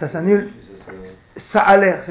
Ça 0.00 0.08
s'annule. 0.10 0.48
ça 0.86 0.92
Ça 1.52 1.60
a 1.60 1.76
l'air. 1.76 2.02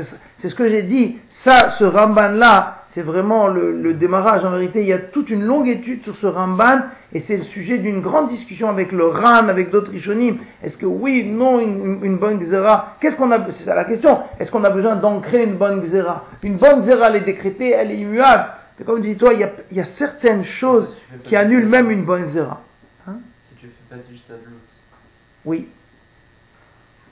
C'est 0.42 0.50
ce 0.50 0.56
que 0.56 0.70
j'ai 0.70 0.84
dit. 0.84 1.20
Ça, 1.44 1.76
ce 1.78 1.84
Ramban-là, 1.84 2.83
c'est 2.94 3.02
vraiment 3.02 3.48
le, 3.48 3.72
le 3.72 3.94
démarrage. 3.94 4.44
En 4.46 4.52
vérité, 4.52 4.82
il 4.82 4.88
y 4.88 4.94
a 4.94 5.00
toute 5.00 5.30
une 5.30 5.44
longue 5.44 5.68
étude 5.68 6.04
sur 6.04 6.16
ce 6.18 6.28
Ramban 6.28 6.82
et 7.14 7.24
c'est 7.28 7.38
le 7.38 7.44
sujet 7.46 7.78
d'une 7.78 8.02
grande 8.02 8.30
discussion 8.30 8.70
avec 8.70 8.92
le 8.92 9.08
Ran, 9.08 9.48
avec 9.48 9.72
d'autres 9.72 9.92
Rishonim. 9.92 10.38
Est-ce 10.64 10.78
que 10.78 10.86
oui, 10.86 11.24
non, 11.26 11.60
une, 11.60 12.00
une 12.04 12.18
bonne 12.18 12.40
Xéra 12.40 12.96
Qu'est-ce 13.00 13.16
qu'on 13.16 13.32
a 13.32 13.40
C'est 13.60 13.66
ça 13.66 13.76
la 13.76 13.86
question. 13.86 14.20
Est-ce 14.40 14.52
qu'on 14.52 14.64
a 14.64 14.70
besoin 14.70 14.96
d'ancrer 14.96 15.44
une 15.44 15.56
bonne 15.56 15.82
Xéra 15.82 16.26
Une 16.44 16.58
bonne 16.58 16.84
Xéra, 16.84 17.10
elle 17.10 17.18
est 17.18 17.26
décrétée, 17.26 17.72
elle 17.72 17.92
est 17.92 17.98
immuable. 17.98 18.46
C'est 18.78 18.86
comme 18.86 19.02
dis 19.02 19.16
toi, 19.16 19.34
il 19.34 19.40
y, 19.40 19.44
a, 19.44 19.52
il 19.72 19.78
y 19.78 19.82
a 19.82 19.88
certaines 19.98 20.46
choses 20.60 20.88
qui 21.26 21.36
annulent 21.36 21.68
même 21.68 21.92
une 21.92 22.06
bonne 22.06 22.28
Xéra. 22.30 22.62
Hein? 23.08 23.18
Si 23.50 23.56
tu 23.56 23.68
fais 23.68 23.96
pas 23.96 24.02
du 24.10 24.18
stablout. 24.18 24.60
Oui. 25.46 25.68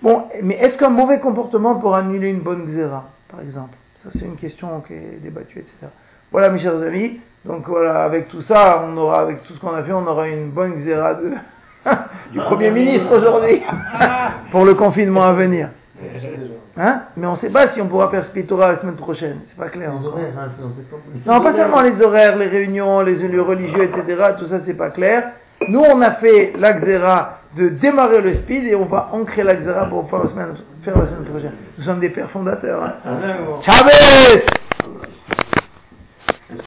Bon, 0.01 0.23
mais 0.41 0.55
est-ce 0.55 0.77
qu'un 0.77 0.89
mauvais 0.89 1.19
comportement 1.19 1.75
pour 1.75 1.95
annuler 1.95 2.29
une 2.29 2.39
bonne 2.39 2.65
xéra, 2.65 3.09
par 3.29 3.41
exemple? 3.41 3.77
Ça, 4.04 4.10
c'est 4.14 4.26
une 4.26 4.38
question 4.38 4.82
qui 4.82 4.93
est 4.93 5.20
débattue, 5.22 5.60
etc. 5.60 5.91
Voilà, 6.32 6.49
mes 6.49 6.60
chers 6.60 6.82
amis. 6.82 7.20
Donc 7.45 7.68
voilà, 7.68 8.04
avec 8.04 8.30
tout 8.30 8.41
ça, 8.47 8.84
on 8.88 8.97
aura, 8.97 9.22
avec 9.22 9.43
tout 9.43 9.54
ce 9.54 9.60
qu'on 9.60 9.74
a 9.74 9.84
fait, 9.84 9.93
on 9.93 10.06
aura 10.08 10.28
une 10.28 10.49
bonne 10.49 10.84
xéra 10.84 11.16
de, 11.16 11.32
du 12.32 12.39
Premier 12.39 12.72
ministre 12.72 13.16
aujourd'hui 13.16 13.62
pour 14.52 14.66
le 14.66 14.76
confinement 14.76 15.24
à 15.24 15.34
venir. 15.34 15.70
Hein? 16.78 17.02
Mais 17.18 17.28
on 17.28 17.34
ne 17.34 17.39
sait 17.39 17.49
pas 17.49 17.74
si 17.74 17.82
on 17.82 17.88
pourra 17.88 18.10
faire 18.10 18.26
Spitora 18.28 18.74
la 18.74 18.80
semaine 18.80 18.95
prochaine. 18.95 19.41
C'est 19.49 19.58
pas 19.58 19.70
clair. 19.70 19.91
Les 19.99 20.08
horaires, 20.08 20.34
hein, 20.39 20.49
Non, 21.26 21.41
pas 21.41 21.54
seulement 21.54 21.82
les 21.82 22.02
horaires, 22.02 22.38
les 22.38 22.47
réunions, 22.47 23.02
les 23.02 23.16
lieux 23.16 23.41
religieux, 23.41 23.84
etc. 23.84 24.24
Tout 24.39 24.47
ça, 24.47 24.62
c'est 24.66 24.74
pas 24.74 24.89
clair. 24.89 25.32
Nous, 25.68 25.80
on 25.80 26.01
a 26.01 26.12
fait 26.16 26.53
l'Axera 26.57 27.39
de 27.57 27.70
démarrer 27.70 28.22
le 28.22 28.36
speed 28.38 28.66
et 28.66 28.76
on 28.76 28.86
va 28.86 29.09
ancrer 29.14 29.43
l'Axera 29.43 29.86
pour 29.86 30.09
faire 30.09 30.24
la, 30.24 30.30
semaine, 30.30 30.55
faire 30.84 30.97
la 30.97 31.05
semaine 31.05 31.26
prochaine. 31.26 31.53
Nous 31.78 31.84
sommes 31.84 31.99
des 31.99 32.09
pères 32.09 32.30
fondateurs. 32.32 32.84
Hein. 32.84 32.93
Chavez 33.66 34.43